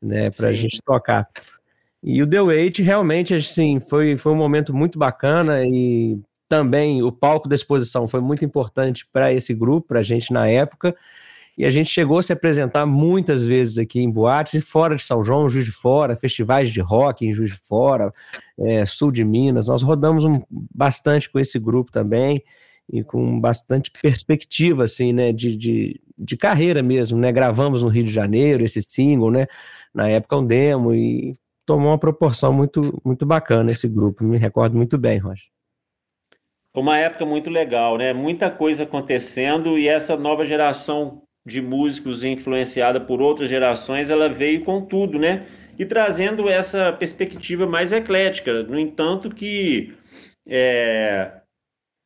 né? 0.00 0.30
Pra 0.30 0.52
Sim. 0.52 0.58
gente 0.58 0.80
tocar. 0.84 1.28
E 2.02 2.22
o 2.22 2.26
The 2.28 2.40
Wait 2.40 2.78
realmente, 2.78 3.34
assim, 3.34 3.80
foi, 3.80 4.16
foi 4.16 4.32
um 4.32 4.36
momento 4.36 4.72
muito 4.72 4.98
bacana 4.98 5.62
e 5.64 6.20
também 6.48 7.02
o 7.02 7.10
palco 7.10 7.48
da 7.48 7.54
exposição 7.54 8.06
foi 8.08 8.20
muito 8.20 8.44
importante 8.44 9.06
para 9.12 9.32
esse 9.32 9.52
grupo, 9.52 9.88
para 9.88 10.00
a 10.00 10.02
gente 10.02 10.32
na 10.32 10.48
época. 10.48 10.96
E 11.58 11.64
a 11.64 11.70
gente 11.70 11.90
chegou 11.90 12.20
a 12.20 12.22
se 12.22 12.32
apresentar 12.32 12.86
muitas 12.86 13.44
vezes 13.44 13.78
aqui 13.78 13.98
em 13.98 14.08
boates 14.08 14.54
e 14.54 14.62
fora 14.62 14.94
de 14.94 15.02
São 15.02 15.24
João, 15.24 15.50
Juiz 15.50 15.64
de 15.64 15.72
Fora, 15.72 16.14
festivais 16.14 16.70
de 16.70 16.80
rock 16.80 17.26
em 17.26 17.32
Juiz 17.32 17.50
de 17.50 17.58
Fora, 17.58 18.12
é, 18.56 18.86
sul 18.86 19.10
de 19.10 19.24
Minas. 19.24 19.66
Nós 19.66 19.82
rodamos 19.82 20.24
um, 20.24 20.40
bastante 20.48 21.28
com 21.28 21.36
esse 21.40 21.58
grupo 21.58 21.90
também 21.90 22.44
e 22.88 23.02
com 23.02 23.40
bastante 23.40 23.90
perspectiva, 24.00 24.84
assim, 24.84 25.12
né, 25.12 25.32
de, 25.32 25.56
de, 25.56 26.00
de 26.16 26.36
carreira 26.36 26.80
mesmo, 26.80 27.18
né? 27.18 27.32
Gravamos 27.32 27.82
no 27.82 27.88
Rio 27.88 28.04
de 28.04 28.12
Janeiro 28.12 28.62
esse 28.62 28.80
single, 28.80 29.32
né? 29.32 29.48
Na 29.92 30.08
época 30.08 30.36
um 30.36 30.46
demo 30.46 30.94
e 30.94 31.34
tomou 31.66 31.88
uma 31.88 31.98
proporção 31.98 32.52
muito, 32.52 33.02
muito 33.04 33.26
bacana 33.26 33.72
esse 33.72 33.88
grupo. 33.88 34.22
Me 34.22 34.38
recordo 34.38 34.76
muito 34.76 34.96
bem, 34.96 35.18
Rocha. 35.18 35.48
Foi 36.72 36.82
uma 36.82 36.98
época 36.98 37.26
muito 37.26 37.50
legal, 37.50 37.98
né? 37.98 38.12
Muita 38.12 38.48
coisa 38.48 38.84
acontecendo 38.84 39.76
e 39.76 39.88
essa 39.88 40.16
nova 40.16 40.46
geração 40.46 41.26
de 41.48 41.60
músicos 41.60 42.22
influenciada 42.22 43.00
por 43.00 43.20
outras 43.20 43.48
gerações, 43.48 44.10
ela 44.10 44.28
veio 44.28 44.64
com 44.64 44.82
tudo, 44.82 45.18
né? 45.18 45.46
E 45.78 45.84
trazendo 45.84 46.48
essa 46.48 46.92
perspectiva 46.92 47.66
mais 47.66 47.92
eclética. 47.92 48.62
No 48.64 48.78
entanto, 48.78 49.30
que 49.30 49.94
é, 50.46 51.32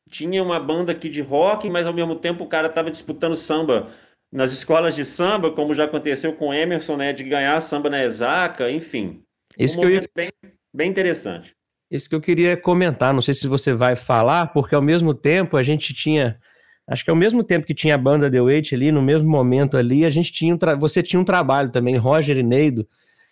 tinha 0.09 0.41
uma 0.41 0.59
banda 0.59 0.91
aqui 0.91 1.09
de 1.09 1.21
rock, 1.21 1.69
mas 1.69 1.85
ao 1.85 1.93
mesmo 1.93 2.15
tempo 2.15 2.43
o 2.43 2.47
cara 2.47 2.67
estava 2.67 2.89
disputando 2.89 3.35
samba 3.35 3.91
nas 4.31 4.51
escolas 4.51 4.95
de 4.95 5.05
samba, 5.05 5.51
como 5.51 5.73
já 5.73 5.83
aconteceu 5.83 6.33
com 6.33 6.53
Emerson, 6.53 6.97
né, 6.97 7.13
de 7.13 7.23
ganhar 7.23 7.61
samba 7.61 7.89
na 7.89 8.03
Exaca, 8.03 8.71
enfim. 8.71 9.21
Isso 9.57 9.77
um 9.77 9.81
que 9.81 9.87
eu 9.87 9.91
ia... 9.91 10.09
bem, 10.15 10.29
bem 10.73 10.89
interessante. 10.89 11.53
Isso 11.91 12.09
que 12.09 12.15
eu 12.15 12.21
queria 12.21 12.57
comentar, 12.57 13.13
não 13.13 13.21
sei 13.21 13.35
se 13.35 13.47
você 13.47 13.73
vai 13.73 13.95
falar, 13.95 14.47
porque 14.47 14.73
ao 14.73 14.81
mesmo 14.81 15.13
tempo 15.13 15.55
a 15.55 15.61
gente 15.61 15.93
tinha, 15.93 16.39
acho 16.87 17.03
que 17.03 17.09
ao 17.09 17.15
mesmo 17.15 17.43
tempo 17.43 17.65
que 17.65 17.73
tinha 17.73 17.95
a 17.95 17.97
banda 17.97 18.29
The 18.29 18.41
Wait 18.41 18.73
ali, 18.73 18.91
no 18.91 19.01
mesmo 19.01 19.29
momento 19.29 19.77
ali, 19.77 20.05
a 20.05 20.09
gente 20.09 20.31
tinha, 20.31 20.53
um 20.53 20.57
você 20.79 21.01
tinha 21.01 21.19
um 21.19 21.25
trabalho 21.25 21.71
também, 21.71 21.95
Roger 21.95 22.37
e 22.37 22.43
Neido, 22.43 22.87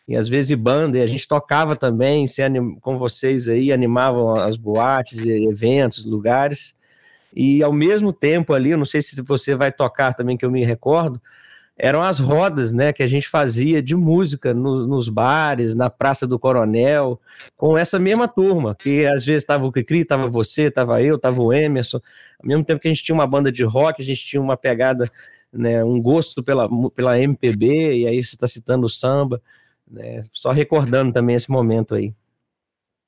e 0.08 0.16
às 0.16 0.28
vezes 0.28 0.58
banda, 0.58 0.98
e 0.98 1.02
a 1.02 1.08
gente 1.08 1.28
tocava 1.28 1.76
também 1.76 2.28
se 2.28 2.42
anim, 2.42 2.76
com 2.82 2.98
vocês 2.98 3.48
aí, 3.48 3.72
animavam 3.72 4.34
as 4.34 4.58
boates, 4.58 5.26
eventos, 5.26 6.06
lugares, 6.06 6.76
e 7.34 7.64
ao 7.64 7.72
mesmo 7.72 8.12
tempo 8.12 8.54
ali, 8.54 8.72
eu 8.72 8.78
não 8.78 8.86
sei 8.86 9.02
se 9.02 9.22
você 9.22 9.56
vai 9.56 9.72
tocar 9.72 10.14
também, 10.14 10.36
que 10.36 10.46
eu 10.46 10.52
me 10.52 10.66
recordo, 10.66 11.22
eram 11.84 12.04
as 12.04 12.20
rodas, 12.20 12.72
né, 12.72 12.94
que 12.94 13.02
a 13.02 13.08
gente 13.08 13.28
fazia 13.28 13.82
de 13.82 13.96
música 13.96 14.54
no, 14.54 14.86
nos 14.86 15.10
bares, 15.10 15.74
na 15.74 15.90
Praça 15.90 16.28
do 16.28 16.38
Coronel, 16.38 17.20
com 17.58 17.76
essa 17.76 17.98
mesma 17.98 18.28
turma, 18.28 18.76
que 18.76 19.04
às 19.08 19.26
vezes 19.26 19.42
estava 19.42 19.66
o 19.66 19.72
Cri, 19.72 20.02
estava 20.02 20.28
você, 20.28 20.66
estava 20.66 21.02
eu, 21.02 21.16
estava 21.16 21.42
o 21.42 21.52
Emerson, 21.52 21.98
ao 22.40 22.48
mesmo 22.48 22.64
tempo 22.64 22.80
que 22.80 22.88
a 22.88 22.92
gente 22.92 23.04
tinha 23.04 23.16
uma 23.16 23.26
banda 23.26 23.52
de 23.52 23.64
rock, 23.64 24.00
a 24.00 24.06
gente 24.06 24.24
tinha 24.24 24.40
uma 24.40 24.56
pegada, 24.56 25.10
né, 25.52 25.84
um 25.84 26.00
gosto 26.00 26.44
pela, 26.44 26.70
pela 26.92 27.20
MPB, 27.20 28.02
e 28.02 28.08
aí 28.08 28.24
você 28.24 28.36
está 28.36 28.46
citando 28.46 28.86
o 28.86 28.90
samba, 28.90 29.42
né, 29.90 30.24
só 30.32 30.52
recordando 30.52 31.12
também 31.12 31.36
esse 31.36 31.50
momento 31.50 31.96
aí. 31.96 32.14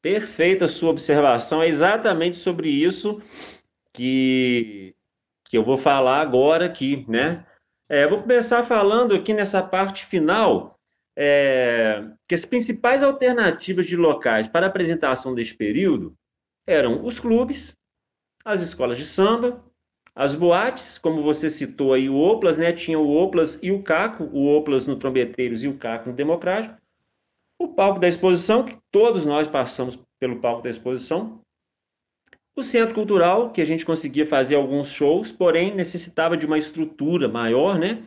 Perfeita 0.01 0.65
a 0.65 0.69
sua 0.69 0.89
observação, 0.89 1.61
é 1.61 1.67
exatamente 1.67 2.39
sobre 2.39 2.69
isso 2.69 3.21
que, 3.93 4.95
que 5.47 5.55
eu 5.55 5.63
vou 5.63 5.77
falar 5.77 6.21
agora 6.21 6.65
aqui, 6.65 7.05
né? 7.07 7.45
É, 7.93 8.07
vou 8.07 8.19
começar 8.19 8.63
falando 8.63 9.13
aqui 9.13 9.35
nessa 9.35 9.61
parte 9.61 10.03
final 10.03 10.79
é, 11.15 12.03
que 12.27 12.33
as 12.33 12.43
principais 12.43 13.03
alternativas 13.03 13.85
de 13.85 13.95
locais 13.95 14.47
para 14.47 14.65
apresentação 14.65 15.35
deste 15.35 15.53
período 15.53 16.17
eram 16.65 17.05
os 17.05 17.19
clubes, 17.19 17.77
as 18.43 18.61
escolas 18.61 18.97
de 18.97 19.05
samba, 19.05 19.63
as 20.15 20.33
boates, 20.33 20.97
como 20.97 21.21
você 21.21 21.51
citou 21.51 21.93
aí 21.93 22.09
o 22.09 22.17
Oplas, 22.17 22.57
né? 22.57 22.73
Tinha 22.73 22.97
o 22.97 23.11
Oplas 23.15 23.59
e 23.61 23.71
o 23.71 23.83
Caco, 23.83 24.23
o 24.23 24.47
Oplas 24.47 24.87
no 24.87 24.95
Trombeteiros 24.95 25.63
e 25.63 25.67
o 25.67 25.77
Caco 25.77 26.09
no 26.09 26.15
Democrático. 26.15 26.75
O 27.61 27.75
palco 27.75 27.99
da 27.99 28.07
exposição, 28.07 28.65
que 28.65 28.75
todos 28.91 29.23
nós 29.23 29.47
passamos 29.47 29.99
pelo 30.19 30.41
palco 30.41 30.63
da 30.63 30.69
exposição, 30.71 31.42
o 32.55 32.63
centro 32.63 32.93
cultural, 32.93 33.51
que 33.51 33.61
a 33.61 33.65
gente 33.65 33.85
conseguia 33.85 34.25
fazer 34.25 34.55
alguns 34.55 34.91
shows, 34.91 35.31
porém 35.31 35.73
necessitava 35.73 36.37
de 36.37 36.45
uma 36.45 36.57
estrutura 36.57 37.27
maior, 37.27 37.79
né? 37.79 38.03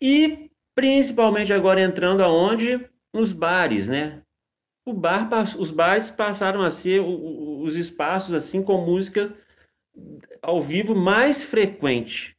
E 0.00 0.50
principalmente 0.74 1.52
agora 1.52 1.80
entrando 1.80 2.22
aonde? 2.22 2.88
Nos 3.12 3.32
bares, 3.32 3.88
né? 3.88 4.22
O 4.86 4.92
bar, 4.92 5.28
os 5.58 5.70
bares 5.70 6.10
passaram 6.10 6.62
a 6.62 6.70
ser 6.70 7.00
os 7.00 7.76
espaços 7.76 8.34
assim 8.34 8.62
com 8.62 8.84
música 8.84 9.34
ao 10.42 10.62
vivo 10.62 10.94
mais 10.94 11.44
frequente. 11.44 12.36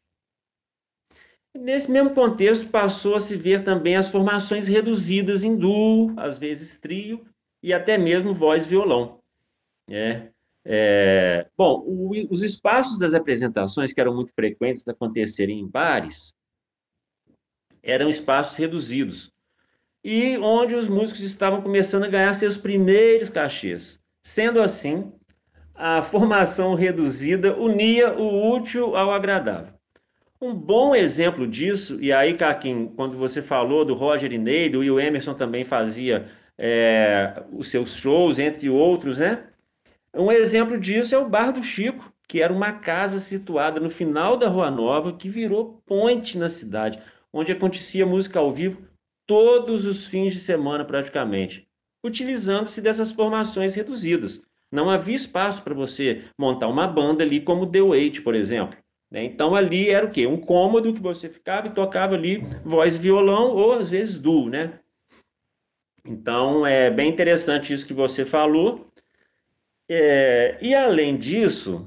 Nesse 1.53 1.91
mesmo 1.91 2.13
contexto, 2.15 2.69
passou 2.69 3.15
a 3.15 3.19
se 3.19 3.35
ver 3.35 3.63
também 3.63 3.95
as 3.95 4.09
formações 4.09 4.67
reduzidas 4.67 5.43
em 5.43 5.55
duo, 5.55 6.13
às 6.17 6.37
vezes 6.37 6.79
trio, 6.79 7.25
e 7.61 7.73
até 7.73 7.97
mesmo 7.97 8.33
voz-violão. 8.33 9.19
É. 9.89 10.29
É, 10.63 11.47
bom, 11.57 11.83
o, 11.85 12.11
os 12.29 12.43
espaços 12.43 12.99
das 12.99 13.13
apresentações, 13.13 13.93
que 13.93 14.01
eram 14.01 14.15
muito 14.15 14.31
frequentes 14.33 14.87
acontecerem 14.87 15.59
em 15.59 15.67
bares, 15.67 16.33
eram 17.83 18.09
espaços 18.09 18.57
reduzidos 18.57 19.31
e 20.03 20.37
onde 20.37 20.75
os 20.75 20.87
músicos 20.87 21.21
estavam 21.21 21.61
começando 21.61 22.03
a 22.03 22.07
ganhar 22.07 22.33
seus 22.33 22.57
primeiros 22.57 23.29
cachês. 23.29 23.99
Sendo 24.23 24.61
assim, 24.61 25.11
a 25.75 26.01
formação 26.01 26.75
reduzida 26.75 27.55
unia 27.57 28.13
o 28.13 28.51
útil 28.53 28.95
ao 28.95 29.11
agradável. 29.11 29.73
Um 30.39 30.53
bom 30.55 30.95
exemplo 30.95 31.47
disso, 31.47 31.99
e 32.01 32.11
aí, 32.11 32.35
Caquim, 32.35 32.87
quando 32.95 33.15
você 33.15 33.43
falou 33.43 33.85
do 33.85 33.93
Roger 33.93 34.31
Ineido 34.31 34.83
e 34.83 34.89
o 34.89 34.99
Emerson 34.99 35.35
também 35.35 35.63
fazia 35.63 36.29
é, 36.57 37.43
os 37.51 37.69
seus 37.69 37.95
shows, 37.95 38.39
entre 38.39 38.67
outros, 38.67 39.19
né? 39.19 39.50
Um 40.15 40.31
exemplo 40.31 40.79
disso 40.79 41.15
é 41.15 41.17
o 41.17 41.29
Bar 41.29 41.51
do 41.51 41.63
Chico, 41.63 42.11
que 42.27 42.41
era 42.41 42.51
uma 42.51 42.73
casa 42.73 43.19
situada 43.19 43.79
no 43.79 43.89
final 43.89 44.35
da 44.35 44.47
Rua 44.47 44.69
Nova, 44.69 45.13
que 45.17 45.29
virou 45.29 45.81
ponte 45.85 46.37
na 46.37 46.49
cidade, 46.49 47.01
onde 47.31 47.51
acontecia 47.51 48.05
música 48.05 48.39
ao 48.39 48.51
vivo 48.51 48.81
todos 49.25 49.85
os 49.85 50.05
fins 50.05 50.33
de 50.33 50.39
semana 50.39 50.83
praticamente, 50.83 51.67
utilizando-se 52.03 52.81
dessas 52.81 53.11
formações 53.11 53.73
reduzidas. 53.73 54.41
Não 54.71 54.89
havia 54.89 55.15
espaço 55.15 55.63
para 55.63 55.73
você 55.73 56.23
montar 56.37 56.67
uma 56.67 56.87
banda 56.87 57.23
ali 57.23 57.41
como 57.41 57.69
The 57.69 57.81
Wait, 57.81 58.21
por 58.21 58.35
exemplo. 58.35 58.77
Né? 59.09 59.25
Então 59.25 59.55
ali 59.55 59.89
era 59.89 60.05
o 60.05 60.11
quê? 60.11 60.25
Um 60.25 60.39
cômodo 60.39 60.93
que 60.93 61.01
você 61.01 61.29
ficava 61.29 61.67
e 61.67 61.73
tocava 61.73 62.15
ali 62.15 62.37
voz 62.63 62.95
violão 62.95 63.53
ou 63.55 63.73
às 63.73 63.89
vezes 63.89 64.17
duo, 64.17 64.49
né? 64.49 64.79
Então 66.05 66.65
é 66.65 66.89
bem 66.89 67.09
interessante 67.09 67.73
isso 67.73 67.85
que 67.85 67.93
você 67.93 68.25
falou. 68.25 68.90
É, 69.93 70.57
e 70.61 70.73
além 70.73 71.17
disso, 71.17 71.85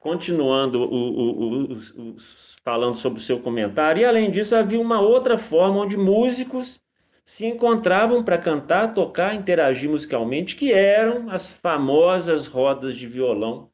continuando 0.00 0.82
o, 0.82 0.94
o, 0.94 1.72
o, 1.72 2.16
falando 2.64 2.96
sobre 2.96 3.20
o 3.20 3.22
seu 3.22 3.38
comentário, 3.38 4.02
e 4.02 4.04
além 4.04 4.32
disso 4.32 4.56
havia 4.56 4.80
uma 4.80 5.00
outra 5.00 5.38
forma 5.38 5.78
onde 5.78 5.96
músicos 5.96 6.82
se 7.24 7.46
encontravam 7.46 8.24
para 8.24 8.36
cantar, 8.36 8.94
tocar, 8.94 9.36
interagir 9.36 9.88
musicalmente, 9.88 10.56
que 10.56 10.72
eram 10.72 11.30
as 11.30 11.52
famosas 11.52 12.48
rodas 12.48 12.96
de 12.96 13.06
violão 13.06 13.70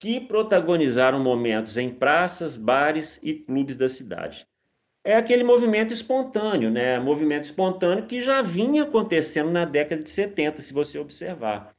que 0.00 0.18
protagonizaram 0.18 1.22
momentos 1.22 1.76
em 1.76 1.90
praças, 1.90 2.56
bares 2.56 3.20
e 3.22 3.34
clubes 3.34 3.76
da 3.76 3.90
cidade. 3.90 4.46
É 5.04 5.16
aquele 5.16 5.44
movimento 5.44 5.92
espontâneo, 5.92 6.70
né? 6.70 6.98
Movimento 6.98 7.44
espontâneo 7.44 8.06
que 8.06 8.22
já 8.22 8.40
vinha 8.40 8.84
acontecendo 8.84 9.50
na 9.50 9.66
década 9.66 10.02
de 10.02 10.08
70, 10.08 10.62
se 10.62 10.72
você 10.72 10.98
observar 10.98 11.75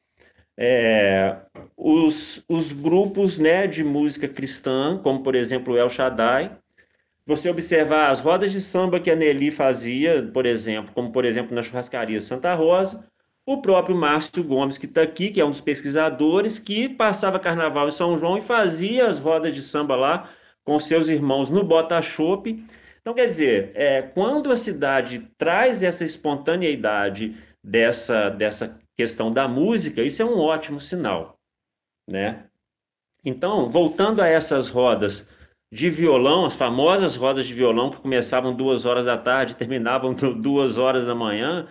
é, 0.57 1.37
os, 1.75 2.43
os 2.49 2.71
grupos 2.71 3.37
né, 3.37 3.67
de 3.67 3.83
música 3.83 4.27
cristã, 4.27 4.99
como 5.03 5.21
por 5.21 5.35
exemplo 5.35 5.73
o 5.73 5.77
El 5.77 5.89
Shaddai, 5.89 6.57
você 7.25 7.49
observar 7.49 8.09
as 8.09 8.19
rodas 8.19 8.51
de 8.51 8.61
samba 8.61 8.99
que 8.99 9.11
a 9.11 9.15
Nelly 9.15 9.51
fazia, 9.51 10.29
por 10.33 10.45
exemplo, 10.45 10.93
como 10.93 11.11
por 11.11 11.25
exemplo 11.25 11.53
na 11.53 11.61
churrascaria 11.61 12.21
Santa 12.21 12.53
Rosa, 12.55 13.05
o 13.45 13.61
próprio 13.61 13.95
Márcio 13.95 14.43
Gomes, 14.43 14.77
que 14.77 14.85
está 14.85 15.01
aqui, 15.01 15.29
que 15.29 15.39
é 15.39 15.45
um 15.45 15.51
dos 15.51 15.61
pesquisadores, 15.61 16.57
que 16.57 16.89
passava 16.89 17.39
carnaval 17.39 17.87
em 17.87 17.91
São 17.91 18.17
João 18.17 18.37
e 18.37 18.41
fazia 18.41 19.07
as 19.07 19.19
rodas 19.19 19.53
de 19.53 19.61
samba 19.61 19.95
lá 19.95 20.29
com 20.65 20.77
seus 20.79 21.07
irmãos 21.07 21.49
no 21.49 21.63
Bota 21.63 22.01
Chope. 22.01 22.65
Então, 22.99 23.13
quer 23.13 23.25
dizer, 23.25 23.71
é, 23.73 24.01
quando 24.01 24.51
a 24.51 24.57
cidade 24.57 25.29
traz 25.37 25.81
essa 25.81 26.03
espontaneidade 26.03 27.37
dessa, 27.63 28.29
dessa 28.29 28.77
questão 28.97 29.31
da 29.31 29.47
música, 29.47 30.01
isso 30.01 30.21
é 30.21 30.25
um 30.25 30.39
ótimo 30.39 30.81
sinal, 30.81 31.39
né? 32.09 32.45
Então, 33.23 33.69
voltando 33.69 34.21
a 34.21 34.27
essas 34.27 34.69
rodas 34.69 35.27
de 35.71 35.89
violão, 35.89 36.45
as 36.45 36.55
famosas 36.55 37.15
rodas 37.15 37.45
de 37.45 37.53
violão 37.53 37.91
que 37.91 38.01
começavam 38.01 38.55
duas 38.55 38.85
horas 38.85 39.05
da 39.05 39.17
tarde, 39.17 39.55
terminavam 39.55 40.13
duas 40.13 40.77
horas 40.77 41.05
da 41.05 41.13
manhã, 41.13 41.67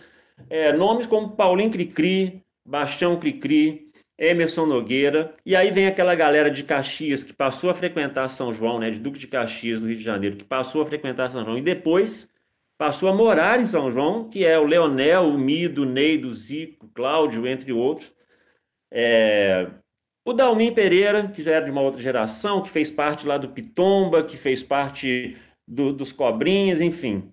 é, 0.48 0.72
nomes 0.72 1.06
como 1.06 1.34
Paulinho 1.34 1.70
Cricri, 1.70 2.44
Bastião 2.64 3.18
Cricri, 3.18 3.86
Emerson 4.18 4.66
Nogueira, 4.66 5.34
e 5.44 5.54
aí 5.54 5.70
vem 5.70 5.86
aquela 5.86 6.14
galera 6.14 6.50
de 6.50 6.62
Caxias 6.62 7.22
que 7.22 7.32
passou 7.32 7.70
a 7.70 7.74
frequentar 7.74 8.28
São 8.28 8.52
João, 8.52 8.78
né, 8.78 8.90
de 8.90 8.98
Duque 8.98 9.18
de 9.18 9.26
Caxias, 9.26 9.80
no 9.80 9.88
Rio 9.88 9.96
de 9.96 10.02
Janeiro, 10.02 10.36
que 10.36 10.44
passou 10.44 10.82
a 10.82 10.86
frequentar 10.86 11.30
São 11.30 11.44
João, 11.44 11.58
e 11.58 11.62
depois 11.62 12.30
passou 12.78 13.08
a 13.08 13.14
morar 13.14 13.60
em 13.60 13.66
São 13.66 13.90
João, 13.90 14.28
que 14.28 14.44
é 14.44 14.58
o 14.58 14.66
Leonel, 14.66 15.28
o 15.28 15.38
Mido, 15.38 15.82
o 15.82 15.86
Neido, 15.86 16.28
o 16.28 16.32
Zico, 16.32 16.88
Cláudio, 16.94 17.46
entre 17.46 17.72
outros. 17.72 18.12
É... 18.90 19.68
O 20.24 20.32
Dalmin 20.32 20.74
Pereira, 20.74 21.28
que 21.28 21.42
já 21.42 21.52
era 21.52 21.64
de 21.64 21.70
uma 21.70 21.80
outra 21.80 22.00
geração, 22.00 22.62
que 22.62 22.68
fez 22.68 22.90
parte 22.90 23.26
lá 23.26 23.38
do 23.38 23.48
Pitomba, 23.48 24.24
que 24.24 24.36
fez 24.36 24.62
parte 24.62 25.36
do, 25.66 25.92
dos 25.92 26.10
Cobrinhas, 26.10 26.80
enfim. 26.80 27.30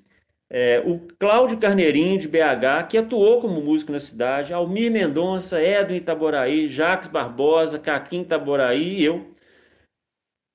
É, 0.56 0.84
o 0.86 1.00
Cláudio 1.18 1.58
Carneirinho, 1.58 2.20
de 2.20 2.28
BH, 2.28 2.88
que 2.88 2.98
atuou 3.00 3.42
como 3.42 3.60
músico 3.60 3.92
na 3.92 4.00
cidade, 4.00 4.54
Almir 4.54 4.92
Mendonça, 4.92 5.60
Edwin 5.60 5.96
Itaboraí, 5.96 6.70
Jacques 6.70 7.08
Barbosa, 7.08 7.80
Caquim 7.80 8.22
Itaboraí 8.22 9.00
e 9.00 9.04
eu 9.04 9.33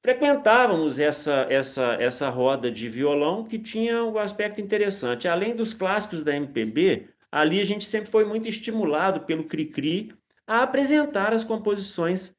frequentávamos 0.09 0.99
essa, 0.99 1.47
essa, 1.51 1.93
essa 2.01 2.31
roda 2.31 2.71
de 2.71 2.89
violão 2.89 3.45
que 3.45 3.59
tinha 3.59 4.03
um 4.03 4.17
aspecto 4.17 4.59
interessante. 4.59 5.29
Além 5.29 5.55
dos 5.55 5.75
clássicos 5.75 6.25
da 6.25 6.35
MPB, 6.35 7.11
ali 7.31 7.61
a 7.61 7.65
gente 7.65 7.85
sempre 7.85 8.11
foi 8.11 8.25
muito 8.25 8.49
estimulado 8.49 9.27
pelo 9.27 9.45
Cri-Cri 9.45 10.15
a 10.47 10.63
apresentar 10.63 11.35
as 11.35 11.45
composições 11.45 12.35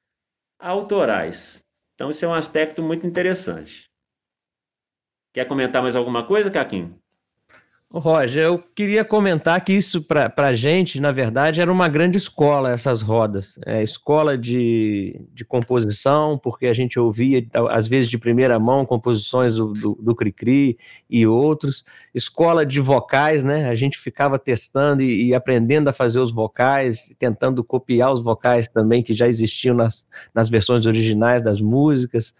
autorais. 0.57 1.63
Então, 1.93 2.09
isso 2.09 2.25
é 2.25 2.27
um 2.27 2.33
aspecto 2.33 2.81
muito 2.81 3.05
interessante. 3.05 3.87
Quer 5.31 5.47
comentar 5.47 5.83
mais 5.83 5.95
alguma 5.95 6.25
coisa, 6.25 6.49
Caquinho? 6.49 6.98
Roger, 7.91 8.43
eu 8.43 8.59
queria 8.75 9.03
comentar 9.03 9.59
que 9.65 9.73
isso 9.73 10.03
para 10.03 10.31
a 10.37 10.53
gente, 10.53 10.99
na 11.01 11.11
verdade, 11.11 11.59
era 11.59 11.71
uma 11.71 11.87
grande 11.87 12.19
escola, 12.19 12.69
essas 12.69 13.01
rodas. 13.01 13.57
É, 13.65 13.81
escola 13.81 14.37
de, 14.37 15.25
de 15.33 15.43
composição, 15.43 16.37
porque 16.37 16.67
a 16.67 16.73
gente 16.73 16.99
ouvia, 16.99 17.43
às 17.71 17.87
vezes, 17.87 18.07
de 18.07 18.19
primeira 18.19 18.59
mão, 18.59 18.85
composições 18.85 19.55
do, 19.55 19.73
do, 19.73 19.95
do 19.95 20.15
Cricri 20.15 20.77
e 21.09 21.25
outros. 21.25 21.83
Escola 22.13 22.63
de 22.63 22.79
vocais, 22.79 23.43
né? 23.43 23.67
A 23.67 23.73
gente 23.73 23.97
ficava 23.97 24.37
testando 24.37 25.01
e, 25.01 25.29
e, 25.29 25.33
aprendendo 25.33 25.87
a 25.87 25.93
fazer 25.93 26.19
os 26.19 26.31
vocais, 26.31 27.11
tentando 27.17 27.63
copiar 27.63 28.13
os 28.13 28.21
vocais 28.21 28.69
também 28.69 29.01
que 29.01 29.15
já 29.15 29.27
existiam 29.27 29.75
nas, 29.75 30.05
nas 30.31 30.47
versões 30.47 30.85
originais 30.85 31.41
das 31.41 31.59
músicas. 31.59 32.35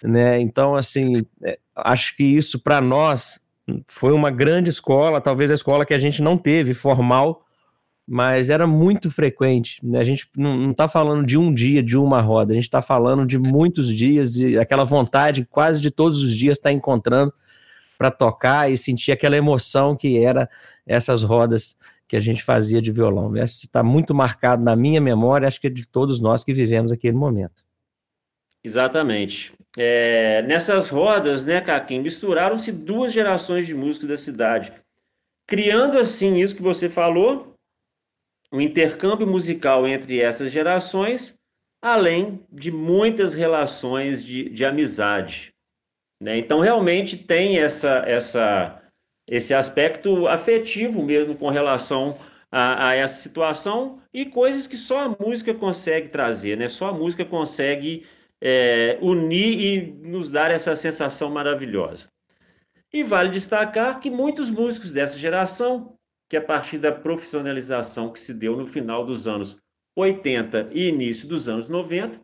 Né? 0.00 0.38
Então, 0.38 0.76
assim, 0.76 1.26
é, 1.42 1.58
acho 1.74 2.16
que 2.16 2.22
isso 2.22 2.60
para 2.60 2.80
nós 2.80 3.44
foi 3.86 4.12
uma 4.12 4.30
grande 4.30 4.70
escola, 4.70 5.20
talvez 5.20 5.50
a 5.50 5.54
escola 5.54 5.84
que 5.84 5.94
a 5.94 5.98
gente 5.98 6.22
não 6.22 6.38
teve 6.38 6.74
formal, 6.74 7.44
mas 8.06 8.50
era 8.50 8.66
muito 8.66 9.10
frequente. 9.10 9.84
Né? 9.84 9.98
A 9.98 10.04
gente 10.04 10.28
não 10.36 10.70
está 10.70 10.86
falando 10.86 11.26
de 11.26 11.36
um 11.36 11.52
dia, 11.52 11.82
de 11.82 11.96
uma 11.96 12.20
roda, 12.20 12.52
a 12.52 12.54
gente 12.54 12.64
está 12.64 12.80
falando 12.80 13.26
de 13.26 13.38
muitos 13.38 13.88
dias 13.88 14.36
e 14.36 14.58
aquela 14.58 14.84
vontade 14.84 15.44
quase 15.44 15.80
de 15.80 15.90
todos 15.90 16.22
os 16.22 16.34
dias 16.34 16.56
estar 16.56 16.70
tá 16.70 16.72
encontrando 16.72 17.32
para 17.98 18.10
tocar 18.10 18.70
e 18.70 18.76
sentir 18.76 19.10
aquela 19.10 19.36
emoção 19.36 19.96
que 19.96 20.18
era 20.18 20.48
essas 20.86 21.22
rodas 21.22 21.76
que 22.06 22.16
a 22.16 22.20
gente 22.20 22.44
fazia 22.44 22.80
de 22.80 22.92
violão. 22.92 23.36
Está 23.36 23.82
muito 23.82 24.14
marcado 24.14 24.62
na 24.62 24.76
minha 24.76 25.00
memória, 25.00 25.48
acho 25.48 25.60
que 25.60 25.66
é 25.66 25.70
de 25.70 25.84
todos 25.86 26.20
nós 26.20 26.44
que 26.44 26.54
vivemos 26.54 26.92
aquele 26.92 27.16
momento. 27.16 27.64
Exatamente. 28.62 29.52
É, 29.76 30.42
nessas 30.42 30.88
rodas, 30.88 31.44
né, 31.44 31.60
Caquim, 31.60 32.00
misturaram-se 32.00 32.72
duas 32.72 33.12
gerações 33.12 33.66
de 33.66 33.74
músicos 33.74 34.08
da 34.08 34.16
cidade, 34.16 34.72
criando 35.46 35.98
assim 35.98 36.36
isso 36.36 36.56
que 36.56 36.62
você 36.62 36.88
falou, 36.88 37.54
um 38.50 38.60
intercâmbio 38.60 39.26
musical 39.26 39.86
entre 39.86 40.20
essas 40.20 40.50
gerações, 40.50 41.36
além 41.82 42.40
de 42.50 42.72
muitas 42.72 43.34
relações 43.34 44.24
de, 44.24 44.48
de 44.48 44.64
amizade. 44.64 45.52
Né? 46.20 46.38
Então, 46.38 46.60
realmente 46.60 47.18
tem 47.18 47.58
essa, 47.58 47.98
essa, 48.06 48.82
esse 49.28 49.52
aspecto 49.52 50.26
afetivo 50.26 51.02
mesmo 51.02 51.36
com 51.36 51.50
relação 51.50 52.18
a, 52.50 52.88
a, 52.88 52.94
essa 52.94 53.20
situação 53.20 54.00
e 54.14 54.24
coisas 54.24 54.66
que 54.66 54.76
só 54.76 55.00
a 55.00 55.16
música 55.20 55.52
consegue 55.52 56.08
trazer, 56.08 56.56
né? 56.56 56.68
Só 56.68 56.88
a 56.88 56.92
música 56.92 57.24
consegue 57.24 58.06
é, 58.40 58.98
unir 59.00 59.60
e 59.60 59.92
nos 60.08 60.28
dar 60.28 60.50
essa 60.50 60.74
sensação 60.76 61.30
maravilhosa. 61.30 62.08
E 62.92 63.02
vale 63.02 63.30
destacar 63.30 64.00
que 64.00 64.10
muitos 64.10 64.50
músicos 64.50 64.92
dessa 64.92 65.18
geração, 65.18 65.96
que 66.28 66.36
a 66.36 66.42
partir 66.42 66.78
da 66.78 66.92
profissionalização 66.92 68.12
que 68.12 68.20
se 68.20 68.32
deu 68.32 68.56
no 68.56 68.66
final 68.66 69.04
dos 69.04 69.26
anos 69.26 69.58
80 69.94 70.70
e 70.72 70.88
início 70.88 71.28
dos 71.28 71.48
anos 71.48 71.68
90, 71.68 72.20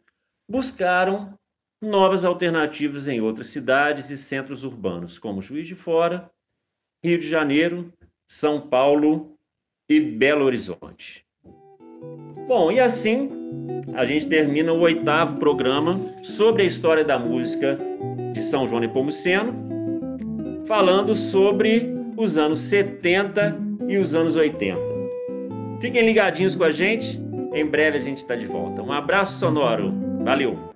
buscaram 0.48 1.38
novas 1.80 2.24
alternativas 2.24 3.08
em 3.08 3.20
outras 3.20 3.48
cidades 3.48 4.10
e 4.10 4.16
centros 4.16 4.64
urbanos, 4.64 5.18
como 5.18 5.42
Juiz 5.42 5.66
de 5.66 5.74
Fora, 5.74 6.30
Rio 7.02 7.18
de 7.18 7.28
Janeiro, 7.28 7.92
São 8.26 8.60
Paulo 8.60 9.36
e 9.88 9.98
Belo 9.98 10.44
Horizonte. 10.44 11.26
Bom, 12.46 12.70
e 12.70 12.78
assim 12.78 13.41
a 13.94 14.04
gente 14.04 14.26
termina 14.26 14.72
o 14.72 14.80
oitavo 14.80 15.36
programa 15.36 16.00
sobre 16.22 16.62
a 16.62 16.66
história 16.66 17.04
da 17.04 17.18
música 17.18 17.78
de 18.32 18.42
São 18.42 18.66
João 18.66 18.80
Nepomuceno, 18.80 19.54
falando 20.66 21.14
sobre 21.14 21.94
os 22.16 22.36
anos 22.38 22.60
70 22.60 23.56
e 23.88 23.98
os 23.98 24.14
anos 24.14 24.36
80. 24.36 24.78
Fiquem 25.80 26.06
ligadinhos 26.06 26.54
com 26.54 26.64
a 26.64 26.70
gente, 26.70 27.20
em 27.52 27.66
breve 27.66 27.98
a 27.98 28.00
gente 28.00 28.18
está 28.18 28.36
de 28.36 28.46
volta. 28.46 28.82
Um 28.82 28.92
abraço 28.92 29.38
sonoro, 29.38 29.92
valeu! 30.24 30.71